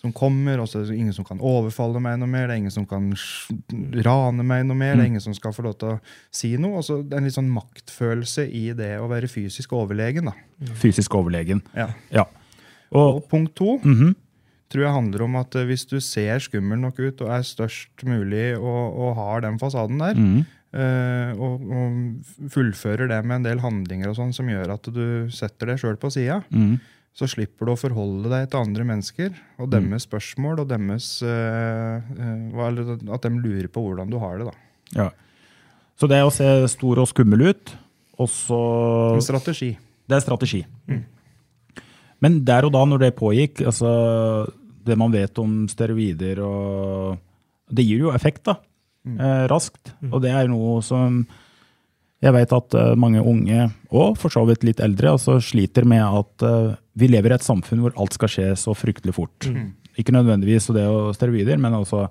som 0.00 0.12
kommer. 0.16 0.60
og 0.62 0.68
så 0.68 0.80
er 0.80 0.88
det 0.88 0.96
ingen 0.96 1.14
som 1.16 1.26
kan 1.28 1.40
overfalle 1.44 2.00
meg 2.02 2.18
noe 2.20 2.30
mer, 2.30 2.48
det 2.48 2.56
er 2.56 2.62
ingen 2.62 2.74
som 2.74 2.86
kan 2.88 3.10
rane 4.06 4.46
meg 4.46 4.64
noe 4.68 4.78
mer, 4.78 4.96
det 4.96 5.04
er 5.04 5.10
ingen 5.12 5.24
som 5.24 5.36
skal 5.36 5.54
få 5.56 5.66
lov 5.66 5.76
til 5.80 5.94
å 5.94 5.98
si 6.34 6.54
noe. 6.60 6.80
Og 6.80 6.86
så 6.86 7.00
det 7.02 7.16
er 7.16 7.22
en 7.22 7.28
litt 7.28 7.36
sånn 7.36 7.52
maktfølelse 7.52 8.46
i 8.48 8.70
det 8.76 8.94
å 9.00 9.08
være 9.10 9.30
fysisk 9.30 9.74
overlegen. 9.76 10.30
da. 10.30 10.34
Fysisk 10.80 11.14
overlegen. 11.18 11.62
Ja. 11.76 11.90
Ja. 12.14 12.26
Og 12.90 13.20
Og 13.20 13.28
punkt 13.30 13.54
to 13.56 13.78
mhm. 13.84 14.14
tror 14.70 14.84
jeg 14.86 14.94
handler 14.94 15.22
om 15.26 15.36
at 15.36 15.54
eh, 15.54 15.66
hvis 15.66 15.84
du 15.86 15.98
ser 16.00 16.38
skummel 16.38 16.78
nok 16.78 16.98
ut 16.98 17.20
og 17.22 17.28
er 17.34 17.42
størst 17.42 18.04
mulig 18.06 18.56
og, 18.58 18.96
og 18.96 19.14
har 19.18 19.40
den 19.46 19.58
fasaden 19.58 19.98
der, 20.00 20.14
mm. 20.14 20.40
Uh, 20.70 21.34
og, 21.34 21.62
og 21.66 22.50
fullfører 22.54 23.08
det 23.10 23.16
med 23.26 23.40
en 23.40 23.46
del 23.48 23.58
handlinger 23.58 24.12
og 24.12 24.14
sånn 24.20 24.30
som 24.30 24.46
gjør 24.46 24.70
at 24.76 24.84
du 24.94 25.26
setter 25.34 25.66
deg 25.72 25.80
sjøl 25.82 25.96
på 25.98 26.12
sida, 26.14 26.44
Mhm. 26.46 26.76
Så 27.16 27.26
slipper 27.28 27.66
du 27.66 27.72
å 27.74 27.78
forholde 27.78 28.30
deg 28.30 28.46
til 28.52 28.62
andre 28.62 28.86
mennesker 28.86 29.34
og 29.60 29.72
deres 29.72 30.06
spørsmål 30.06 30.62
og 30.62 30.68
deres 30.70 31.08
eh, 31.26 31.96
eh, 31.98 32.60
At 33.10 33.26
de 33.26 33.32
lurer 33.34 33.66
på 33.72 33.82
hvordan 33.82 34.12
du 34.12 34.16
har 34.22 34.38
det. 34.38 34.46
da. 34.50 34.54
Ja. 34.96 35.08
Så 36.00 36.08
det 36.08 36.22
å 36.24 36.32
se 36.32 36.46
stor 36.72 37.02
og 37.02 37.10
skummel 37.10 37.50
ut, 37.50 37.74
og 38.20 38.30
så 38.32 38.60
En 39.16 39.24
strategi. 39.24 39.74
Det 40.08 40.16
er 40.16 40.24
strategi. 40.24 40.62
Men 42.20 42.40
der 42.44 42.66
og 42.68 42.72
da, 42.74 42.84
når 42.88 43.04
det 43.04 43.18
pågikk, 43.18 43.62
altså 43.68 43.90
det 44.86 44.96
man 44.98 45.12
vet 45.12 45.38
om 45.40 45.66
steroider 45.70 46.40
og 46.44 47.18
Det 47.70 47.84
gir 47.86 48.00
jo 48.02 48.10
effekt, 48.10 48.42
da. 48.48 48.56
Eh, 49.06 49.44
raskt. 49.48 49.92
Og 50.10 50.18
det 50.24 50.32
er 50.34 50.48
noe 50.50 50.80
som 50.82 51.22
jeg 52.20 52.32
vet 52.36 52.52
at 52.52 52.74
eh, 52.76 52.94
mange 53.00 53.20
unge, 53.24 53.70
og 53.90 54.16
for 54.20 54.28
så 54.32 54.42
vidt 54.48 54.64
litt 54.66 54.80
eldre, 54.84 55.14
altså 55.16 55.38
sliter 55.40 55.86
med 55.88 56.02
at 56.04 56.44
eh, 56.44 56.74
vi 57.00 57.08
lever 57.08 57.32
i 57.32 57.38
et 57.38 57.46
samfunn 57.46 57.80
hvor 57.80 57.94
alt 57.96 58.12
skal 58.18 58.28
skje 58.28 58.48
så 58.60 58.74
fryktelig 58.76 59.14
fort. 59.16 59.48
Ikke 59.98 60.12
nødvendigvis 60.12 60.68
det 60.76 60.84
og 60.86 61.14
steroider, 61.16 61.56
men 61.60 61.74
altså 61.78 62.04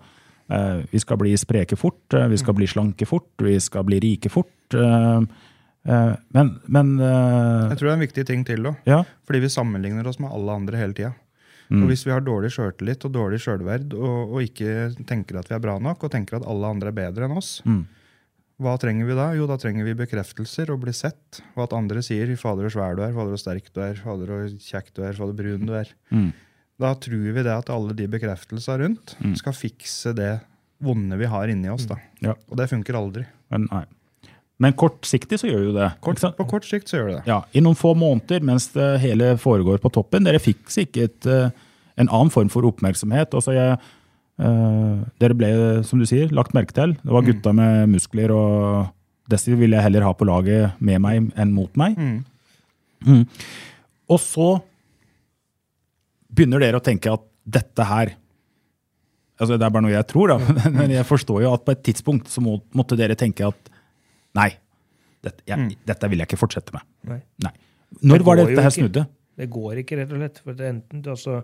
eh, 0.50 0.82
vi 0.92 1.00
skal 1.00 1.18
bli 1.22 1.36
spreke 1.38 1.78
fort, 1.78 2.18
vi 2.30 2.38
skal 2.42 2.58
bli 2.58 2.68
slanke 2.70 3.06
fort, 3.10 3.30
vi 3.46 3.56
skal 3.62 3.86
bli 3.88 4.00
rike 4.04 4.30
fort. 4.34 4.50
eh, 4.74 5.22
eh, 5.86 6.12
men 6.36 6.52
men 6.68 6.96
Jeg 7.00 7.78
tror 7.78 7.86
det 7.88 7.94
er 7.94 7.98
en 8.00 8.08
viktig 8.08 8.26
ting 8.26 8.44
til. 8.46 8.64
da. 8.64 8.74
ja. 8.86 9.04
Fordi 9.30 9.40
vi 9.46 9.50
sammenligner 9.54 10.08
oss 10.10 10.20
med 10.20 10.32
alle 10.34 10.52
andre 10.64 10.78
hele 10.78 10.94
tida. 10.98 11.14
Og 11.70 11.86
hvis 11.86 12.02
vi 12.02 12.10
har 12.10 12.24
dårlig 12.26 12.50
sjøltillit 12.50 13.04
og 13.06 13.12
dårlig 13.14 13.38
sjølverd 13.44 13.92
og, 13.94 14.32
og 14.34 14.40
ikke 14.42 14.90
tenker 15.06 15.38
at 15.38 15.52
vi 15.52 15.54
er 15.54 15.62
bra 15.62 15.76
nok, 15.78 16.02
og 16.04 16.10
tenker 16.10 16.40
at 16.40 16.48
alle 16.50 16.66
andre 16.66 16.90
er 16.90 16.96
bedre 16.98 17.28
enn 17.30 17.38
oss, 17.38 17.60
Mm. 17.62 17.84
Hva 18.60 18.76
trenger 18.80 19.08
vi 19.08 19.16
da? 19.16 19.30
Jo, 19.38 19.46
da 19.48 19.56
trenger 19.60 19.88
vi 19.88 19.96
bekreftelser 19.96 20.70
og 20.74 20.82
bli 20.84 20.92
sett. 20.96 21.40
Og 21.56 21.64
at 21.64 21.76
andre 21.78 22.04
sier 22.04 22.28
'fader 22.36 22.68
så 22.68 22.76
svær 22.76 22.98
du 22.98 23.04
er', 23.06 23.16
'fader 23.16 23.38
så 23.38 23.44
sterk 23.46 23.72
du 23.72 23.80
er', 23.80 23.96
'fader 23.96 24.28
så 24.28 24.40
kjekk 24.60 24.94
du 24.94 25.02
er', 25.04 25.16
'fader 25.16 25.38
brun 25.38 25.66
du 25.66 25.74
er'. 25.74 25.94
Mm. 26.12 26.34
Da 26.80 26.94
tror 26.96 27.32
vi 27.36 27.44
det 27.44 27.52
at 27.52 27.70
alle 27.70 27.94
de 27.96 28.08
bekreftelsene 28.08 28.80
rundt 28.84 29.16
skal 29.36 29.56
fikse 29.56 30.14
det 30.16 30.40
vonde 30.80 31.18
vi 31.20 31.28
har 31.28 31.48
inni 31.52 31.70
oss. 31.70 31.86
da. 31.86 31.98
Ja. 32.24 32.36
Og 32.50 32.58
det 32.58 32.70
funker 32.72 32.96
aldri. 32.96 33.26
Men, 33.52 33.68
nei. 33.72 33.84
men 34.60 34.76
kortsiktig 34.80 35.40
så 35.40 35.48
gjør 35.48 35.66
jo 35.70 35.74
det. 35.76 35.90
Kort, 36.00 36.20
på 36.20 36.48
kort 36.48 36.68
sikt 36.68 36.88
så 36.88 37.00
gjør 37.00 37.08
det 37.10 37.16
det. 37.20 37.24
Ja, 37.28 37.42
I 37.52 37.64
noen 37.64 37.80
få 37.80 37.96
måneder 38.00 38.44
mens 38.48 38.70
det 38.76 39.00
hele 39.04 39.34
foregår 39.38 39.80
på 39.84 39.92
toppen. 39.92 40.24
Dere 40.28 40.40
fikk 40.40 40.72
sikkert 40.72 41.28
eh, 41.28 41.52
en 42.00 42.08
annen 42.08 42.32
form 42.32 42.52
for 42.52 42.68
oppmerksomhet. 42.68 43.36
Altså 43.36 43.56
jeg, 43.56 43.80
eh, 44.40 45.02
dere 45.22 45.38
ble, 45.38 45.52
som 45.88 46.02
du 46.02 46.08
sier, 46.10 46.32
lagt 46.36 46.56
merke 46.58 46.76
til. 46.76 46.96
Det 47.02 47.16
var 47.16 47.28
gutta 47.28 47.54
med 47.56 47.92
muskler, 47.94 48.34
og 48.36 48.90
disse 49.30 49.56
ville 49.60 49.78
jeg 49.78 49.88
heller 49.90 50.08
ha 50.08 50.14
på 50.18 50.28
laget 50.28 50.80
med 50.84 51.04
meg 51.04 51.30
enn 51.40 51.54
mot 51.56 51.76
meg. 51.80 52.00
Mm. 52.00 52.18
Mm. 53.08 53.24
Og 54.10 54.22
så 54.24 54.50
begynner 56.30 56.64
dere 56.64 56.80
å 56.80 56.86
tenke 56.86 57.12
at 57.14 57.26
dette 57.50 57.86
her 57.88 58.16
altså 59.40 59.56
Det 59.56 59.64
er 59.64 59.72
bare 59.72 59.86
noe 59.86 59.94
jeg 59.94 60.08
tror, 60.10 60.34
da, 60.34 60.56
men 60.76 60.92
jeg 60.92 61.08
forstår 61.08 61.46
jo 61.46 61.54
at 61.56 61.64
på 61.64 61.72
et 61.72 61.84
tidspunkt 61.88 62.28
så 62.28 62.44
må, 62.44 62.58
måtte 62.76 62.98
dere 63.00 63.16
tenke 63.16 63.48
at 63.48 63.70
nei, 64.36 64.50
dette, 65.24 65.46
jeg, 65.48 65.78
dette 65.88 66.10
vil 66.12 66.20
jeg 66.20 66.28
ikke 66.28 66.42
fortsette 66.42 66.76
med. 66.76 66.84
Nei. 67.08 67.22
Nei. 67.46 67.54
Når 68.04 68.20
Det 68.20 68.28
var 68.28 68.40
det 68.40 68.46
dette 68.50 68.66
her 68.66 68.76
snudde? 68.76 69.06
Det 69.40 69.48
går 69.52 69.80
ikke, 69.82 69.96
rett 70.02 70.12
og 70.12 70.20
slett. 70.20 70.42
For 70.44 70.60
det 70.60 70.66
er 70.66 70.74
enten, 70.74 71.04
altså, 71.08 71.40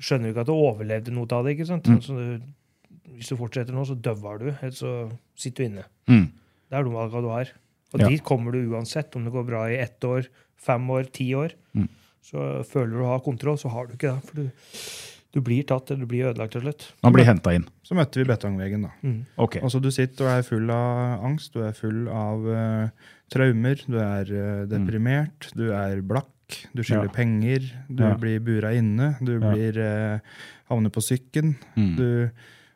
skjønner 0.00 0.28
du 0.30 0.32
ikke 0.34 0.44
at 0.46 0.50
du 0.50 0.56
overlevde 0.56 1.14
noe 1.14 1.28
av 1.36 1.44
det. 1.46 1.54
ikke 1.56 1.68
sant? 1.68 1.86
Mm. 1.88 2.00
Du, 2.00 3.00
hvis 3.16 3.28
du 3.30 3.36
fortsetter 3.38 3.76
nå, 3.76 3.84
så 3.88 3.96
døver 4.00 4.40
du. 4.40 4.48
Eller 4.60 4.76
så 4.76 4.94
sitter 5.38 5.64
du 5.64 5.68
inne. 5.70 5.84
Mm. 6.10 6.26
Det 6.70 6.78
er 6.78 6.86
de 6.86 6.94
valgene 6.94 7.22
du 7.26 7.30
har. 7.34 7.52
Og 7.92 8.00
Ja. 8.00 8.08
dit 8.08 8.22
kommer 8.24 8.52
du 8.54 8.60
uansett. 8.70 9.14
Om 9.16 9.24
det 9.26 9.32
går 9.34 9.46
bra 9.46 9.64
i 9.68 9.78
ett 9.82 10.00
år, 10.06 10.28
fem 10.56 10.90
år, 10.90 11.10
ti 11.12 11.32
år. 11.34 11.52
Mm. 11.74 11.88
Så 12.22 12.64
føler 12.68 12.92
du 12.98 13.04
å 13.04 13.12
ha 13.14 13.18
kontroll, 13.24 13.56
så 13.58 13.70
har 13.72 13.86
du 13.88 13.94
ikke 13.96 14.12
det. 14.14 14.22
For 14.28 14.36
du, 14.36 14.50
du 15.34 15.40
blir 15.46 15.64
tatt, 15.66 15.90
eller 15.90 16.04
du 16.06 16.10
blir 16.10 16.28
ødelagt 16.30 16.52
til 16.52 16.62
slutt. 16.62 16.84
Man 17.02 17.12
blir 17.16 17.24
henta 17.26 17.52
inn. 17.56 17.66
Så 17.86 17.96
møtte 17.98 18.20
vi 18.20 18.26
betongveggen, 18.28 18.82
da. 18.86 18.90
Mm. 19.02 19.24
Ok. 19.38 19.56
Altså 19.62 19.80
Du 19.82 19.90
sitter 19.90 20.26
og 20.28 20.30
er 20.38 20.42
full 20.46 20.70
av 20.70 21.24
angst, 21.26 21.52
du 21.54 21.64
er 21.66 21.72
full 21.74 22.06
av 22.08 22.46
uh, 22.46 23.10
traumer, 23.32 23.82
du 23.86 23.98
er 23.98 24.30
uh, 24.30 24.66
deprimert, 24.70 25.50
du 25.58 25.70
er 25.74 26.00
blakk, 26.02 26.30
du 26.74 26.82
skylder 26.82 27.08
Ja. 27.10 27.14
penger, 27.14 27.60
du 27.88 28.02
Ja. 28.04 28.14
blir 28.16 28.40
bura 28.40 28.72
inne, 28.76 29.16
du 29.22 29.38
Ja. 29.38 29.52
blir 29.52 29.78
eh, 29.78 30.20
havner 30.70 30.90
på 30.90 31.02
sykken. 31.02 31.56
Mm. 31.76 32.30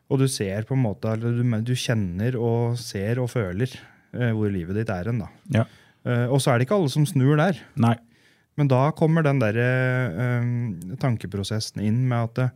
Og 0.09 0.19
du 0.19 0.27
ser 0.27 0.63
på 0.63 0.75
en 0.75 0.83
måte, 0.83 1.05
eller 1.13 1.31
du, 1.41 1.61
du 1.65 1.73
kjenner 1.73 2.35
og 2.37 2.77
ser 2.77 3.19
og 3.19 3.29
føler 3.31 3.69
eh, 4.13 4.31
hvor 4.31 4.51
livet 4.51 4.75
ditt 4.75 4.89
er 4.89 5.05
hen. 5.09 5.23
Ja. 5.49 5.65
Eh, 6.05 6.27
og 6.29 6.39
så 6.39 6.51
er 6.53 6.59
det 6.59 6.67
ikke 6.67 6.77
alle 6.77 6.89
som 6.93 7.05
snur 7.05 7.35
der. 7.37 7.57
Nei. 7.75 7.95
Men 8.57 8.67
da 8.69 8.91
kommer 8.91 9.23
den 9.25 9.39
der, 9.39 9.57
eh, 9.57 10.95
tankeprosessen 11.01 11.81
inn 11.83 12.07
med 12.07 12.29
at 12.29 12.37
eh, 12.45 12.49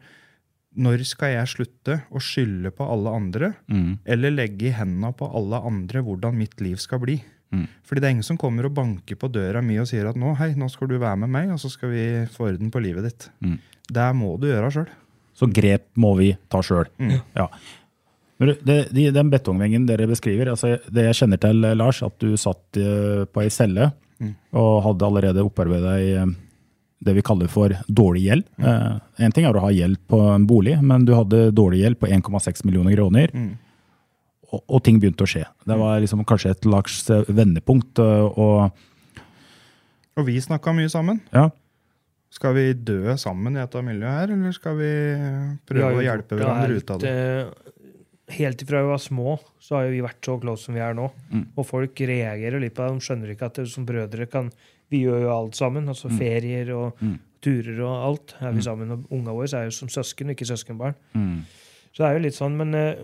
når 0.77 1.01
skal 1.03 1.34
jeg 1.34 1.47
slutte 1.49 1.95
å 2.13 2.21
skylde 2.21 2.69
på 2.71 2.86
alle 2.88 3.10
andre? 3.10 3.55
Mm. 3.67 3.97
eller 4.05 4.32
legge 4.32 4.67
i 4.69 4.71
hendene 4.77 5.10
på 5.17 5.27
alle 5.36 5.58
andre 5.65 6.03
hvordan 6.05 6.38
mitt 6.38 6.62
liv 6.62 6.77
skal 6.77 6.99
bli. 6.99 7.17
Mm. 7.52 7.66
Fordi 7.88 8.02
det 8.02 8.08
er 8.10 8.16
ingen 8.18 8.28
som 8.28 8.38
kommer 8.38 8.68
og 8.70 8.76
banker 8.78 9.18
på 9.20 9.30
døra 9.34 9.62
mi 9.66 9.80
og 9.82 9.88
sier 9.90 10.10
at 10.10 10.18
nå, 10.20 10.36
hei, 10.38 10.52
nå 10.60 10.70
skal 10.70 10.92
du 10.92 10.98
være 11.02 11.22
med 11.24 11.34
meg, 11.34 11.54
og 11.56 11.62
så 11.62 11.72
skal 11.74 11.94
vi 11.94 12.06
få 12.34 12.52
orden 12.52 12.72
på 12.74 12.82
livet 12.84 13.08
ditt. 13.10 13.30
Mm. 13.42 13.58
Det 13.90 14.10
må 14.16 14.36
du 14.42 14.50
gjøre 14.52 14.74
sjøl. 14.76 14.90
Så 15.40 15.48
grep 15.56 15.88
må 15.98 16.14
vi 16.20 16.34
ta 16.52 16.62
sjøl. 16.66 16.92
Mm. 17.00 17.16
Ja. 17.38 17.48
Det, 18.40 18.78
de, 18.96 19.10
den 19.12 19.32
betongveggen 19.32 19.88
dere 19.90 20.08
beskriver, 20.08 20.54
altså 20.54 20.78
det 20.88 21.10
jeg 21.10 21.18
kjenner 21.24 21.42
til, 21.44 21.66
eh, 21.68 21.76
Lars, 21.76 22.04
at 22.06 22.16
du 22.22 22.38
satt 22.40 22.80
eh, 22.80 23.26
på 23.28 23.44
ei 23.44 23.50
celle 23.52 23.90
Mm. 24.20 24.34
og 24.60 24.82
hadde 24.84 25.08
allerede 25.08 25.44
opparbeida 25.48 25.94
deg 25.96 26.08
eh, 26.20 26.32
det 27.08 27.14
vi 27.16 27.22
kaller 27.24 27.48
for 27.48 27.72
dårlig 27.88 28.26
gjeld. 28.26 28.48
Mm. 28.60 29.00
eh, 29.16 29.30
ting 29.32 29.46
er 29.48 29.56
å 29.56 29.64
ha 29.64 29.72
gjeld 29.72 30.02
på 30.12 30.20
en 30.34 30.48
bolig, 30.50 30.76
men 30.84 31.06
du 31.08 31.14
hadde 31.16 31.54
dårlig 31.56 31.86
gjeld 31.86 32.00
på 32.02 32.10
1,6 32.12 32.66
millioner 32.68 32.98
kroner. 32.98 33.32
Mm. 33.32 33.54
Og, 34.52 34.64
og 34.68 34.84
ting 34.84 35.00
begynte 35.00 35.26
å 35.26 35.30
skje. 35.30 35.43
Det 35.68 35.76
var 35.78 36.00
liksom 36.02 36.24
kanskje 36.26 36.52
et 36.56 36.64
slags 36.66 37.10
eh, 37.14 37.24
vendepunkt. 37.30 38.00
eh, 38.02 38.39
Og, 38.39 38.72
Og 40.18 40.26
vi 40.26 40.39
snakka 40.41 40.74
mye 40.76 40.89
sammen. 40.89 41.22
ja, 41.34 41.50
Skal 42.34 42.54
vi 42.54 42.74
dø 42.74 43.16
sammen 43.18 43.56
i 43.58 43.60
dette 43.62 43.82
miljøet 43.82 44.20
her, 44.20 44.34
eller 44.36 44.52
skal 44.54 44.76
vi 44.78 44.89
prøve 45.70 45.91
vi 45.95 46.02
å 46.02 46.06
hjelpe 46.06 46.38
hverandre 46.38 46.76
ut 46.78 46.91
av 46.93 47.00
det? 47.02 47.14
Helt 48.30 48.62
ifra 48.62 48.84
vi 48.84 48.89
var 48.91 49.00
små, 49.02 49.39
så 49.60 49.80
har 49.80 49.88
vi 49.89 50.04
vært 50.06 50.22
så 50.28 50.36
close 50.41 50.68
som 50.68 50.76
vi 50.78 50.82
er 50.86 50.93
nå. 50.93 51.08
Mm. 51.34 51.47
Og 51.58 51.66
folk 51.66 51.97
reagerer 52.06 52.62
litt 52.62 52.76
på 52.78 52.86
det. 52.86 53.00
De 53.00 53.06
skjønner 53.08 53.32
ikke 53.34 53.47
at 53.50 53.58
det, 53.58 53.66
som 53.72 53.86
brødre 53.89 54.28
kan 54.30 54.52
Vi 54.89 55.04
gjør 55.06 55.22
jo 55.22 55.30
alt 55.34 55.54
sammen. 55.58 55.86
Altså 55.89 56.10
ferier 56.10 56.70
og 56.74 56.97
Mm. 57.02 57.18
turer 57.41 57.80
og 57.86 58.06
alt 58.08 58.36
er 58.41 58.52
vi 58.54 58.62
sammen. 58.62 58.91
Og 58.91 59.04
ungene 59.14 59.34
våre 59.38 59.54
er 59.58 59.66
jo 59.70 59.72
som 59.72 59.88
søsken, 59.89 60.30
ikke 60.34 60.45
søskenbarn. 60.50 60.95
mm, 61.14 61.41
Så 61.93 61.97
det 62.04 62.06
er 62.10 62.14
jo 62.18 62.24
litt 62.26 62.34
sånn, 62.38 62.58
men 62.58 62.74
eh, 62.76 62.95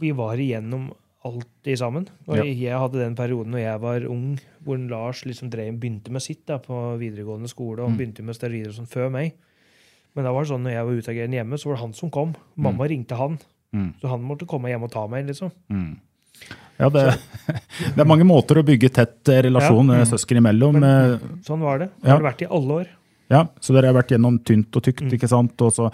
vi 0.00 0.10
var 0.12 0.36
igjennom 0.36 0.90
alltid 1.24 1.78
sammen. 1.78 2.06
Og 2.26 2.36
Ja. 2.38 2.44
jeg 2.44 2.78
hadde 2.78 2.98
den 3.02 3.14
perioden 3.16 3.50
når 3.52 3.58
jeg 3.64 3.80
var 3.80 4.06
ung, 4.08 4.38
hvor 4.64 4.78
Lars 4.88 5.24
liksom 5.24 5.50
drev, 5.50 5.78
begynte 5.80 6.10
med 6.10 6.22
sitt 6.22 6.46
da, 6.46 6.58
på 6.58 6.96
videregående 6.98 7.48
skole, 7.48 7.80
og 7.82 7.90
Mm. 7.90 7.96
begynte 7.98 8.22
med 8.24 8.34
steroider 8.36 8.68
og 8.68 8.74
sånn 8.74 8.88
før 8.88 9.10
meg. 9.10 9.32
Men 10.14 10.24
da 10.24 10.32
var 10.32 10.42
det 10.44 10.50
sånn, 10.50 10.62
når 10.62 10.70
jeg 10.72 10.84
var 10.86 10.92
utagerende 11.02 11.36
hjemme, 11.38 11.54
så 11.58 11.66
var 11.66 11.74
det 11.76 11.80
han 11.82 11.92
som 11.94 12.10
kom. 12.10 12.34
Mamma 12.56 12.84
Mm. 12.84 12.88
ringte 12.90 13.16
han. 13.16 13.38
Så 14.00 14.08
han 14.08 14.22
måtte 14.22 14.46
komme 14.46 14.68
hjem 14.68 14.82
og 14.84 14.90
ta 14.90 15.06
meg, 15.06 15.26
liksom. 15.26 15.52
Ja, 16.78 16.88
det, 16.88 17.18
det 17.94 17.98
er 17.98 18.04
mange 18.06 18.24
måter 18.24 18.56
å 18.60 18.64
bygge 18.64 18.88
tett 18.94 19.28
eh, 19.28 19.42
relasjon 19.42 19.88
Ja. 19.90 20.00
eh, 20.00 20.04
søsken 20.06 20.38
imellom. 20.38 20.78
Men, 20.80 21.18
Sånn 21.42 21.60
var 21.60 21.78
det. 21.80 21.90
Det 22.00 22.06
Ja. 22.08 22.16
har 22.16 22.22
det 22.22 22.28
vært 22.32 22.42
i 22.42 22.50
alle 22.54 22.72
år. 22.84 22.86
Ja, 23.30 23.44
så 23.60 23.74
dere 23.74 23.92
har 23.92 24.02
vært 24.02 24.08
gjennom 24.14 24.38
tynt 24.42 24.74
og 24.76 24.82
tykt, 24.82 25.02
ikke 25.12 25.28
sant? 25.28 25.60
Og 25.60 25.72
så, 25.74 25.92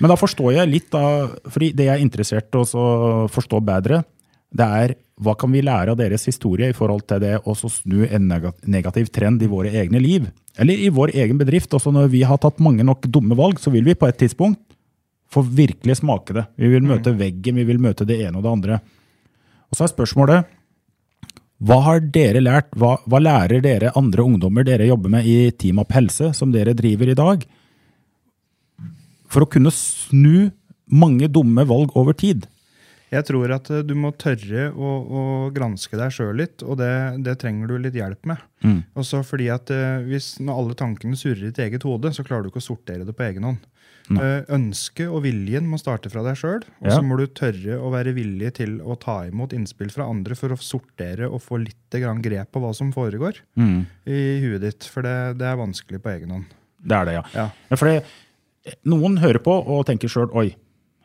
men 0.00 0.12
da 0.12 0.16
forstår 0.18 0.54
jeg 0.56 0.70
litt, 0.70 0.88
da, 0.92 1.28
fordi 1.52 1.70
det 1.76 1.86
jeg 1.86 1.98
er 1.98 2.04
interessert 2.04 2.56
i 2.56 2.60
å 2.60 3.28
forstå 3.32 3.60
bedre, 3.64 4.02
det 4.50 4.66
er 4.66 4.94
hva 5.20 5.34
kan 5.38 5.52
vi 5.52 5.60
lære 5.62 5.92
av 5.92 5.98
deres 6.00 6.24
historie 6.26 6.70
i 6.70 6.76
forhold 6.76 7.04
til 7.10 7.20
det 7.22 7.34
å 7.44 7.54
snu 7.58 8.06
en 8.08 8.30
negativ 8.64 9.10
trend 9.12 9.42
i 9.44 9.50
våre 9.50 9.72
egne 9.82 10.00
liv? 10.00 10.30
Eller 10.56 10.80
i 10.80 10.88
vår 10.92 11.12
egen 11.12 11.38
bedrift. 11.38 11.74
Også 11.76 11.92
når 11.92 12.08
vi 12.12 12.22
har 12.26 12.40
tatt 12.40 12.62
mange 12.64 12.86
nok 12.86 13.04
dumme 13.12 13.36
valg, 13.36 13.60
så 13.60 13.72
vil 13.72 13.84
vi 13.84 13.98
på 13.98 14.08
et 14.08 14.16
tidspunkt 14.20 14.62
få 15.30 15.44
virkelig 15.44 16.00
smake 16.00 16.34
det. 16.34 16.46
Vi 16.56 16.72
vil 16.72 16.88
møte 16.88 17.12
veggen, 17.14 17.60
vi 17.60 17.68
vil 17.68 17.82
møte 17.82 18.08
det 18.08 18.16
ene 18.24 18.40
og 18.40 18.46
det 18.46 18.54
andre. 18.54 18.80
Og 19.70 19.78
så 19.78 19.86
er 19.86 19.92
spørsmålet 19.92 20.56
hva 21.60 21.76
har 21.84 22.00
dere 22.00 22.40
lært, 22.40 22.70
hva, 22.80 22.94
hva 23.04 23.20
lærer 23.20 23.60
dere 23.60 23.92
andre 23.98 24.24
ungdommer 24.24 24.64
dere 24.64 24.88
jobber 24.88 25.12
med 25.12 25.28
i 25.28 25.50
Team 25.52 25.82
Up 25.82 25.92
Helse, 25.92 26.32
som 26.32 26.54
dere 26.54 26.72
driver 26.74 27.12
i 27.12 27.18
dag, 27.18 27.44
for 29.30 29.44
å 29.46 29.50
kunne 29.50 29.72
snu 29.74 30.50
mange 30.90 31.28
dumme 31.30 31.64
valg 31.70 31.94
over 31.98 32.16
tid? 32.18 32.48
Jeg 33.10 33.26
tror 33.26 33.50
at 33.56 33.66
eh, 33.74 33.82
du 33.86 33.96
må 33.98 34.12
tørre 34.14 34.68
å, 34.70 34.90
å 35.02 35.22
granske 35.54 35.98
deg 35.98 36.12
sjøl 36.14 36.36
litt, 36.44 36.62
og 36.62 36.78
det, 36.78 36.92
det 37.26 37.36
trenger 37.42 37.70
du 37.70 37.78
litt 37.82 37.96
hjelp 37.98 38.28
med. 38.30 38.42
Mm. 38.62 38.78
Også 39.02 39.24
fordi 39.26 39.48
at 39.50 39.70
eh, 39.74 40.04
hvis 40.06 40.36
Når 40.44 40.60
alle 40.62 40.78
tankene 40.78 41.18
surrer 41.18 41.48
i 41.48 41.50
ditt 41.50 41.58
eget 41.64 41.86
hode, 41.86 42.12
så 42.14 42.22
klarer 42.26 42.46
du 42.46 42.52
ikke 42.52 42.62
å 42.62 42.68
sortere 42.70 43.06
det 43.08 43.16
på 43.18 43.26
egen 43.26 43.48
hånd. 43.48 43.66
No. 44.10 44.22
Ønsket 44.50 45.06
og 45.06 45.20
viljen 45.22 45.68
må 45.70 45.78
starte 45.78 46.10
fra 46.10 46.22
deg 46.26 46.34
sjøl, 46.38 46.64
og 46.80 46.86
Ja. 46.88 46.96
så 46.96 47.02
må 47.06 47.14
du 47.20 47.28
tørre 47.30 47.76
å 47.78 47.92
være 47.92 48.14
villig 48.16 48.48
til 48.56 48.80
å 48.82 48.96
ta 48.98 49.20
imot 49.28 49.52
innspill 49.54 49.92
fra 49.94 50.08
andre 50.10 50.34
for 50.34 50.50
å 50.50 50.58
sortere 50.58 51.28
og 51.30 51.38
få 51.44 51.60
litt 51.62 51.94
grep 51.94 52.50
på 52.50 52.62
hva 52.62 52.72
som 52.74 52.90
foregår 52.90 53.38
Mm. 53.54 53.86
i 54.10 54.40
huet 54.42 54.64
ditt. 54.64 54.82
For 54.90 55.02
det, 55.06 55.38
det 55.38 55.46
er 55.46 55.60
vanskelig 55.60 56.02
på 56.02 56.10
egen 56.16 56.30
hånd. 56.34 56.44
Det 56.82 56.96
er 56.96 57.04
det, 57.06 57.14
ja. 57.20 57.24
Ja. 57.36 57.46
ja 57.70 57.76
for 57.78 57.86
det, 57.86 58.02
noen 58.88 59.18
hører 59.22 59.40
på 59.44 59.52
og 59.52 59.84
tenker 59.88 60.10
sjøl 60.12 60.30
oi, 60.36 60.50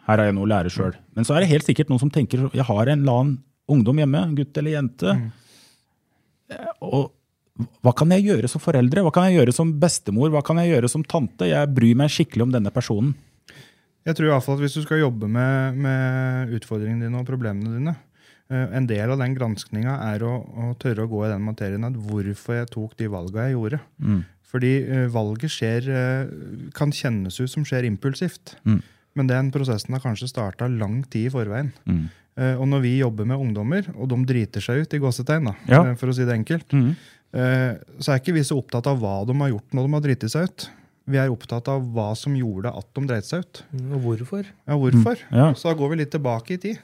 her 0.06 0.22
har 0.22 0.30
jeg 0.30 0.38
noe 0.38 0.46
å 0.48 0.52
lære 0.52 0.72
sjøl. 0.74 0.96
Men 1.18 1.28
så 1.28 1.36
er 1.36 1.44
det 1.44 1.52
helt 1.54 1.68
sikkert 1.68 1.92
noen 1.92 2.02
som 2.04 2.14
tenker 2.14 2.48
jeg 2.52 2.68
har 2.68 2.92
en 2.92 3.02
eller 3.02 3.22
annen 3.22 3.38
ungdom 3.72 4.02
hjemme, 4.02 4.24
gutt 4.38 4.58
eller 4.62 4.76
jente. 4.78 5.14
Mm. 5.18 5.30
Og 6.86 7.14
hva 7.56 7.94
kan 7.96 8.12
jeg 8.12 8.26
gjøre 8.28 8.50
som 8.52 8.62
foreldre? 8.62 9.02
Hva 9.06 9.14
kan 9.16 9.30
jeg 9.30 9.40
gjøre 9.40 9.54
som 9.56 9.72
bestemor? 9.80 10.30
Hva 10.34 10.44
kan 10.46 10.60
jeg 10.62 10.74
gjøre 10.74 10.92
som 10.92 11.06
tante? 11.08 11.48
Jeg 11.48 11.72
bryr 11.74 11.96
meg 11.98 12.12
skikkelig 12.12 12.46
om 12.46 12.52
denne 12.54 12.74
personen. 12.76 13.16
Jeg 14.06 14.18
tror 14.18 14.28
i 14.28 14.34
hvert 14.34 14.46
fall 14.46 14.60
at 14.60 14.66
Hvis 14.66 14.76
du 14.78 14.84
skal 14.84 15.02
jobbe 15.02 15.30
med, 15.32 15.80
med 15.82 16.52
utfordringene 16.60 17.08
dine 17.08 17.22
og 17.24 17.26
problemene 17.26 17.72
dine 17.74 17.96
eh, 18.54 18.76
En 18.78 18.86
del 18.86 19.10
av 19.10 19.18
den 19.18 19.34
granskinga 19.34 19.96
er 20.12 20.26
å, 20.28 20.36
å 20.46 20.76
tørre 20.78 21.08
å 21.08 21.10
gå 21.10 21.24
i 21.26 21.32
den 21.32 21.42
materien 21.48 21.88
at 21.88 21.98
hvorfor 21.98 22.60
jeg 22.60 22.70
tok 22.76 22.94
de 23.00 23.10
valga 23.10 23.48
jeg 23.48 23.56
gjorde. 23.56 23.80
Fordi 24.56 24.74
eh, 24.88 25.08
valget 25.12 25.52
skjer, 25.52 25.88
eh, 25.92 26.70
kan 26.78 26.94
kjennes 26.96 27.36
ut 27.42 27.52
som 27.52 27.66
skjer 27.68 27.84
impulsivt. 27.90 28.54
Men 29.16 29.28
den 29.28 29.50
prosessen 29.52 29.92
har 29.96 30.04
kanskje 30.04 30.30
starta 30.32 30.68
lang 30.72 31.02
tid 31.12 31.28
i 31.28 31.34
forveien. 31.34 31.74
Eh, 32.38 32.56
og 32.60 32.68
når 32.68 32.82
vi 32.84 32.94
jobber 33.00 33.28
med 33.28 33.40
ungdommer, 33.40 33.86
og 33.96 34.10
de 34.12 34.18
driter 34.28 34.64
seg 34.64 34.82
ut, 34.86 34.94
i 34.96 35.00
gåsetegn, 35.00 35.46
da, 35.52 35.54
Ja. 35.72 35.84
for 35.96 36.08
å 36.12 36.16
si 36.16 36.24
det 36.28 36.36
enkelt, 36.36 36.72
eh, 37.34 37.76
så 38.00 38.12
er 38.14 38.20
ikke 38.20 38.34
vi 38.36 38.44
så 38.48 38.58
opptatt 38.62 38.88
av 38.88 39.00
hva 39.00 39.26
de 39.28 39.34
har 39.40 39.50
gjort 39.52 39.72
når 39.76 39.88
de 39.88 39.94
har 39.94 40.02
driti 40.08 40.30
seg 40.32 40.44
ut. 40.50 40.70
Vi 41.08 41.18
er 41.22 41.30
opptatt 41.30 41.68
av 41.70 41.82
hva 41.94 42.16
som 42.18 42.34
gjorde 42.36 42.72
at 42.76 42.88
de 42.96 43.06
dreit 43.08 43.24
seg 43.28 43.40
ut. 43.46 43.64
Og 43.94 44.02
hvorfor? 44.04 44.46
Ja, 44.68 44.74
hvorfor? 44.80 45.18
Ja. 45.32 45.54
Så 45.54 45.70
da 45.70 45.76
går 45.76 45.90
vi 45.92 45.96
litt 46.04 46.12
tilbake 46.12 46.56
i 46.56 46.58
tid. 46.58 46.80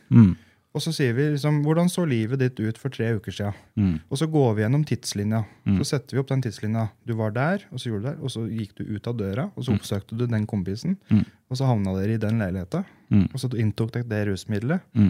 Mm. 0.72 0.76
Og 0.76 0.80
så 0.86 0.92
sier 0.96 1.12
vi 1.18 1.24
liksom, 1.34 1.58
hvordan 1.66 1.90
så 1.92 2.06
livet 2.08 2.40
ditt 2.40 2.60
ut 2.64 2.78
for 2.80 2.90
tre 2.90 3.10
uker 3.18 3.32
siden? 3.36 3.54
Mm. 3.76 3.96
Og 4.10 4.18
så 4.22 4.28
går 4.32 4.54
vi 4.56 4.62
gjennom 4.64 4.86
tidslinja. 4.88 5.42
Så 5.82 5.84
setter 5.90 6.16
vi 6.16 6.22
opp 6.22 6.30
den 6.30 6.42
tidslinja. 6.46 6.86
Du 7.06 7.12
var 7.20 7.32
der, 7.36 7.66
og 7.74 7.80
så 7.82 7.90
gjorde 7.92 8.06
du 8.06 8.08
det 8.08 8.14
der, 8.16 8.24
og 8.24 8.32
så 8.32 8.44
gikk 8.48 8.72
du 8.78 8.86
ut 8.96 9.08
av 9.12 9.18
døra, 9.20 9.52
og 9.56 9.66
så 9.68 9.76
oppsøkte 9.76 10.16
du 10.16 10.24
den 10.32 10.46
kompisen, 10.48 10.96
og 11.52 11.58
så 11.60 11.68
havna 11.68 11.92
dere 12.00 12.16
i 12.16 12.22
den 12.24 12.40
leiligheta, 12.40 12.86
Mm. 13.12 13.26
og 13.34 13.40
så 13.42 13.50
inntok 13.60 13.92
dere 13.92 14.08
det 14.08 14.22
rusmiddelet. 14.30 14.80
Mm. 14.96 15.10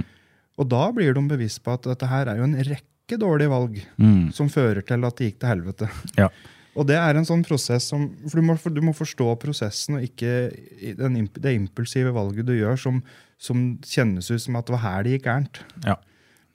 Og 0.57 0.67
da 0.69 0.91
blir 0.91 1.13
de 1.13 1.21
bevisst 1.29 1.61
på 1.63 1.75
at 1.77 1.83
dette 1.85 2.07
her 2.09 2.25
er 2.31 2.37
jo 2.41 2.43
en 2.49 2.55
rekke 2.57 3.19
dårlige 3.21 3.49
valg 3.53 3.77
Mm. 4.01 4.31
som 4.33 4.49
fører 4.49 4.81
til 4.81 5.05
at 5.05 5.15
det 5.17 5.27
gikk 5.29 5.39
til 5.39 5.49
helvete. 5.49 5.89
Ja. 6.17 6.29
Og 6.75 6.87
det 6.87 6.95
er 6.97 7.13
en 7.19 7.25
sånn 7.25 7.43
prosess 7.45 7.83
som 7.91 8.09
For 8.27 8.39
du 8.39 8.47
må, 8.47 8.55
du 8.73 8.81
må 8.81 8.93
forstå 8.95 9.37
prosessen, 9.37 9.97
og 9.99 10.01
ikke 10.07 10.49
den, 10.97 11.29
det 11.37 11.53
impulsive 11.53 12.11
valget 12.15 12.45
du 12.47 12.53
gjør 12.57 12.79
som, 12.79 13.03
som 13.41 13.65
kjennes 13.81 14.29
ut 14.29 14.43
som 14.43 14.57
at 14.59 14.67
det 14.67 14.75
var 14.75 14.83
her 14.85 15.05
det 15.05 15.17
gikk 15.17 15.27
gærent. 15.29 15.61
ja. 15.87 15.97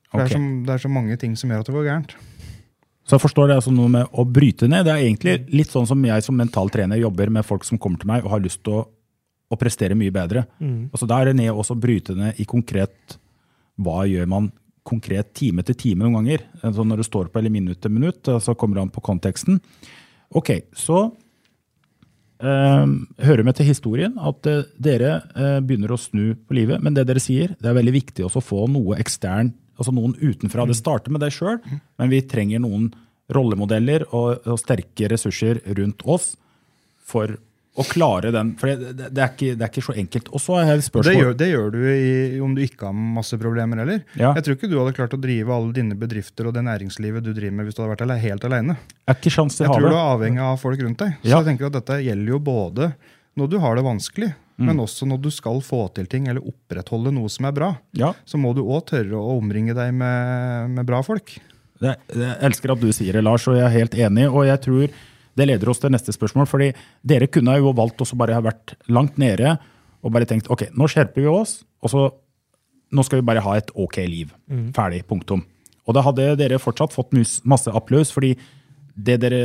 Okay. 0.06 0.22
Det, 0.22 0.36
er 0.36 0.38
så, 0.38 0.64
det 0.66 0.72
er 0.72 0.82
så 0.84 0.88
mange 0.88 1.16
ting 1.20 1.32
som 1.36 1.50
gjør 1.50 1.64
at 1.64 1.68
det 1.68 1.74
går 1.74 1.86
gærent. 1.88 2.12
Så 3.06 3.14
jeg 3.14 3.22
forstår 3.22 3.50
det 3.50 3.56
altså 3.60 3.72
noe 3.74 3.90
med 3.90 4.14
å 4.18 4.24
bryte 4.26 4.68
ned. 4.70 4.86
Det 4.86 4.92
er 4.94 5.04
egentlig 5.04 5.34
litt 5.54 5.70
sånn 5.70 5.86
som 5.86 6.00
jeg 6.06 6.24
som 6.26 6.38
mental 6.38 6.70
trener 6.74 6.98
jobber 6.98 7.30
med 7.34 7.46
folk 7.46 7.66
som 7.66 7.78
kommer 7.78 8.00
til 8.02 8.10
meg 8.10 8.24
og 8.24 8.32
har 8.32 8.42
lyst 8.42 8.62
til 8.66 8.80
å, 8.80 8.84
å 8.86 9.58
prestere 9.58 9.98
mye 9.98 10.14
bedre. 10.14 10.42
Altså 10.90 11.06
Da 11.10 11.20
er 11.20 11.30
det 11.30 11.36
ned 11.38 11.52
også 11.52 11.76
å 11.76 11.82
bryte 11.82 12.16
ned 12.18 12.40
i 12.42 12.46
konkret 12.48 13.18
Hva 13.78 14.06
gjør 14.10 14.26
man 14.30 14.48
konkret 14.86 15.32
time 15.38 15.62
til 15.66 15.78
time 15.78 16.06
noen 16.06 16.18
ganger? 16.20 16.48
Altså 16.62 16.86
når 16.86 17.02
det 17.02 17.08
står 17.10 17.30
på 17.30 17.42
eller 17.42 17.54
minutt 17.54 17.82
til 17.82 17.94
minutt, 17.94 18.26
så 18.42 18.54
kommer 18.58 18.78
det 18.78 18.86
an 18.86 18.94
på 18.94 19.04
konteksten. 19.06 19.60
Ok, 20.34 20.50
så 20.74 21.04
eh, 21.04 21.14
hører 22.42 23.46
med 23.46 23.56
til 23.56 23.68
historien 23.70 24.16
at 24.20 24.48
eh, 24.50 24.66
dere 24.82 25.12
eh, 25.32 25.58
begynner 25.64 25.94
å 25.94 26.00
snu 26.00 26.34
på 26.36 26.56
livet. 26.58 26.82
Men 26.84 26.96
det 26.96 27.06
dere 27.08 27.22
sier, 27.22 27.54
det 27.56 27.70
er 27.70 27.78
veldig 27.78 27.94
viktig 27.96 28.26
også 28.26 28.42
å 28.42 28.44
få 28.44 28.66
noe 28.72 28.98
ekstern, 29.00 29.54
altså 29.76 29.94
noen 29.96 30.16
utenfra. 30.20 30.66
Det 30.68 30.76
starter 30.76 31.14
med 31.14 31.24
deg 31.24 31.34
sjøl, 31.36 31.60
men 31.96 32.12
vi 32.12 32.20
trenger 32.28 32.62
noen 32.64 32.90
rollemodeller 33.32 34.06
og, 34.12 34.44
og 34.46 34.60
sterke 34.60 35.08
ressurser 35.10 35.62
rundt 35.78 36.04
oss 36.06 36.34
for 37.06 37.38
å 37.76 37.84
klare 37.86 38.30
den. 38.32 38.54
For 38.60 38.70
det, 38.72 38.92
det, 38.96 39.08
det, 39.14 39.22
er, 39.22 39.32
ikke, 39.34 39.50
det 39.58 39.64
er 39.66 39.70
ikke 39.72 39.84
så 39.86 39.94
enkelt. 40.00 40.30
Og 40.32 40.40
så 40.40 40.56
er 40.62 40.70
Det 40.76 40.84
spørsmål. 40.86 41.18
gjør, 41.20 41.34
det 41.36 41.48
gjør 41.50 41.70
du 41.74 41.78
i, 41.92 42.40
om 42.40 42.54
du 42.56 42.62
ikke 42.64 42.86
har 42.88 42.94
masse 42.96 43.36
problemer 43.40 43.82
heller. 43.82 44.00
Ja. 44.16 44.32
Jeg 44.38 44.46
tror 44.46 44.56
ikke 44.56 44.70
du 44.72 44.78
hadde 44.80 44.94
klart 44.96 45.16
å 45.16 45.20
drive 45.20 45.52
alle 45.56 45.72
dine 45.76 45.94
bedrifter 45.98 46.48
og 46.48 46.54
det 46.56 46.64
næringslivet 46.64 47.22
du 47.26 47.32
driver 47.36 47.52
med 47.60 47.66
hvis 47.68 47.76
du 47.76 47.82
hadde 47.84 47.92
vært 47.96 48.20
helt 48.24 48.48
alene. 48.48 48.76
er 49.06 49.14
ikke 49.20 49.30
sjans 49.36 49.56
til 49.56 49.66
Jeg 49.66 49.74
tror 49.76 49.88
du 49.90 49.94
er 49.96 50.08
avhengig 50.16 50.40
av 50.42 50.56
folk 50.60 50.80
rundt 50.80 50.98
deg. 51.04 51.14
Så 51.22 51.28
Ja. 51.28 51.42
jeg 51.42 51.46
tenker 51.52 51.66
at 51.66 51.72
dette 51.80 52.00
gjelder 52.04 52.28
jo 52.34 52.38
både 52.40 52.92
når 53.36 53.50
du 53.50 53.58
har 53.60 53.74
det 53.76 53.84
vanskelig, 53.84 54.34
Mm. 54.56 54.64
men 54.70 54.78
også 54.80 55.04
når 55.04 55.18
du 55.20 55.28
skal 55.30 55.58
få 55.60 55.92
til 55.92 56.06
ting 56.08 56.28
eller 56.28 56.40
opprettholde 56.40 57.10
noe 57.12 57.28
som 57.28 57.44
er 57.44 57.52
bra. 57.52 57.76
Ja, 57.92 58.14
Så 58.24 58.38
må 58.40 58.54
du 58.56 58.62
òg 58.64 58.86
tørre 58.88 59.12
å 59.12 59.36
omringe 59.36 59.74
deg 59.76 59.92
med, 59.92 60.70
med 60.70 60.86
bra 60.88 61.02
folk. 61.02 61.34
jeg 61.78 61.96
elsker 62.40 62.72
at 62.72 62.80
du 62.80 62.88
sier 62.90 63.12
det, 63.12 63.22
Lars, 63.22 63.46
og 63.48 63.56
jeg 63.58 63.66
er 63.66 63.74
helt 63.74 63.92
enig. 63.92 64.24
Og 64.32 64.46
jeg 64.48 64.62
tror 64.64 64.88
det 65.36 65.46
leder 65.48 65.70
oss 65.70 65.82
til 65.82 65.92
neste 65.92 66.14
spørsmål. 66.14 66.46
fordi 66.48 66.72
dere 67.02 67.28
kunne 67.28 67.58
jo 67.58 67.74
valgt 67.76 68.00
å 68.00 68.08
bare 68.16 68.36
ha 68.36 68.44
vært 68.44 68.76
langt 68.88 69.18
nede 69.18 69.56
og 70.02 70.12
bare 70.12 70.28
tenkt 70.28 70.48
ok, 70.50 70.68
nå 70.76 70.88
skjerper 70.88 71.24
vi 71.24 71.28
oss, 71.28 71.64
og 71.82 71.90
så 71.90 72.06
nå 72.94 73.02
skal 73.02 73.20
vi 73.20 73.26
bare 73.26 73.42
ha 73.42 73.56
et 73.58 73.70
ok 73.74 73.96
liv. 74.06 74.32
Ferdig. 74.76 75.02
Punktum. 75.08 75.42
Og 75.86 75.94
da 75.94 76.02
hadde 76.06 76.34
dere 76.38 76.60
fortsatt 76.62 76.94
fått 76.94 77.14
masse 77.44 77.70
applaus, 77.70 78.12
fordi 78.14 78.34
det 78.96 79.18
dere 79.22 79.40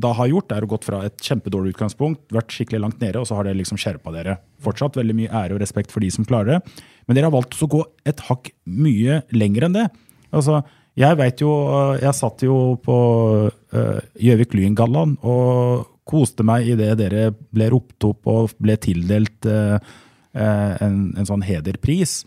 da 0.00 0.10
har 0.18 0.26
gjort, 0.26 0.50
er 0.50 0.64
å 0.64 0.70
gått 0.70 0.86
fra 0.88 1.04
et 1.06 1.20
kjempedårlig 1.22 1.74
utgangspunkt, 1.74 2.24
vært 2.34 2.50
skikkelig 2.50 2.80
langt 2.82 3.02
nede, 3.02 3.20
og 3.20 3.28
så 3.28 3.36
har 3.38 3.46
dere 3.46 3.60
liksom 3.60 3.78
skjerpa 3.78 4.10
dere. 4.14 4.38
Fortsatt 4.64 4.98
veldig 4.98 5.14
mye 5.20 5.30
ære 5.30 5.54
og 5.54 5.62
respekt 5.62 5.94
for 5.94 6.02
de 6.02 6.10
som 6.10 6.26
klarer 6.26 6.56
det. 6.56 6.80
Men 7.06 7.18
dere 7.18 7.28
har 7.28 7.36
valgt 7.36 7.54
å 7.62 7.70
gå 7.70 7.84
et 8.08 8.24
hakk 8.26 8.50
mye 8.64 9.20
lenger 9.34 9.68
enn 9.68 9.76
det. 9.76 9.84
Altså, 10.34 10.64
jeg 10.98 11.18
vet 11.18 11.42
jo, 11.42 11.50
øh, 11.70 11.96
jeg 12.02 12.14
satt 12.14 12.44
jo 12.46 12.58
på 12.82 12.96
Gjøvik 14.20 14.54
uh, 14.54 14.58
Lyngallaen 14.60 15.16
og 15.26 15.90
koste 16.06 16.44
meg 16.46 16.68
i 16.68 16.76
det 16.78 16.92
dere 17.00 17.30
ble 17.32 17.70
ropt 17.72 18.06
opp 18.06 18.28
og 18.30 18.54
ble 18.60 18.76
tildelt 18.78 19.48
øh, 19.48 19.78
en, 20.34 20.98
en 21.16 21.28
sånn 21.28 21.44
hederpris 21.46 22.22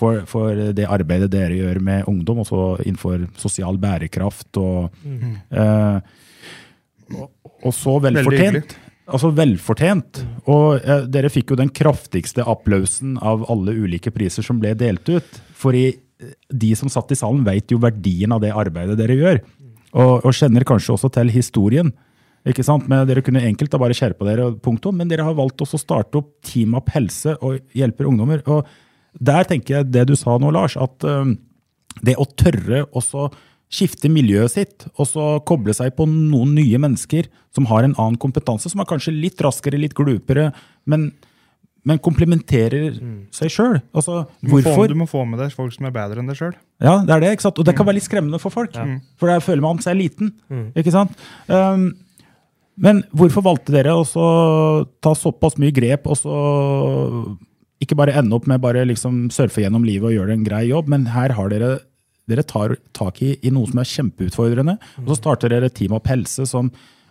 for, 0.00 0.24
for 0.28 0.72
det 0.74 0.88
arbeidet 0.88 1.30
dere 1.32 1.58
gjør 1.58 1.80
med 1.84 2.08
ungdom, 2.10 2.40
også 2.42 2.80
innenfor 2.86 3.26
sosial 3.38 3.78
bærekraft 3.80 4.58
og 4.60 4.88
øh, 5.04 6.00
og, 7.10 7.26
og 7.66 7.74
så 7.74 7.96
velfortjent. 8.02 8.76
Altså 9.10 9.32
velfortjent. 9.34 10.20
Og 10.52 10.78
eh, 10.78 11.06
dere 11.10 11.30
fikk 11.32 11.52
jo 11.52 11.58
den 11.58 11.72
kraftigste 11.74 12.44
applausen 12.46 13.16
av 13.18 13.42
alle 13.50 13.74
ulike 13.74 14.12
priser 14.14 14.46
som 14.46 14.60
ble 14.62 14.76
delt 14.78 15.08
ut. 15.10 15.40
For 15.58 15.74
eh, 15.76 15.98
de 16.48 16.70
som 16.78 16.90
satt 16.92 17.12
i 17.14 17.18
salen, 17.18 17.42
vet 17.46 17.72
jo 17.72 17.80
verdien 17.82 18.32
av 18.34 18.42
det 18.44 18.52
arbeidet 18.56 18.98
dere 19.00 19.18
gjør. 19.18 19.42
Og, 19.90 20.14
og 20.22 20.32
kjenner 20.36 20.66
kanskje 20.68 20.94
også 20.94 21.10
til 21.14 21.32
historien. 21.34 21.90
Ikke 22.48 22.64
sant? 22.64 22.86
Men 22.88 23.04
Dere 23.08 23.24
kunne 23.24 23.42
enkelt 23.44 23.72
da 23.72 23.80
bare 23.80 23.96
skjerpa 23.96 24.24
dere, 24.28 24.48
punktum, 24.64 24.96
men 24.96 25.10
dere 25.10 25.26
har 25.26 25.36
valgt 25.36 25.60
også 25.60 25.76
å 25.76 25.82
starte 25.82 26.20
opp 26.22 26.32
Team 26.46 26.76
Up 26.78 26.88
Helse 26.94 27.36
og 27.44 27.60
hjelper 27.76 28.08
ungdommer. 28.08 28.44
Og 28.48 28.68
Der 29.18 29.44
tenker 29.48 29.80
jeg 29.80 29.90
det 29.92 30.06
du 30.08 30.16
sa 30.16 30.38
nå, 30.40 30.52
Lars, 30.54 30.76
at 30.80 31.04
um, 31.04 31.34
det 32.06 32.16
å 32.16 32.28
tørre 32.38 32.86
også 32.96 33.28
skifte 33.70 34.10
miljøet 34.10 34.54
sitt, 34.54 34.86
og 34.96 35.06
så 35.06 35.24
koble 35.46 35.74
seg 35.76 35.92
på 35.98 36.06
noen 36.10 36.56
nye 36.56 36.78
mennesker 36.82 37.28
som 37.54 37.68
har 37.70 37.86
en 37.86 37.94
annen 37.94 38.18
kompetanse, 38.18 38.70
som 38.72 38.82
er 38.82 38.88
kanskje 38.90 39.14
litt 39.14 39.42
raskere, 39.44 39.78
litt 39.78 39.94
glupere, 39.98 40.48
men, 40.90 41.10
men 41.84 41.98
komplementerer 41.98 42.92
seg 43.32 43.48
sjøl. 43.50 43.78
Altså, 43.96 44.26
Du 44.42 44.50
du 44.88 44.94
må 45.00 45.06
få 45.08 45.24
med 45.26 45.40
deg 45.40 45.52
folk 45.56 45.72
som 45.72 45.86
er 45.86 45.94
bedre 45.94 46.20
enn 46.20 46.28
deg 46.28 46.36
sjøl. 46.36 46.54
Ja, 46.80 46.98
det 47.04 47.14
er 47.14 47.20
det, 47.20 47.32
ikke 47.38 47.46
sant? 47.48 47.58
Og 47.58 47.64
det 47.64 47.74
kan 47.76 47.86
være 47.88 47.96
litt 47.96 48.04
skremmende 48.08 48.40
for 48.40 48.50
folk. 48.52 48.74
For 49.16 49.26
der 49.32 49.40
føler 49.40 49.64
man 49.64 49.78
seg 49.80 49.96
liten. 49.96 50.34
ikke 50.76 50.92
sant? 50.92 51.12
Um, 51.48 51.94
men 52.80 53.02
hvorfor 53.12 53.44
valgte 53.44 53.72
dere 53.72 53.92
å 53.92 54.04
ta 55.00 55.14
såpass 55.14 55.58
mye 55.60 55.72
grep 55.72 56.06
og 56.08 56.16
så 56.16 56.36
ikke 57.80 57.96
bare 57.96 58.12
ende 58.20 58.36
opp 58.36 58.46
med 58.48 58.60
bare 58.60 58.84
liksom 58.88 59.30
surfe 59.32 59.62
gjennom 59.64 59.84
livet 59.84 60.10
og 60.10 60.16
gjøre 60.18 60.36
en 60.36 60.44
grei 60.44 60.66
jobb, 60.68 60.88
men 60.92 61.06
her 61.14 61.32
har 61.36 61.48
dere 61.52 61.78
dere 62.30 62.44
tar 62.46 62.76
tak 62.94 63.22
i, 63.26 63.32
i 63.42 63.50
noe 63.50 63.66
som 63.66 63.80
er 63.82 63.88
kjempeutfordrende. 63.90 64.76
Og 65.02 65.08
så 65.10 65.16
starter 65.18 65.50
dere 65.50 65.70
Team 65.74 65.96
Opp 65.96 66.06
Helse, 66.06 66.44
som 66.46 66.68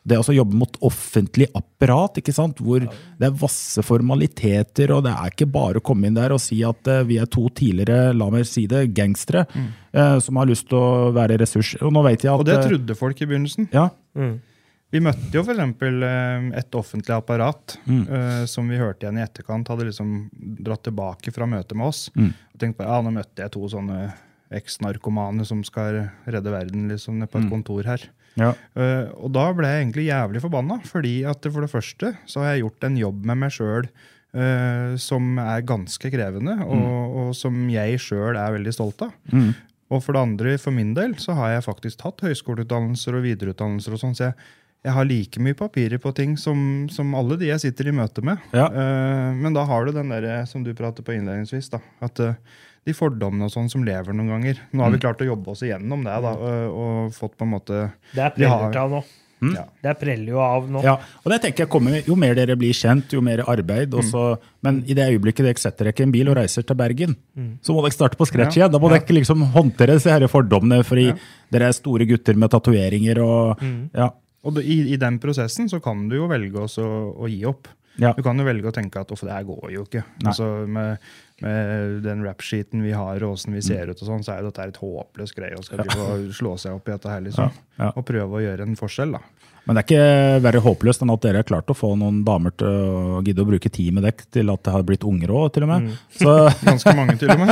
det 0.10 0.18
også 0.20 0.36
jobbe 0.36 0.57
mot 0.60 0.76
offentlig 0.86 1.47
apparat, 1.55 2.20
ikke 2.22 2.34
sant? 2.36 2.60
hvor 2.64 2.84
det 2.84 3.28
er 3.28 3.38
vasse 3.39 3.84
formaliteter, 3.86 4.91
og 4.95 5.05
det 5.05 5.14
er 5.14 5.32
ikke 5.34 5.49
bare 5.53 5.80
å 5.82 5.86
komme 5.86 6.10
inn 6.10 6.18
der 6.18 6.34
og 6.36 6.41
si 6.43 6.60
at 6.68 6.89
eh, 6.91 7.05
vi 7.07 7.20
er 7.22 7.30
to 7.32 7.47
tidligere, 7.55 8.12
la 8.18 8.30
meg 8.34 8.47
si 8.49 8.66
det, 8.70 8.88
gangstere, 8.97 9.45
eh, 9.93 10.20
som 10.24 10.41
har 10.41 10.49
lyst 10.49 10.70
til 10.70 10.80
å 10.80 11.10
være 11.16 11.39
ressurs. 11.41 11.76
Og 11.82 11.93
nå 11.95 12.03
vet 12.10 12.26
jeg 12.26 12.34
at 12.34 12.43
Og 12.43 12.47
det 12.49 12.60
eh, 12.60 12.70
trodde 12.70 12.99
folk 12.99 13.22
i 13.22 13.30
begynnelsen. 13.30 13.70
ja, 13.76 13.89
Vi 14.89 15.01
møtte 15.05 15.30
jo 15.38 15.43
f.eks. 15.45 15.84
et 16.57 16.76
offentlig 16.80 17.14
apparat 17.14 17.76
eh, 17.86 18.45
som 18.49 18.70
vi 18.72 18.80
hørte 18.82 19.05
igjen 19.05 19.20
i 19.22 19.26
etterkant, 19.26 19.70
hadde 19.70 19.86
liksom 19.91 20.16
dratt 20.66 20.82
tilbake 20.88 21.34
fra 21.36 21.45
møtet 21.49 21.78
med 21.78 21.91
oss. 21.91 22.07
Og 22.18 22.57
tenkte 22.57 22.82
på, 22.82 22.89
ja, 22.89 22.97
nå 23.05 23.14
møtte 23.14 23.45
jeg 23.45 23.53
to 23.53 23.70
sånne 23.70 24.07
eks-narkomane 24.49 25.45
som 25.45 25.62
skal 25.66 26.07
redde 26.26 26.49
verden 26.49 26.88
liksom, 26.89 27.22
på 27.30 27.38
et 27.38 27.51
kontor 27.51 27.86
her. 27.86 28.07
Ja, 28.38 28.54
Uh, 28.78 29.10
og 29.26 29.34
da 29.36 29.48
ble 29.56 29.68
jeg 29.68 29.84
egentlig 29.84 30.06
jævlig 30.08 30.42
forbanna, 30.44 30.78
fordi 30.88 31.16
at 31.28 31.44
for 31.50 31.66
det 31.66 31.72
første 31.72 32.14
så 32.30 32.44
har 32.44 32.54
jeg 32.54 32.64
gjort 32.64 32.86
en 32.88 33.00
jobb 33.02 33.26
med 33.32 33.46
meg 33.46 33.56
sjøl 33.56 33.90
som 35.02 35.40
er 35.42 35.64
ganske 35.66 36.06
krevende, 36.14 36.54
og, 36.62 37.14
og 37.18 37.30
som 37.34 37.64
jeg 37.74 37.98
sjøl 37.98 38.38
er 38.38 38.52
veldig 38.54 38.74
stolt 38.76 39.02
av. 39.08 39.16
Og 39.90 40.04
for 40.06 40.14
det 40.14 40.22
andre, 40.22 40.56
for 40.62 40.76
min 40.76 40.94
del, 40.98 41.16
så 41.22 41.34
har 41.38 41.56
jeg 41.56 41.66
faktisk 41.66 42.02
tatt 42.04 42.22
høyskoleutdannelser 42.22 43.18
og 43.18 43.26
videreutdannelser. 43.26 43.96
og 43.96 44.02
sånn, 44.04 44.16
så 44.18 44.28
jeg, 44.28 44.50
jeg 44.86 44.96
har 44.96 45.08
like 45.10 45.42
mye 45.44 45.58
papirer 45.58 46.02
på 46.02 46.14
ting 46.18 46.36
som, 46.38 46.86
som 46.94 47.16
alle 47.18 47.40
de 47.42 47.50
jeg 47.50 47.64
sitter 47.66 47.90
i 47.90 47.96
møte 47.98 48.24
med. 48.26 48.44
Ja. 48.54 48.68
Uh, 48.70 49.30
men 49.40 49.58
da 49.58 49.66
har 49.70 49.86
du 49.86 49.96
den 49.96 50.14
der, 50.14 50.30
som 50.50 50.66
du 50.66 50.76
prater 50.78 51.06
på 51.06 51.16
innledningsvis, 51.18 51.72
da, 51.74 51.82
at 52.06 52.22
eh, 52.24 52.38
de 52.88 52.94
fordommene 52.96 53.48
og 53.50 53.54
sånn 53.54 53.70
som 53.72 53.84
lever 53.86 54.16
noen 54.16 54.30
ganger. 54.36 54.60
Nå 54.72 54.84
har 54.86 54.94
vi 54.94 55.02
klart 55.04 55.22
å 55.22 55.28
jobbe 55.28 55.52
oss 55.56 55.64
igjennom 55.68 56.04
det 56.08 56.20
da, 56.24 56.36
og, 56.36 56.78
og 56.84 57.18
fått 57.18 57.36
på 57.38 57.48
en 57.48 57.52
måte 57.58 57.82
Det 58.14 58.22
er 58.24 58.32
De 58.38 58.46
preller 58.46 58.80
av 58.84 58.94
nå. 58.98 59.02
Ja. 59.56 59.62
Det 59.86 59.94
preller 60.02 60.34
jo 60.34 60.40
av 60.44 60.66
nå. 60.68 60.82
ja. 60.84 60.98
Og 61.24 61.30
det 61.32 61.38
tenker 61.46 61.64
jeg 61.64 61.72
kommer, 61.72 61.94
Jo 62.04 62.18
mer 62.20 62.34
dere 62.36 62.58
blir 62.60 62.76
kjent, 62.76 63.14
jo 63.16 63.22
mer 63.24 63.40
arbeid. 63.48 63.94
Også, 63.96 64.24
mm. 64.36 64.50
men 64.68 64.82
i 64.84 64.98
det 64.98 65.06
øyeblikket 65.14 65.48
dere 65.48 65.62
setter 65.62 65.88
dere 65.88 65.96
ikke 65.96 66.08
en 66.10 66.16
bil 66.16 66.32
og 66.32 66.36
reiser 66.42 66.66
til 66.68 66.76
Bergen, 66.80 67.16
så 67.64 67.76
må 67.76 67.84
dere 67.86 67.96
starte 67.96 68.20
på 68.20 68.28
scratch 68.28 68.58
Ja. 68.58 68.66
igjen. 68.66 68.74
Da 68.76 68.82
må 68.84 68.92
dere 68.92 69.00
ikke 69.06 69.16
liksom 69.16 69.46
håndtere 69.56 69.96
disse 69.96 70.12
her 70.12 70.28
fordommene, 70.28 70.82
fordi 70.84 71.14
dere 71.56 71.70
er 71.72 71.78
store 71.78 72.08
gutter 72.10 72.36
med 72.36 72.52
tatoveringer 72.52 73.22
og 73.24 73.64
ja. 73.96 74.10
Og 74.44 74.56
du, 74.56 74.62
i, 74.64 74.94
i 74.94 75.00
den 75.00 75.18
prosessen 75.20 75.68
så 75.72 75.82
kan 75.84 76.06
du 76.08 76.16
jo 76.16 76.28
velge 76.32 76.62
også 76.64 76.84
å 77.20 77.28
gi 77.28 77.42
opp. 77.48 77.68
Ja. 78.00 78.14
Du 78.16 78.22
kan 78.24 78.40
jo 78.40 78.46
velge 78.48 78.70
å 78.70 78.76
tenke 78.76 79.02
at 79.02 79.10
«Uff, 79.12 79.24
det 79.28 79.34
her 79.34 79.44
går 79.44 79.74
jo 79.74 79.82
ikke. 79.84 80.06
Nei. 80.22 80.30
Altså 80.32 80.46
med, 80.72 81.10
med 81.44 82.00
den 82.06 82.24
rap-sheeten 82.26 82.84
vi 82.86 82.94
har, 82.96 83.24
og 83.24 83.38
åssen 83.38 83.56
vi 83.56 83.64
ser 83.66 83.92
ut, 83.92 84.00
og 84.00 84.08
sånn, 84.12 84.24
så 84.26 84.36
er 84.36 84.48
dette 84.48 84.70
et 84.72 84.80
håpløst 84.82 85.38
greie 85.38 85.58
å 85.58 85.66
skal 85.66 85.84
drive 85.84 86.08
og 86.14 86.30
slå 86.36 86.56
seg 86.62 86.78
opp 86.78 86.90
i 86.90 86.96
dette 86.96 87.12
her, 87.12 87.26
liksom. 87.26 87.52
Ja, 87.52 87.84
ja. 87.86 87.92
Og 87.96 88.06
prøve 88.08 88.40
å 88.40 88.44
gjøre 88.44 88.68
en 88.68 88.80
forskjell, 88.80 89.16
da. 89.18 89.24
Men 89.68 89.76
det 89.78 89.82
er 89.84 89.88
ikke 89.90 90.42
verre 90.42 90.62
håpløst 90.66 91.04
enn 91.04 91.12
at 91.14 91.22
dere 91.22 91.42
har 91.44 91.46
klart 91.46 91.70
å 91.70 91.76
få 91.78 91.92
noen 92.00 92.24
damer 92.26 92.54
til 92.58 92.70
å 92.70 93.20
gidde 93.22 93.44
å 93.44 93.50
bruke 93.52 93.70
tid 93.70 93.94
med 93.94 94.08
dekk 94.08 94.24
til 94.34 94.50
at 94.50 94.64
det 94.66 94.72
har 94.74 94.86
blitt 94.88 95.04
unger 95.06 95.30
òg, 95.36 95.52
til 95.54 95.68
og 95.68 95.70
med. 95.70 95.92
Så 96.16 96.32
Ganske 96.70 96.94
mange, 96.98 97.18
til 97.22 97.34
og 97.36 97.44
med. 97.44 97.52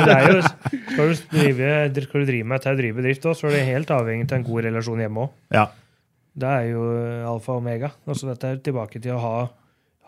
Det 0.00 0.16
er 0.16 0.26
jo, 0.26 0.40
skal, 0.42 1.12
du 1.12 1.36
drive, 1.36 1.68
skal 2.08 2.24
du 2.24 2.32
drive 2.32 2.48
med 2.50 2.58
dette 2.58 2.74
drive 2.80 2.98
bedrift, 2.98 3.28
òg, 3.30 3.38
så 3.38 3.46
er 3.46 3.60
det 3.60 3.68
helt 3.68 3.92
avhengig 3.94 4.26
av 4.26 4.40
en 4.40 4.48
god 4.48 4.66
relasjon 4.70 5.04
hjemme 5.06 5.28
òg. 5.28 5.38
ja. 5.54 5.68
Det 6.40 6.46
er 6.46 6.68
jo 6.70 6.82
alfa 7.26 7.56
og 7.56 7.58
omega. 7.58 7.88
Også 8.08 8.28
dette 8.28 8.46
er 8.46 8.60
tilbake 8.64 9.00
til 9.02 9.16
å 9.16 9.20
ha, 9.20 9.32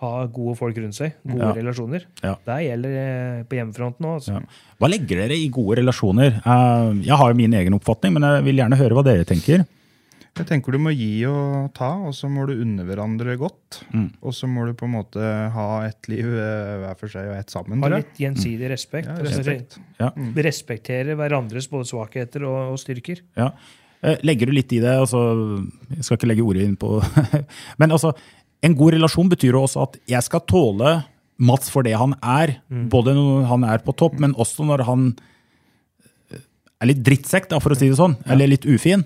ha 0.03 0.27
gode 0.27 0.57
folk 0.59 0.77
rundt 0.83 0.97
seg. 0.99 1.15
Gode 1.27 1.43
Ja. 1.49 1.53
relasjoner. 1.57 2.07
Ja. 2.23 2.35
Det 2.47 2.59
gjelder 2.67 2.97
eh, 3.03 3.43
på 3.49 3.59
hjemmefronten 3.59 4.09
òg. 4.09 4.17
Altså. 4.21 4.39
Ja. 4.39 4.75
Hva 4.83 4.91
legger 4.93 5.23
dere 5.25 5.37
i 5.39 5.49
gode 5.55 5.79
relasjoner? 5.83 6.41
Eh, 6.43 6.89
Jeg 7.07 7.17
har 7.23 7.31
jo 7.33 7.39
min 7.39 7.55
egen 7.61 7.79
oppfatning, 7.79 8.13
men 8.19 8.23
jeg 8.29 8.45
vil 8.51 8.61
gjerne 8.63 8.79
høre 8.83 8.99
hva 8.99 9.05
dere 9.07 9.25
tenker. 9.29 9.65
Jeg 10.33 10.47
tenker 10.49 10.73
du 10.73 10.79
må 10.81 10.89
gi 10.97 11.27
og 11.29 11.75
ta, 11.77 11.91
og 12.09 12.15
så 12.17 12.25
må 12.33 12.47
du 12.49 12.55
unne 12.55 12.87
hverandre 12.89 13.35
godt. 13.37 13.83
Mm. 13.93 14.07
Og 14.25 14.33
så 14.33 14.49
må 14.49 14.65
du 14.65 14.73
på 14.73 14.87
en 14.89 14.95
måte 14.95 15.21
ha 15.53 15.67
ett 15.85 16.09
liv 16.09 16.25
eh, 16.25 16.79
hver 16.81 16.97
for 16.97 17.13
seg 17.13 17.29
og 17.29 17.37
ett 17.37 17.53
sammen. 17.53 17.83
Ha 17.85 17.91
litt 17.93 18.17
gjensidig 18.17 18.71
respekt. 18.73 19.11
Ja, 19.13 19.19
altså, 19.21 19.43
respekt. 19.45 19.77
Ja. 20.01 20.09
Respektere 20.49 21.19
hverandres 21.21 21.69
både 21.69 21.85
svakheter 21.91 22.47
og, 22.49 22.73
og 22.73 22.81
styrker. 22.81 23.21
Ja. 23.37 23.51
Legger 24.27 24.49
du 24.51 24.57
litt 24.57 24.73
i 24.75 24.81
det? 24.83 24.97
Altså, 24.99 25.21
jeg 25.93 26.03
skal 26.03 26.17
ikke 26.19 26.27
legge 26.33 26.43
ordet 26.43 26.65
inn 26.67 26.75
på 26.81 26.97
Men 27.79 27.93
altså, 27.95 28.11
en 28.63 28.75
god 28.79 28.95
relasjon 28.95 29.29
betyr 29.33 29.57
også 29.59 29.83
at 29.89 29.97
jeg 30.11 30.23
skal 30.23 30.41
tåle 30.47 30.93
Mats 31.43 31.71
for 31.73 31.83
det 31.83 31.97
han 31.99 32.13
er. 32.23 32.57
Både 32.71 33.15
når 33.17 33.47
han 33.51 33.65
er 33.67 33.79
på 33.83 33.95
topp, 33.99 34.19
men 34.23 34.35
også 34.39 34.63
når 34.69 34.85
han 34.87 35.09
eh, 36.31 36.39
er 36.83 36.87
litt 36.93 37.03
drittsekk, 37.03 37.49
da, 37.51 37.59
for 37.63 37.75
å 37.75 37.79
si 37.79 37.89
det 37.91 37.99
sånn. 37.99 38.15
Eller 38.31 38.47
litt 38.53 38.67
ufin. 38.69 39.03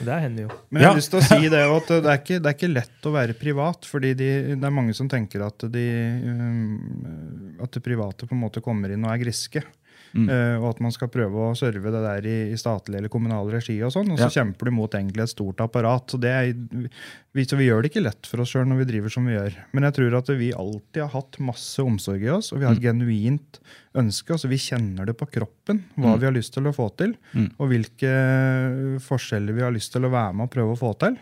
Det 0.00 0.16
hender 0.22 0.46
jo. 0.48 0.50
Men 0.70 0.82
jeg 0.82 0.88
Ja. 0.88 0.94
lyst 0.96 1.10
til 1.12 1.20
å 1.20 1.26
si 1.26 1.48
det 1.54 1.60
at 1.66 1.88
det 1.90 2.06
er 2.06 2.18
ikke, 2.22 2.38
det 2.42 2.46
er 2.50 2.56
ikke 2.58 2.72
lett 2.74 3.06
å 3.06 3.12
være 3.14 3.34
privat. 3.38 3.86
fordi 3.86 4.14
de, 4.18 4.30
det 4.56 4.64
er 4.66 4.74
mange 4.74 4.94
som 4.96 5.08
tenker 5.10 5.42
at, 5.46 5.66
de, 5.70 5.86
um, 6.24 7.58
at 7.62 7.70
det 7.74 7.82
private 7.84 8.26
på 8.26 8.34
en 8.34 8.42
måte 8.46 8.62
kommer 8.64 8.90
inn 8.94 9.04
og 9.04 9.12
er 9.14 9.22
griske. 9.22 9.62
Eh, 10.10 10.56
og 10.58 10.64
at 10.72 10.80
man 10.82 10.90
skal 10.90 11.06
prøve 11.06 11.38
å 11.38 11.54
serve 11.54 11.86
det 11.94 12.00
der 12.02 12.24
i, 12.26 12.38
i 12.50 12.56
statlig 12.58 12.98
eller 12.98 13.12
kommunal 13.12 13.46
regi. 13.52 13.76
Og 13.86 13.92
sånn, 13.94 14.08
og 14.10 14.18
så 14.18 14.26
Ja. 14.26 14.40
kjemper 14.42 14.66
du 14.66 14.72
mot 14.74 14.90
egentlig 14.98 15.22
et 15.22 15.30
stort 15.36 15.60
apparat. 15.62 16.10
Så, 16.10 16.18
det 16.18 16.32
er, 16.34 16.88
vi, 17.32 17.44
så 17.46 17.54
vi 17.58 17.68
gjør 17.68 17.84
det 17.84 17.92
ikke 17.92 18.02
lett 18.02 18.26
for 18.26 18.42
oss 18.42 18.50
sjøl 18.50 18.64
når 18.66 18.80
vi 18.80 18.86
driver 18.88 19.12
som 19.14 19.26
vi 19.28 19.36
gjør. 19.36 19.54
Men 19.76 19.86
jeg 19.86 19.94
tror 20.00 20.16
at 20.18 20.30
vi 20.34 20.48
alltid 20.56 21.02
har 21.04 21.12
hatt 21.12 21.38
masse 21.46 21.78
omsorg 21.84 22.24
i 22.26 22.32
oss, 22.34 22.50
og 22.50 22.58
vi 22.58 22.66
har 22.66 22.74
et 22.74 22.82
genuint 22.82 23.60
ønske. 24.00 24.34
altså 24.34 24.50
Vi 24.50 24.58
kjenner 24.58 25.06
det 25.06 25.14
på 25.18 25.28
kroppen, 25.30 25.84
hva 25.94 26.16
vi 26.18 26.26
har 26.26 26.34
lyst 26.34 26.54
til 26.56 26.66
å 26.66 26.74
få 26.74 26.88
til, 26.98 27.14
og 27.58 27.70
hvilke 27.70 28.10
forskjeller 29.04 29.54
vi 29.56 29.62
har 29.64 29.74
lyst 29.74 29.92
til 29.94 30.06
å 30.06 30.12
være 30.12 30.34
med 30.36 30.48
og 30.48 30.52
prøve 30.56 30.74
å 30.74 30.80
få 30.80 30.92
til. 31.04 31.16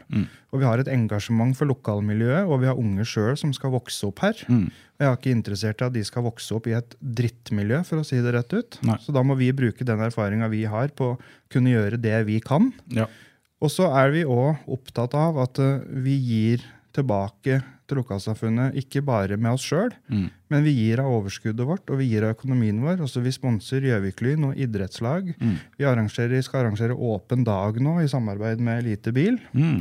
Og 0.49 0.63
vi 0.63 0.65
har 0.69 0.81
et 0.81 0.89
engasjement 0.89 1.53
for 1.57 1.69
lokalmiljøet, 1.69 2.49
og 2.49 2.63
vi 2.63 2.71
har 2.71 2.81
unge 2.81 3.05
sjøl 3.05 3.37
som 3.37 3.53
skal 3.57 3.75
vokse 3.77 4.09
opp 4.09 4.25
her. 4.25 4.41
Og 4.49 5.05
jeg 5.05 5.07
er 5.13 5.19
ikke 5.21 5.37
interessert 5.37 5.83
i 5.85 5.87
at 5.87 5.95
de 5.95 6.03
skal 6.09 6.25
vokse 6.27 6.57
opp 6.57 6.67
i 6.67 6.75
et 6.79 6.97
drittmiljø, 7.01 7.85
for 7.87 8.01
å 8.01 8.07
si 8.07 8.17
det 8.25 8.33
rett 8.35 8.53
ut. 8.57 8.81
Nei. 8.89 8.97
Så 9.05 9.13
da 9.15 9.23
må 9.23 9.37
vi 9.39 9.53
bruke 9.55 9.85
den 9.87 10.01
erfaringa 10.09 10.49
vi 10.51 10.65
har, 10.65 10.89
på 10.89 11.13
å 11.15 11.19
kunne 11.53 11.71
gjøre 11.77 12.01
det 12.01 12.17
vi 12.27 12.41
kan. 12.41 12.73
Ja. 12.97 13.07
Og 13.61 13.71
så 13.75 13.89
er 13.91 14.13
vi 14.15 14.23
òg 14.29 14.69
opptatt 14.71 15.15
av 15.19 15.39
at 15.43 15.59
eh, 15.59 15.81
vi 16.05 16.15
gir 16.23 16.63
tilbake 16.95 17.59
til 17.89 17.97
lokalsamfunnet, 18.03 18.75
ikke 18.77 19.01
bare 19.07 19.37
med 19.41 19.55
oss 19.57 19.63
sjøl, 19.65 19.93
men 20.53 20.65
vi 20.65 20.75
gir 20.77 21.01
av 21.01 21.09
overskuddet 21.09 21.65
vårt, 21.65 21.89
og 21.89 21.97
vi 22.03 22.09
gir 22.11 22.25
av 22.27 22.35
økonomien 22.35 22.77
vår. 22.85 22.99
Også 23.01 23.23
vi 23.25 23.33
sponser 23.33 23.81
Gjøviklyn 23.87 24.45
og 24.51 24.59
idrettslag. 24.61 25.31
Vi 25.79 26.43
skal 26.45 26.61
arrangere 26.67 26.93
Åpen 26.97 27.45
dag 27.49 27.79
nå 27.81 27.95
i 28.05 28.09
samarbeid 28.11 28.61
med 28.61 28.83
Elite 28.85 29.13
Bil. 29.17 29.39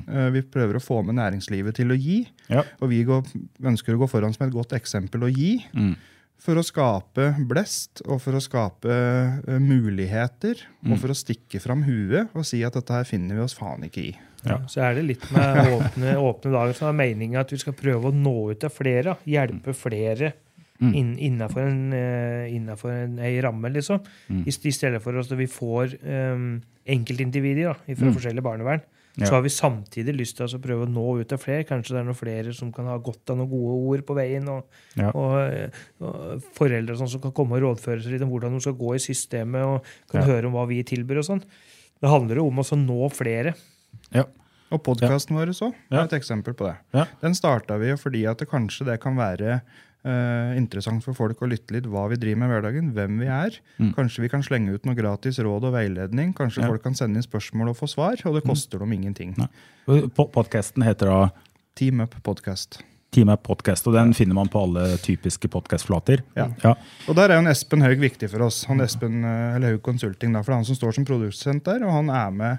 Eh, 0.07 0.29
Vi 0.37 0.41
prøver 0.41 0.79
å 0.79 0.83
få 0.83 1.01
med 1.03 1.15
næringslivet 1.19 1.75
til 1.81 1.91
å 1.91 1.99
gi. 1.99 2.21
Ja. 2.47 2.63
Og 2.79 2.89
vi 2.93 3.03
går, 3.03 3.27
ønsker 3.63 3.93
å 3.97 3.99
gå 4.05 4.07
foran 4.07 4.33
som 4.33 4.47
et 4.47 4.53
godt 4.55 4.71
eksempel 4.77 5.27
å 5.27 5.31
gi. 5.33 5.57
For 6.43 6.59
å 6.59 6.63
skape 6.63 7.31
blest, 7.49 8.03
og 8.05 8.21
for 8.23 8.37
å 8.37 8.41
skape 8.43 8.93
uh, 8.93 9.57
muligheter, 9.59 10.61
og 10.85 10.99
for 11.01 11.11
å 11.11 11.17
stikke 11.17 11.59
fram 11.63 11.83
huet 11.87 12.33
og 12.37 12.45
si 12.47 12.61
at 12.63 12.77
dette 12.77 12.93
her 12.93 13.07
finner 13.09 13.39
vi 13.39 13.43
oss 13.43 13.57
faen 13.57 13.87
ikke 13.87 14.03
i. 14.05 14.11
Ja. 14.45 14.59
Så 14.69 14.83
er 14.85 14.95
det 14.95 15.07
litt 15.07 15.25
med 15.33 15.71
åpne, 15.77 16.13
åpne 16.21 16.53
dager 16.53 16.77
som 16.77 16.91
er 16.91 16.99
meninga 16.99 17.41
at 17.41 17.51
vi 17.51 17.59
skal 17.61 17.75
prøve 17.75 18.11
å 18.11 18.15
nå 18.15 18.35
ut 18.53 18.61
til 18.61 18.71
flere. 18.71 19.17
Hjelpe 19.27 19.73
flere 19.75 20.35
inn, 20.77 21.15
innafor 21.17 21.65
en, 21.65 21.81
uh, 21.89 22.91
en, 22.93 23.17
ei 23.25 23.39
ramme, 23.41 23.71
liksom. 23.73 24.03
I, 24.29 24.53
I 24.53 24.75
stedet 24.75 25.01
for 25.03 25.17
at 25.17 25.33
vi 25.39 25.49
får 25.49 25.97
um, 26.05 26.51
enkeltindivider 26.87 27.73
da, 27.73 27.97
fra 27.97 28.13
forskjellige 28.13 28.45
barnevern. 28.45 28.85
Ja. 29.17 29.25
Så 29.25 29.33
har 29.33 29.41
vi 29.41 29.49
samtidig 29.49 30.13
lyst 30.13 30.37
til 30.37 30.45
å 30.45 30.59
prøve 30.61 30.85
å 30.85 30.89
nå 30.91 31.03
ut 31.19 31.27
til 31.31 31.39
flere. 31.41 31.65
Kanskje 31.65 31.95
det 31.95 32.01
er 32.03 32.05
noen 32.05 32.17
flere 32.19 32.53
som 32.53 32.69
kan 32.73 32.85
ha 32.85 32.97
godt 33.01 33.31
av 33.33 33.39
noen 33.39 33.49
gode 33.49 33.77
ord 33.89 34.03
på 34.05 34.17
veien. 34.17 34.47
Og, 34.53 34.67
Ja. 34.95 35.09
og, 35.09 35.37
eh, 35.51 35.69
og 36.01 36.43
foreldre 36.53 36.93
og 36.93 36.99
sånt 37.01 37.15
som 37.15 37.21
kan 37.21 37.31
komme 37.33 37.57
og 37.57 37.63
rådføre 37.65 38.03
seg 38.03 38.13
litt 38.13 38.21
om 38.21 38.29
hvordan 38.29 38.53
de 38.53 38.61
skal 38.61 38.77
gå 38.77 38.93
i 38.93 39.01
systemet, 39.01 39.65
og 39.65 39.83
kan 40.11 40.21
Ja. 40.21 40.27
høre 40.27 40.45
om 40.45 40.53
hva 40.53 40.67
vi 40.67 40.83
tilbyr 40.83 41.17
og 41.17 41.25
sånn. 41.25 41.43
Det 41.99 42.09
handler 42.09 42.35
jo 42.35 42.47
om 42.47 42.57
å 42.61 42.85
nå 42.85 43.09
flere. 43.11 43.55
Ja. 44.13 44.25
Og 44.69 44.83
podkasten 44.83 45.33
vår 45.35 45.53
så, 45.55 45.73
er 45.89 46.03
et 46.03 46.11
eksempel 46.11 46.53
på 46.53 46.67
det. 46.67 46.77
Ja. 46.93 47.05
Den 47.21 47.33
starta 47.33 47.79
vi 47.79 47.87
jo 47.87 47.95
fordi 47.95 48.25
at 48.29 48.37
det 48.37 48.49
kanskje 48.49 48.85
det 48.85 48.99
kan 48.99 49.15
være 49.15 49.61
eh, 50.07 50.57
interessant 50.57 51.03
for 51.03 51.13
folk 51.17 51.41
å 51.43 51.49
lytte 51.51 51.75
litt 51.75 51.85
hva 51.91 52.07
vi 52.09 52.15
driver 52.21 52.39
med 52.41 52.49
i 52.49 52.53
hverdagen, 52.55 52.91
hvem 52.95 53.19
vi 53.19 53.27
er. 53.27 53.59
Kanskje 53.97 54.23
vi 54.23 54.29
kan 54.31 54.41
slenge 54.45 54.73
ut 54.73 54.85
noe 54.87 54.95
gratis 54.97 55.37
råd 55.43 55.67
og 55.69 55.73
veiledning. 55.75 56.33
Kanskje 56.33 56.61
Mm. 56.61 56.63
Ja. 56.63 56.67
Mm. 56.67 56.71
folk 56.73 56.83
kan 56.87 56.95
sende 56.95 57.19
inn 57.19 57.27
spørsmål 57.27 57.69
og 57.73 57.77
få 57.77 57.87
svar, 57.91 58.15
og 58.25 58.35
det 58.39 58.43
koster 58.47 58.79
dem 58.79 58.93
ingenting. 58.95 59.35
Podkasten 59.87 60.83
heter 60.83 61.11
da 61.11 61.19
Team 61.75 62.01
Up 62.01 62.15
Podcast. 62.23 62.79
Team 63.11 63.29
Up 63.31 63.43
Podcast, 63.47 63.87
og 63.87 63.93
den 63.95 64.11
finner 64.13 64.35
man 64.35 64.49
på 64.51 64.59
alle 64.65 64.97
typiske 64.99 65.47
podkastflater. 65.49 66.23
Ja. 66.35 66.49
Ja. 66.63 66.73
Og 67.07 67.15
der 67.15 67.31
er 67.31 67.37
jo 67.39 67.45
en 67.45 67.51
Espen 67.53 67.81
Haug 67.85 68.01
viktig 68.03 68.29
for 68.29 68.43
oss. 68.49 68.65
Han 68.67 68.81
Espen, 68.83 69.23
eh, 69.23 69.55
eller 69.55 69.71
Haug 69.75 69.81
Consulting, 69.85 70.33
da, 70.35 70.41
for 70.43 70.51
det 70.51 70.57
er 70.57 70.61
han 70.63 70.65
som 70.65 70.75
står 70.75 70.93
som 70.99 71.05
produsent 71.07 71.63
der, 71.63 71.85
og 71.87 71.91
han 71.91 72.09
er 72.09 72.31
med 72.31 72.57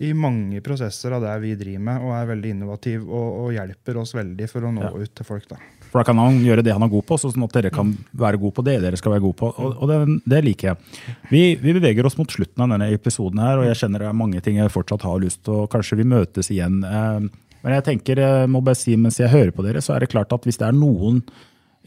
i 0.00 0.14
mange 0.16 0.62
prosesser 0.64 1.12
av 1.12 1.20
det 1.20 1.34
vi 1.42 1.54
driver 1.60 1.82
med, 1.84 2.00
og 2.00 2.14
er 2.16 2.30
veldig 2.34 2.50
innovativ 2.54 3.02
og, 3.04 3.28
og 3.44 3.52
hjelper 3.52 3.98
oss 4.00 4.14
veldig 4.16 4.48
for 4.48 4.64
å 4.64 4.72
nå 4.72 4.80
Ja. 4.86 4.94
ut 4.96 5.14
til 5.14 5.24
folk. 5.28 5.46
da. 5.50 5.56
For 5.90 5.98
da 6.00 6.06
kan 6.06 6.20
han 6.22 6.38
gjøre 6.44 6.62
det 6.62 6.72
han 6.76 6.84
er 6.86 6.92
god 6.92 7.06
på, 7.08 7.18
sånn 7.18 7.44
at 7.44 7.54
dere 7.56 7.72
kan 7.74 7.92
være 8.14 8.38
gode 8.38 8.54
på 8.54 8.64
det 8.66 8.76
dere 8.84 8.98
skal 9.00 9.16
være 9.16 9.24
gode 9.24 9.38
på. 9.40 9.50
Og, 9.50 9.76
og 9.82 9.90
det, 9.90 9.98
det 10.30 10.40
liker 10.46 10.70
jeg. 10.70 11.04
Vi, 11.32 11.42
vi 11.58 11.74
beveger 11.74 12.06
oss 12.06 12.18
mot 12.18 12.30
slutten 12.30 12.62
av 12.62 12.70
denne 12.76 12.90
episoden 12.94 13.42
her, 13.42 13.58
og 13.58 13.66
jeg 13.66 13.80
kjenner 13.82 14.04
det 14.04 14.10
er 14.12 14.18
mange 14.20 14.42
ting 14.44 14.60
jeg 14.60 14.70
fortsatt 14.70 15.02
har 15.06 15.18
lyst 15.22 15.42
til, 15.44 15.64
og 15.64 15.70
kanskje 15.72 15.98
vi 15.98 16.06
møtes 16.12 16.50
igjen. 16.54 16.80
Eh, 16.86 17.30
Men 17.60 17.74
jeg 17.76 17.84
tenker, 17.90 18.16
jeg 18.22 18.48
må 18.48 18.62
bare 18.64 18.78
si 18.78 18.94
mens 18.96 19.18
jeg 19.20 19.28
hører 19.34 19.50
på 19.52 19.66
dere, 19.66 19.82
så 19.84 19.92
er 19.92 20.00
det 20.00 20.12
klart 20.14 20.30
at 20.32 20.46
hvis 20.48 20.56
det 20.56 20.68
er 20.70 20.72
noen 20.78 21.18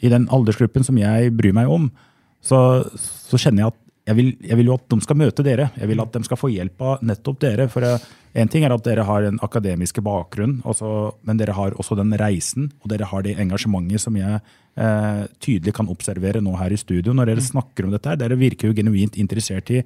i 0.04 0.12
den 0.12 0.28
aldersgruppen 0.30 0.84
som 0.86 1.00
jeg 1.00 1.32
bryr 1.34 1.56
meg 1.56 1.72
om, 1.72 1.88
så, 2.44 2.60
så 3.00 3.40
kjenner 3.40 3.64
jeg 3.64 3.72
at 3.72 3.80
jeg 4.04 4.18
vil, 4.18 4.34
jeg 4.44 4.60
vil 4.60 4.68
jo 4.68 4.76
at 4.76 4.84
de 4.92 4.98
skal 5.04 5.18
møte 5.20 5.46
dere. 5.46 5.70
Jeg 5.80 5.88
vil 5.88 6.02
at 6.04 6.12
de 6.16 6.22
skal 6.28 6.40
få 6.40 6.50
hjelp 6.52 6.82
av 6.84 7.04
nettopp 7.08 7.40
dere. 7.40 7.70
For 7.72 7.86
én 7.88 8.50
ting 8.52 8.66
er 8.68 8.76
at 8.76 8.84
dere 8.84 9.06
har 9.08 9.24
den 9.24 9.40
akademiske 9.46 10.04
bakgrunn, 10.04 10.58
også, 10.68 10.90
men 11.24 11.40
dere 11.40 11.56
har 11.56 11.78
også 11.80 11.96
den 12.00 12.12
reisen, 12.20 12.68
og 12.82 12.92
dere 12.92 13.08
har 13.08 13.24
det 13.24 13.38
engasjementet 13.40 14.04
som 14.04 14.18
jeg 14.20 14.42
eh, 14.42 15.22
tydelig 15.40 15.76
kan 15.78 15.92
observere 15.92 16.42
nå 16.44 16.56
her 16.60 16.76
i 16.76 16.80
studio. 16.82 17.16
Når 17.16 17.32
dere 17.32 17.46
snakker 17.46 17.88
om 17.88 17.94
dette 17.96 18.12
her, 18.12 18.20
dere 18.20 18.40
virker 18.40 18.70
jo 18.70 18.76
genuint 18.76 19.16
interessert 19.22 19.72
i 19.72 19.80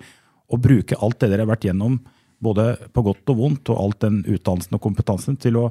å 0.47 0.57
bruke 0.57 0.97
alt 1.03 1.19
det 1.21 1.29
dere 1.33 1.45
har 1.45 1.51
vært 1.51 1.67
gjennom, 1.69 1.99
både 2.41 2.71
på 2.93 3.03
godt 3.05 3.33
og 3.33 3.37
vondt, 3.43 3.69
og 3.73 3.83
alt 3.83 4.01
den 4.07 4.23
utdannelsen 4.25 4.79
og 4.79 4.81
kompetansen, 4.81 5.37
til 5.41 5.61
å 5.61 5.67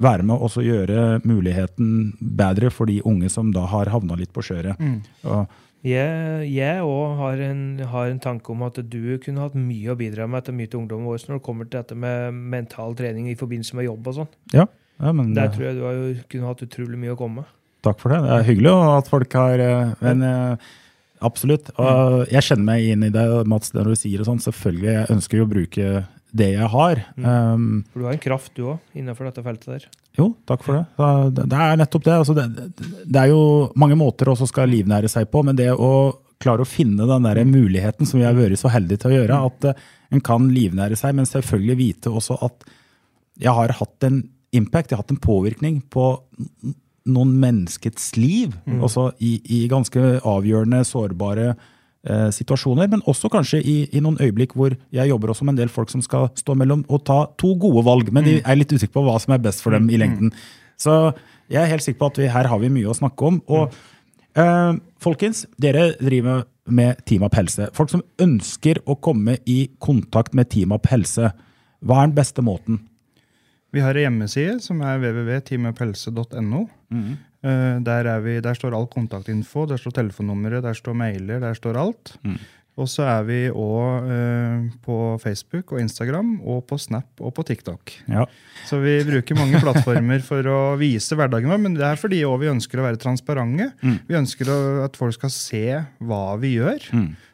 være 0.00 0.24
med 0.24 0.40
og 0.40 0.64
gjøre 0.64 1.20
muligheten 1.28 2.14
bedre 2.16 2.70
for 2.72 2.88
de 2.88 3.02
unge 3.04 3.28
som 3.28 3.50
da 3.52 3.66
har 3.68 3.92
havna 3.92 4.16
litt 4.16 4.32
på 4.32 4.44
skjøret. 4.46 4.80
Og, 5.28 5.58
Jeg 5.82 6.82
òg 6.86 7.16
har, 7.18 7.40
en- 7.42 7.78
har 7.90 8.06
en 8.12 8.20
tanke 8.22 8.50
om 8.54 8.62
at 8.62 8.74
du 8.88 9.18
kunne 9.18 9.40
hatt 9.42 9.54
mye 9.58 9.90
å 9.90 9.96
bidra 9.98 10.28
med 10.30 10.44
til 10.46 10.54
mye 10.54 10.70
til 10.70 10.78
ungdommen 10.80 11.08
vår 11.10 11.24
når 11.28 11.40
det 11.40 11.42
kommer 11.48 11.66
til 11.68 11.80
dette 11.80 11.96
med 11.98 12.32
mental 12.54 12.94
trening 12.94 13.26
i 13.32 13.34
forbindelse 13.34 13.74
med 13.74 13.88
jobb 13.88 14.06
og 14.12 14.14
sånn. 14.20 14.28
ja, 14.54 14.66
ja, 15.02 15.12
men 15.12 15.34
Der 15.34 15.48
eh, 15.48 15.56
tror 15.56 15.64
jeg 15.66 15.74
du 15.76 15.82
har 15.82 15.92
jo 15.98 16.14
kunne 16.30 16.46
hatt 16.52 16.62
utrolig 16.62 16.98
mye 17.02 17.14
å 17.16 17.18
komme 17.18 17.42
med. 17.42 17.50
Takk 17.82 17.98
for 17.98 18.10
det. 18.14 18.20
Det 18.22 18.30
er 18.36 18.46
hyggelig 18.46 18.72
at 18.98 19.08
folk 19.10 19.32
har 19.34 19.58
eh, 19.58 19.94
Men 20.00 20.22
eh, 20.22 20.56
absolutt. 21.20 21.72
Og 21.82 22.28
jeg 22.30 22.42
kjenner 22.46 22.64
meg 22.68 22.84
inn 22.92 23.02
i 23.02 23.10
det, 23.10 23.26
Mats, 23.50 23.72
når 23.74 23.90
du 23.90 23.94
sier 23.98 24.20
og 24.22 24.26
sånn. 24.30 24.38
Selvfølgelig, 24.44 24.92
jeg 24.92 25.10
ønsker 25.16 25.38
jo 25.40 25.46
å 25.48 25.50
bruke 25.50 25.88
det 26.32 26.52
jeg 26.54 26.68
har. 26.70 27.02
Um, 27.18 27.82
For 27.92 27.98
du 28.00 28.06
har 28.06 28.14
en 28.14 28.22
kraft, 28.22 28.54
du 28.54 28.62
òg, 28.70 28.78
innenfor 28.94 29.26
dette 29.26 29.42
feltet 29.42 29.66
der. 29.66 29.88
Jo, 30.18 30.26
takk 30.48 30.64
for 30.64 30.76
det. 30.76 31.44
Det, 31.48 31.56
er 31.56 31.78
nettopp 31.80 32.04
det. 32.04 32.16
Altså, 32.20 32.34
det. 32.36 32.82
Det 33.08 33.20
er 33.22 33.30
jo 33.30 33.70
mange 33.80 33.96
måter 33.96 34.28
også 34.32 34.48
skal 34.50 34.68
livnære 34.68 35.08
seg 35.08 35.30
på, 35.32 35.40
men 35.46 35.56
det 35.56 35.70
å 35.72 35.92
klare 36.42 36.64
å 36.64 36.68
finne 36.68 37.06
den 37.08 37.26
der 37.26 37.40
muligheten 37.46 38.08
som 38.08 38.20
vi 38.20 38.26
har 38.26 38.36
vært 38.36 38.60
så 38.60 38.72
heldige 38.72 39.04
til 39.04 39.12
å 39.12 39.16
gjøre, 39.20 39.40
at 39.48 39.66
eh, 39.70 39.82
en 40.12 40.24
kan 40.24 40.50
livnære 40.52 40.98
seg, 40.98 41.16
men 41.16 41.28
selvfølgelig 41.28 41.78
vite 41.78 42.12
også 42.12 42.36
at 42.44 42.66
jeg 43.40 43.56
har 43.56 43.72
hatt 43.78 44.06
en 44.08 44.22
impact, 44.52 44.90
jeg 44.90 44.98
har 44.98 45.04
hatt 45.06 45.14
en 45.14 45.22
påvirkning 45.22 45.78
på 45.92 46.08
noen 47.12 47.30
menneskets 47.40 48.12
liv, 48.18 48.52
også 48.84 49.08
i, 49.24 49.38
i 49.56 49.62
ganske 49.70 50.02
avgjørende, 50.28 50.82
sårbare 50.86 51.54
eh, 52.08 52.28
situasjoner, 52.34 52.90
men 52.92 53.04
også 53.10 53.30
kanskje 53.32 53.62
i, 53.62 53.76
i 53.92 54.02
noen 54.04 54.18
øyeblikk 54.22 54.56
hvor 54.58 54.74
jeg 54.94 55.10
jobber 55.10 55.32
også 55.32 55.46
med 55.46 55.56
en 55.56 55.62
del 55.64 55.72
folk 55.72 55.92
som 55.92 56.02
skal 56.04 56.30
stå 56.38 56.56
mellom 56.58 56.84
og 56.88 57.04
ta 57.08 57.24
to 57.40 57.54
gode 57.60 57.84
valg, 57.86 58.12
men 58.12 58.26
de 58.28 58.38
er 58.40 58.58
litt 58.58 58.72
usikre 58.72 58.98
på 58.98 59.06
hva 59.06 59.18
som 59.22 59.36
er 59.36 59.42
best 59.44 59.64
for 59.64 59.74
dem 59.76 59.90
i 59.92 60.00
lengden. 60.00 60.32
Så 60.80 61.14
jeg 61.52 61.62
er 61.62 61.70
helt 61.70 61.84
sikker 61.84 62.00
på 62.00 62.12
at 62.12 62.22
vi, 62.22 62.30
her 62.32 62.48
har 62.50 62.62
vi 62.62 62.72
mye 62.72 62.90
å 62.90 62.96
snakke 62.96 63.28
om. 63.28 63.40
Og 63.52 63.74
eh, 64.38 64.72
folkens, 65.02 65.44
dere 65.60 65.92
driver 66.00 66.46
med 66.66 67.02
Team 67.08 67.26
Up 67.26 67.34
Helse. 67.36 67.68
Folk 67.76 67.90
som 67.92 68.04
ønsker 68.22 68.80
å 68.86 68.96
komme 69.02 69.38
i 69.50 69.66
kontakt 69.82 70.36
med 70.38 70.50
Team 70.52 70.74
Up 70.74 70.88
Helse, 70.90 71.32
hva 71.82 72.00
er 72.00 72.10
den 72.10 72.16
beste 72.16 72.44
måten? 72.46 72.84
Vi 73.72 73.80
har 73.80 73.96
en 73.96 74.04
hjemmeside 74.04 74.58
som 74.60 74.82
er 74.84 75.00
www.teamuphelse.no. 75.00 76.66
Eh, 76.92 77.12
Der, 77.42 78.06
er 78.06 78.20
vi- 78.22 78.40
der 78.40 78.54
står 78.54 78.74
all 78.78 78.86
kontaktinfo, 78.86 79.66
der 79.66 79.76
står 79.76 79.90
telefonnummeret, 79.98 80.62
der 80.62 80.74
står 80.78 80.94
mailer, 80.94 81.40
der 81.40 81.54
står 81.58 81.76
alt. 81.76 82.16
Og 82.78 82.86
så 82.88 83.02
er 83.04 83.22
vi 83.28 83.38
òg 83.50 84.06
på 84.84 84.94
Facebook 85.20 85.72
og 85.74 85.80
Instagram 85.82 86.38
og 86.48 86.62
på 86.70 86.78
Snap 86.80 87.20
og 87.20 87.34
på 87.36 87.44
TikTok. 87.44 87.92
Ja. 88.08 88.24
Så 88.64 88.78
vi 88.80 88.94
bruker 89.04 89.36
mange 89.36 89.60
plattformer 89.60 90.22
for 90.24 90.42
å 90.48 90.60
vise 90.80 91.18
hverdagen 91.18 91.50
vår, 91.52 91.60
men 91.60 91.74
det 91.76 91.84
er 91.84 92.00
fordi 92.00 92.22
vi 92.40 92.48
ønsker 92.52 92.80
å 92.80 92.86
være 92.86 93.00
transparente. 93.02 93.72
Vi 93.82 94.14
ønsker 94.16 94.48
å- 94.48 94.84
at 94.86 94.96
folk 94.96 95.12
skal 95.18 95.30
se 95.34 95.64
hva 96.00 96.38
vi 96.40 96.54
gjør, 96.56 96.80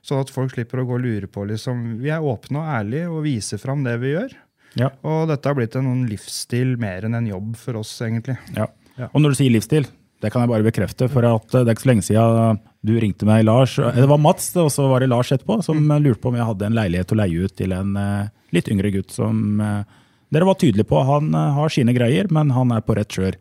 sånn 0.02 0.20
at 0.24 0.30
folk 0.34 0.50
slipper 0.56 0.82
å 0.82 0.86
gå 0.88 0.94
og 0.98 1.04
lure 1.06 1.26
på. 1.30 1.46
Liksom. 1.46 1.98
Vi 2.00 2.08
er 2.10 2.20
åpne 2.24 2.58
og 2.58 2.66
ærlige 2.80 3.08
og 3.12 3.22
viser 3.24 3.58
fram 3.62 3.84
det 3.84 3.98
vi 4.00 4.14
gjør. 4.16 4.32
Ja. 4.74 4.90
Og 5.04 5.28
dette 5.28 5.46
har 5.46 5.54
blitt 5.54 5.76
en 5.76 6.06
livsstil 6.08 6.76
mer 6.78 7.02
enn 7.04 7.14
en 7.14 7.26
jobb 7.26 7.54
for 7.56 7.76
oss, 7.78 8.00
egentlig. 8.00 8.36
Ja. 8.56 8.66
Og 9.14 9.20
når 9.22 9.30
du 9.30 9.34
sier 9.38 9.50
livsstil, 9.54 9.86
det 10.20 10.32
kan 10.32 10.42
jeg 10.42 10.50
bare 10.50 10.66
bekrefte. 10.66 11.08
For 11.12 11.24
at 11.28 11.54
eh, 11.54 11.62
det 11.64 11.68
er 11.70 11.76
ikke 11.76 11.84
så 11.86 11.90
lenge 11.92 12.06
siden 12.08 12.58
du 12.88 12.92
ringte 13.02 13.26
meg, 13.28 13.44
Lars. 13.46 13.76
eh, 13.78 13.92
Det 13.94 14.08
var 14.08 14.18
Mats, 14.18 14.50
og 14.56 14.70
så 14.74 14.88
var 14.90 15.00
det 15.00 15.08
Lars 15.12 15.30
etterpå, 15.32 15.60
som 15.64 15.78
Mm. 15.78 16.02
lurte 16.02 16.20
på 16.22 16.28
om 16.32 16.36
jeg 16.36 16.46
hadde 16.46 16.66
en 16.66 16.74
leilighet 16.78 17.12
å 17.14 17.18
leie 17.22 17.44
ut 17.44 17.56
til 17.56 17.72
en 17.72 17.96
eh, 17.96 18.28
litt 18.52 18.68
yngre 18.68 18.92
gutt 18.92 19.10
som 19.14 19.60
eh, 19.60 19.82
Dere 20.30 20.44
var 20.44 20.58
tydelige 20.60 20.84
på 20.84 21.00
han 21.08 21.30
eh, 21.34 21.52
har 21.56 21.68
sine 21.72 21.94
greier, 21.96 22.26
men 22.30 22.50
han 22.52 22.70
er 22.76 22.82
på 22.84 22.94
rett 22.98 23.08
kjør. 23.08 23.36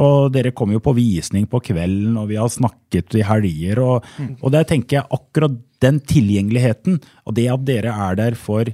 Og 0.00 0.30
dere 0.32 0.50
kom 0.56 0.70
jo 0.72 0.78
på 0.80 0.94
visning 0.96 1.44
på 1.50 1.58
kvelden, 1.60 2.14
og 2.16 2.28
vi 2.30 2.36
har 2.38 2.48
snakket 2.48 3.14
i 3.18 3.24
helger. 3.26 3.78
Og, 3.84 4.06
og 4.40 4.52
der 4.54 4.64
tenker 4.64 4.96
jeg 5.00 5.06
akkurat 5.12 5.58
den 5.82 5.98
tilgjengeligheten, 6.00 7.00
og 7.26 7.34
det 7.36 7.48
at 7.52 7.64
dere 7.68 7.92
er 7.92 8.14
der 8.16 8.34
for 8.38 8.64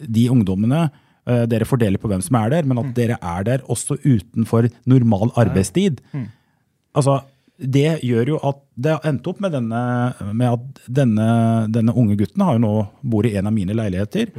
de 0.00 0.22
ungdommene 0.32 0.86
eh, 1.26 1.44
Dere 1.50 1.66
fordeler 1.68 1.98
på 2.00 2.08
hvem 2.08 2.22
som 2.24 2.38
er 2.40 2.50
der, 2.54 2.62
men 2.64 2.78
at 2.80 2.94
dere 2.96 3.18
er 3.20 3.44
der 3.44 3.64
også 3.68 3.98
utenfor 4.06 4.70
normal 4.88 5.30
arbeidstid. 5.36 6.00
Altså, 6.96 7.20
det 7.56 8.00
gjør 8.04 8.34
jo 8.34 8.40
at 8.44 8.58
det 8.76 8.92
har 8.96 9.06
endt 9.08 9.28
opp 9.30 9.38
med, 9.40 9.54
denne, 9.56 9.80
med 10.36 10.48
at 10.50 10.82
denne, 10.98 11.28
denne 11.72 11.94
unge 11.96 12.16
gutten 12.20 12.44
har 12.44 12.58
jo 12.58 12.64
nå 12.66 12.74
bor 13.00 13.28
i 13.28 13.34
en 13.38 13.48
av 13.48 13.54
mine 13.56 13.76
leiligheter. 13.76 14.32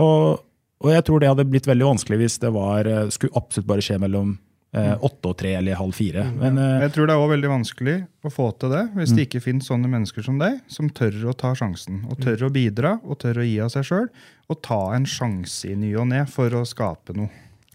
Og, 0.00 0.40
og 0.82 0.88
jeg 0.94 1.04
tror 1.08 1.20
det 1.20 1.28
hadde 1.32 1.48
blitt 1.52 1.68
veldig 1.68 1.90
vanskelig 1.90 2.22
hvis 2.22 2.38
det 2.44 2.52
var, 2.54 2.88
eh, 2.88 3.10
skulle 3.12 3.36
absolutt 3.36 3.68
bare 3.68 3.84
skje 3.84 3.98
mellom 4.00 4.32
eh, 4.72 4.94
åtte 5.04 5.32
og 5.34 5.36
tre 5.42 5.52
eller 5.58 5.76
halv 5.76 5.92
fire. 5.96 6.24
Men 6.40 6.56
eh, 6.58 6.78
Jeg 6.86 6.94
tror 6.94 7.10
det 7.10 7.14
er 7.16 7.20
også 7.20 7.34
veldig 7.34 7.50
vanskelig 7.52 7.96
å 8.24 8.32
få 8.32 8.48
til 8.62 8.72
det 8.72 8.82
hvis 8.96 9.12
det 9.18 9.26
ikke 9.28 9.44
finnes 9.44 9.68
sånne 9.68 9.92
mennesker 9.92 10.24
som 10.24 10.40
deg, 10.40 10.62
som 10.72 10.88
tør 10.88 11.20
å 11.28 11.36
ta 11.44 11.52
sjansen. 11.58 12.00
Og 12.08 12.24
tør 12.24 12.48
å 12.48 12.52
bidra 12.56 12.96
og 13.04 13.20
tør 13.20 13.42
å 13.44 13.46
gi 13.46 13.58
av 13.60 13.68
seg 13.76 13.84
sjøl. 13.90 14.08
Og 14.48 14.62
ta 14.64 14.80
en 14.96 15.04
sjanse 15.08 15.68
i 15.68 15.76
ny 15.76 15.92
og 16.00 16.08
ne 16.08 16.24
for 16.30 16.56
å 16.56 16.64
skape 16.68 17.12
noe. 17.20 17.28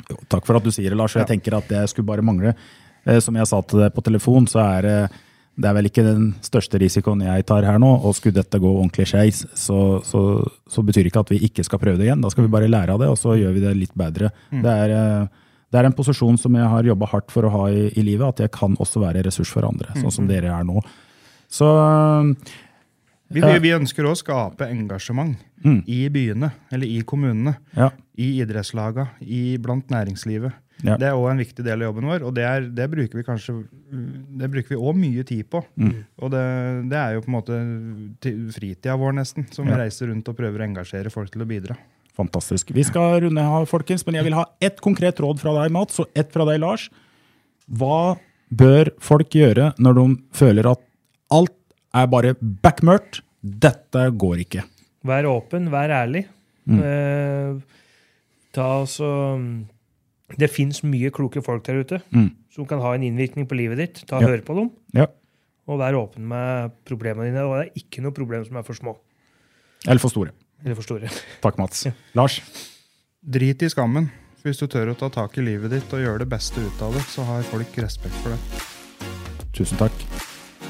Jo, 0.10 0.18
takk 0.30 0.46
for 0.50 0.58
at 0.58 0.66
du 0.66 0.74
sier 0.74 0.90
det, 0.94 0.98
Lars. 0.98 1.16
og 1.16 1.22
Jeg 1.22 1.32
tenker 1.36 1.58
at 1.58 1.70
det 1.70 1.86
skulle 1.94 2.10
bare 2.10 2.26
mangle. 2.26 2.54
Eh, 3.08 3.22
Som 3.24 3.40
jeg 3.40 3.48
sa 3.50 3.62
til 3.64 3.86
deg 3.86 3.96
på 3.96 4.04
telefon, 4.06 4.48
så 4.52 4.62
er 4.66 4.86
det, 4.86 4.98
det 5.58 5.70
er 5.70 5.74
vel 5.78 5.90
ikke 5.90 6.06
den 6.06 6.28
største 6.46 6.80
risikoen 6.82 7.24
jeg 7.26 7.46
tar 7.50 7.66
her 7.66 7.80
nå. 7.82 7.94
Og 8.04 8.18
skulle 8.18 8.36
dette 8.38 8.60
gå 8.62 8.70
ordentlig 8.74 9.08
skeis, 9.10 9.46
så, 9.58 10.04
så, 10.06 10.22
så 10.70 10.84
betyr 10.86 11.08
det 11.08 11.14
ikke 11.14 11.26
at 11.26 11.34
vi 11.34 11.42
ikke 11.48 11.66
skal 11.66 11.82
prøve 11.82 12.02
det 12.02 12.10
igjen. 12.10 12.22
Da 12.22 12.32
skal 12.34 12.46
vi 12.46 12.54
bare 12.54 12.70
lære 12.72 12.94
av 12.98 13.02
det, 13.04 13.10
og 13.14 13.20
så 13.20 13.38
gjør 13.40 13.56
vi 13.56 13.64
det 13.64 13.74
litt 13.80 13.96
bedre. 13.98 14.32
Det, 14.52 14.76
er, 14.86 14.96
eh, 15.00 15.50
det 15.72 15.82
er 15.82 15.90
en 15.90 15.98
posisjon 15.98 16.38
som 16.42 16.60
jeg 16.60 16.70
har 16.76 16.92
jobba 16.92 17.10
hardt 17.14 17.34
for 17.34 17.48
å 17.48 17.54
ha 17.56 17.66
i, 17.72 17.88
i 17.96 18.06
livet, 18.06 18.28
at 18.28 18.46
jeg 18.46 18.56
kan 18.60 18.78
også 18.78 19.02
være 19.04 19.26
ressurs 19.28 19.52
for 19.56 19.68
andre, 19.68 19.96
sånn 19.98 20.14
som 20.14 20.30
dere 20.30 20.52
er 20.54 20.68
nå. 20.68 20.84
Så 21.48 21.68
Vi, 23.28 23.42
vi, 23.42 23.72
ønsker 23.76 24.06
å 24.08 24.14
skape 24.16 24.70
engasjement 24.72 25.36
i 25.88 26.06
byene, 26.12 26.52
eller 26.72 26.88
i 26.88 27.02
kommunene. 27.08 27.58
ja. 27.76 27.92
I 28.18 28.40
idrettslagene, 28.42 29.60
blant 29.62 29.92
næringslivet. 29.94 30.56
Ja. 30.86 30.94
Det 31.00 31.08
er 31.10 31.18
òg 31.18 31.32
en 31.32 31.40
viktig 31.42 31.64
del 31.66 31.82
av 31.82 31.88
jobben 31.88 32.06
vår, 32.06 32.24
og 32.28 32.34
det, 32.38 32.44
er, 32.46 32.66
det 32.78 32.86
bruker 32.92 33.18
vi 33.18 33.26
kanskje 33.26 33.56
det 34.38 34.50
bruker 34.54 34.76
vi 34.76 34.78
også 34.78 35.00
mye 35.02 35.24
tid 35.26 35.48
på. 35.50 35.64
Og 36.22 36.30
det, 36.34 36.44
det 36.92 37.00
er 37.02 37.16
jo 37.16 37.24
på 37.26 37.32
en 37.32 37.38
måte 37.38 37.60
fritida 38.54 38.98
vår, 39.00 39.16
nesten, 39.18 39.48
som 39.56 39.66
vi 39.66 39.78
reiser 39.80 40.12
rundt 40.12 40.30
og 40.30 40.38
prøver 40.38 40.62
å 40.62 40.68
engasjere 40.68 41.14
folk 41.14 41.32
til 41.34 41.42
å 41.42 41.50
bidra. 41.50 41.78
Fantastisk. 42.18 42.72
Vi 42.74 42.86
skal 42.86 43.20
runde 43.26 43.42
av, 43.42 43.66
folkens, 43.70 44.06
men 44.06 44.18
jeg 44.18 44.28
vil 44.28 44.38
ha 44.38 44.46
ett 44.64 44.80
konkret 44.82 45.20
råd 45.22 45.42
fra 45.42 45.54
deg, 45.60 45.74
Mats, 45.74 46.00
og 46.02 46.10
ett 46.18 46.32
fra 46.34 46.46
deg, 46.50 46.62
Lars. 46.62 46.88
Hva 47.68 48.18
bør 48.50 48.94
folk 49.04 49.34
gjøre 49.38 49.72
når 49.82 49.98
de 49.98 50.06
føler 50.38 50.70
at 50.72 50.82
alt 51.34 51.54
er 51.98 52.10
bare 52.10 52.34
backmurt? 52.42 53.22
Dette 53.42 54.08
går 54.18 54.46
ikke. 54.46 54.64
Vær 55.08 55.28
åpen, 55.30 55.70
vær 55.74 55.94
ærlig. 55.94 56.26
Eh, 56.68 57.60
ta 58.52 58.66
altså 58.82 59.10
Det 60.36 60.50
fins 60.52 60.82
mye 60.84 61.10
kloke 61.16 61.40
folk 61.44 61.64
der 61.64 61.80
ute 61.84 62.02
Mm. 62.12 62.32
som 62.52 62.66
kan 62.66 62.80
ha 62.84 62.94
en 62.94 63.02
innvirkning 63.04 63.48
på 63.48 63.56
livet 63.56 63.78
ditt. 63.78 64.04
Ta 64.08 64.20
Ja. 64.20 64.28
Hør 64.28 64.42
på 64.44 64.56
dem, 64.56 64.72
Ja. 64.94 65.06
og 65.68 65.80
vær 65.80 65.94
åpen 65.96 66.28
med 66.28 66.72
problemene 66.86 67.32
dine. 67.32 67.46
Og 67.48 67.56
det 67.64 67.68
er 67.72 67.80
ikke 67.80 68.02
noe 68.04 68.12
problem 68.12 68.46
som 68.46 68.58
er 68.58 68.64
for 68.64 68.74
små 68.74 68.98
Eller 69.88 70.00
for 70.00 70.10
store. 70.10 70.32
eller 70.66 70.76
for 70.76 70.82
store. 70.84 71.08
Takk, 71.42 71.58
Mats. 71.58 71.88
Lars? 72.14 72.42
Drit 73.24 73.62
i 73.64 73.70
skammen. 73.70 74.10
Hvis 74.44 74.60
du 74.60 74.68
tør 74.68 74.92
å 74.94 74.98
ta 74.98 75.10
tak 75.10 75.38
i 75.38 75.42
livet 75.42 75.70
ditt 75.72 75.92
og 75.94 76.00
gjøre 76.00 76.20
det 76.20 76.30
beste 76.30 76.58
ut 76.60 76.82
av 76.82 76.94
det, 76.94 77.02
så 77.04 77.24
har 77.26 77.42
folk 77.44 77.68
respekt 77.78 78.16
for 78.24 78.30
det. 78.30 78.40
Tusen 79.54 79.78
takk. 79.78 79.92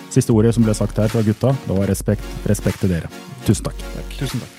Siste 0.10 0.32
ordet 0.34 0.54
som 0.56 0.64
ble 0.64 0.74
sagt 0.74 0.96
her 0.98 1.08
fra 1.10 1.22
gutta, 1.22 1.52
det 1.68 1.76
var 1.78 1.86
respekt. 1.88 2.24
Respekt 2.48 2.80
til 2.80 2.90
dere. 2.90 3.10
Tusen 3.46 3.66
takk. 3.66 3.76
Tusen 4.18 4.40
takk. 4.40 4.57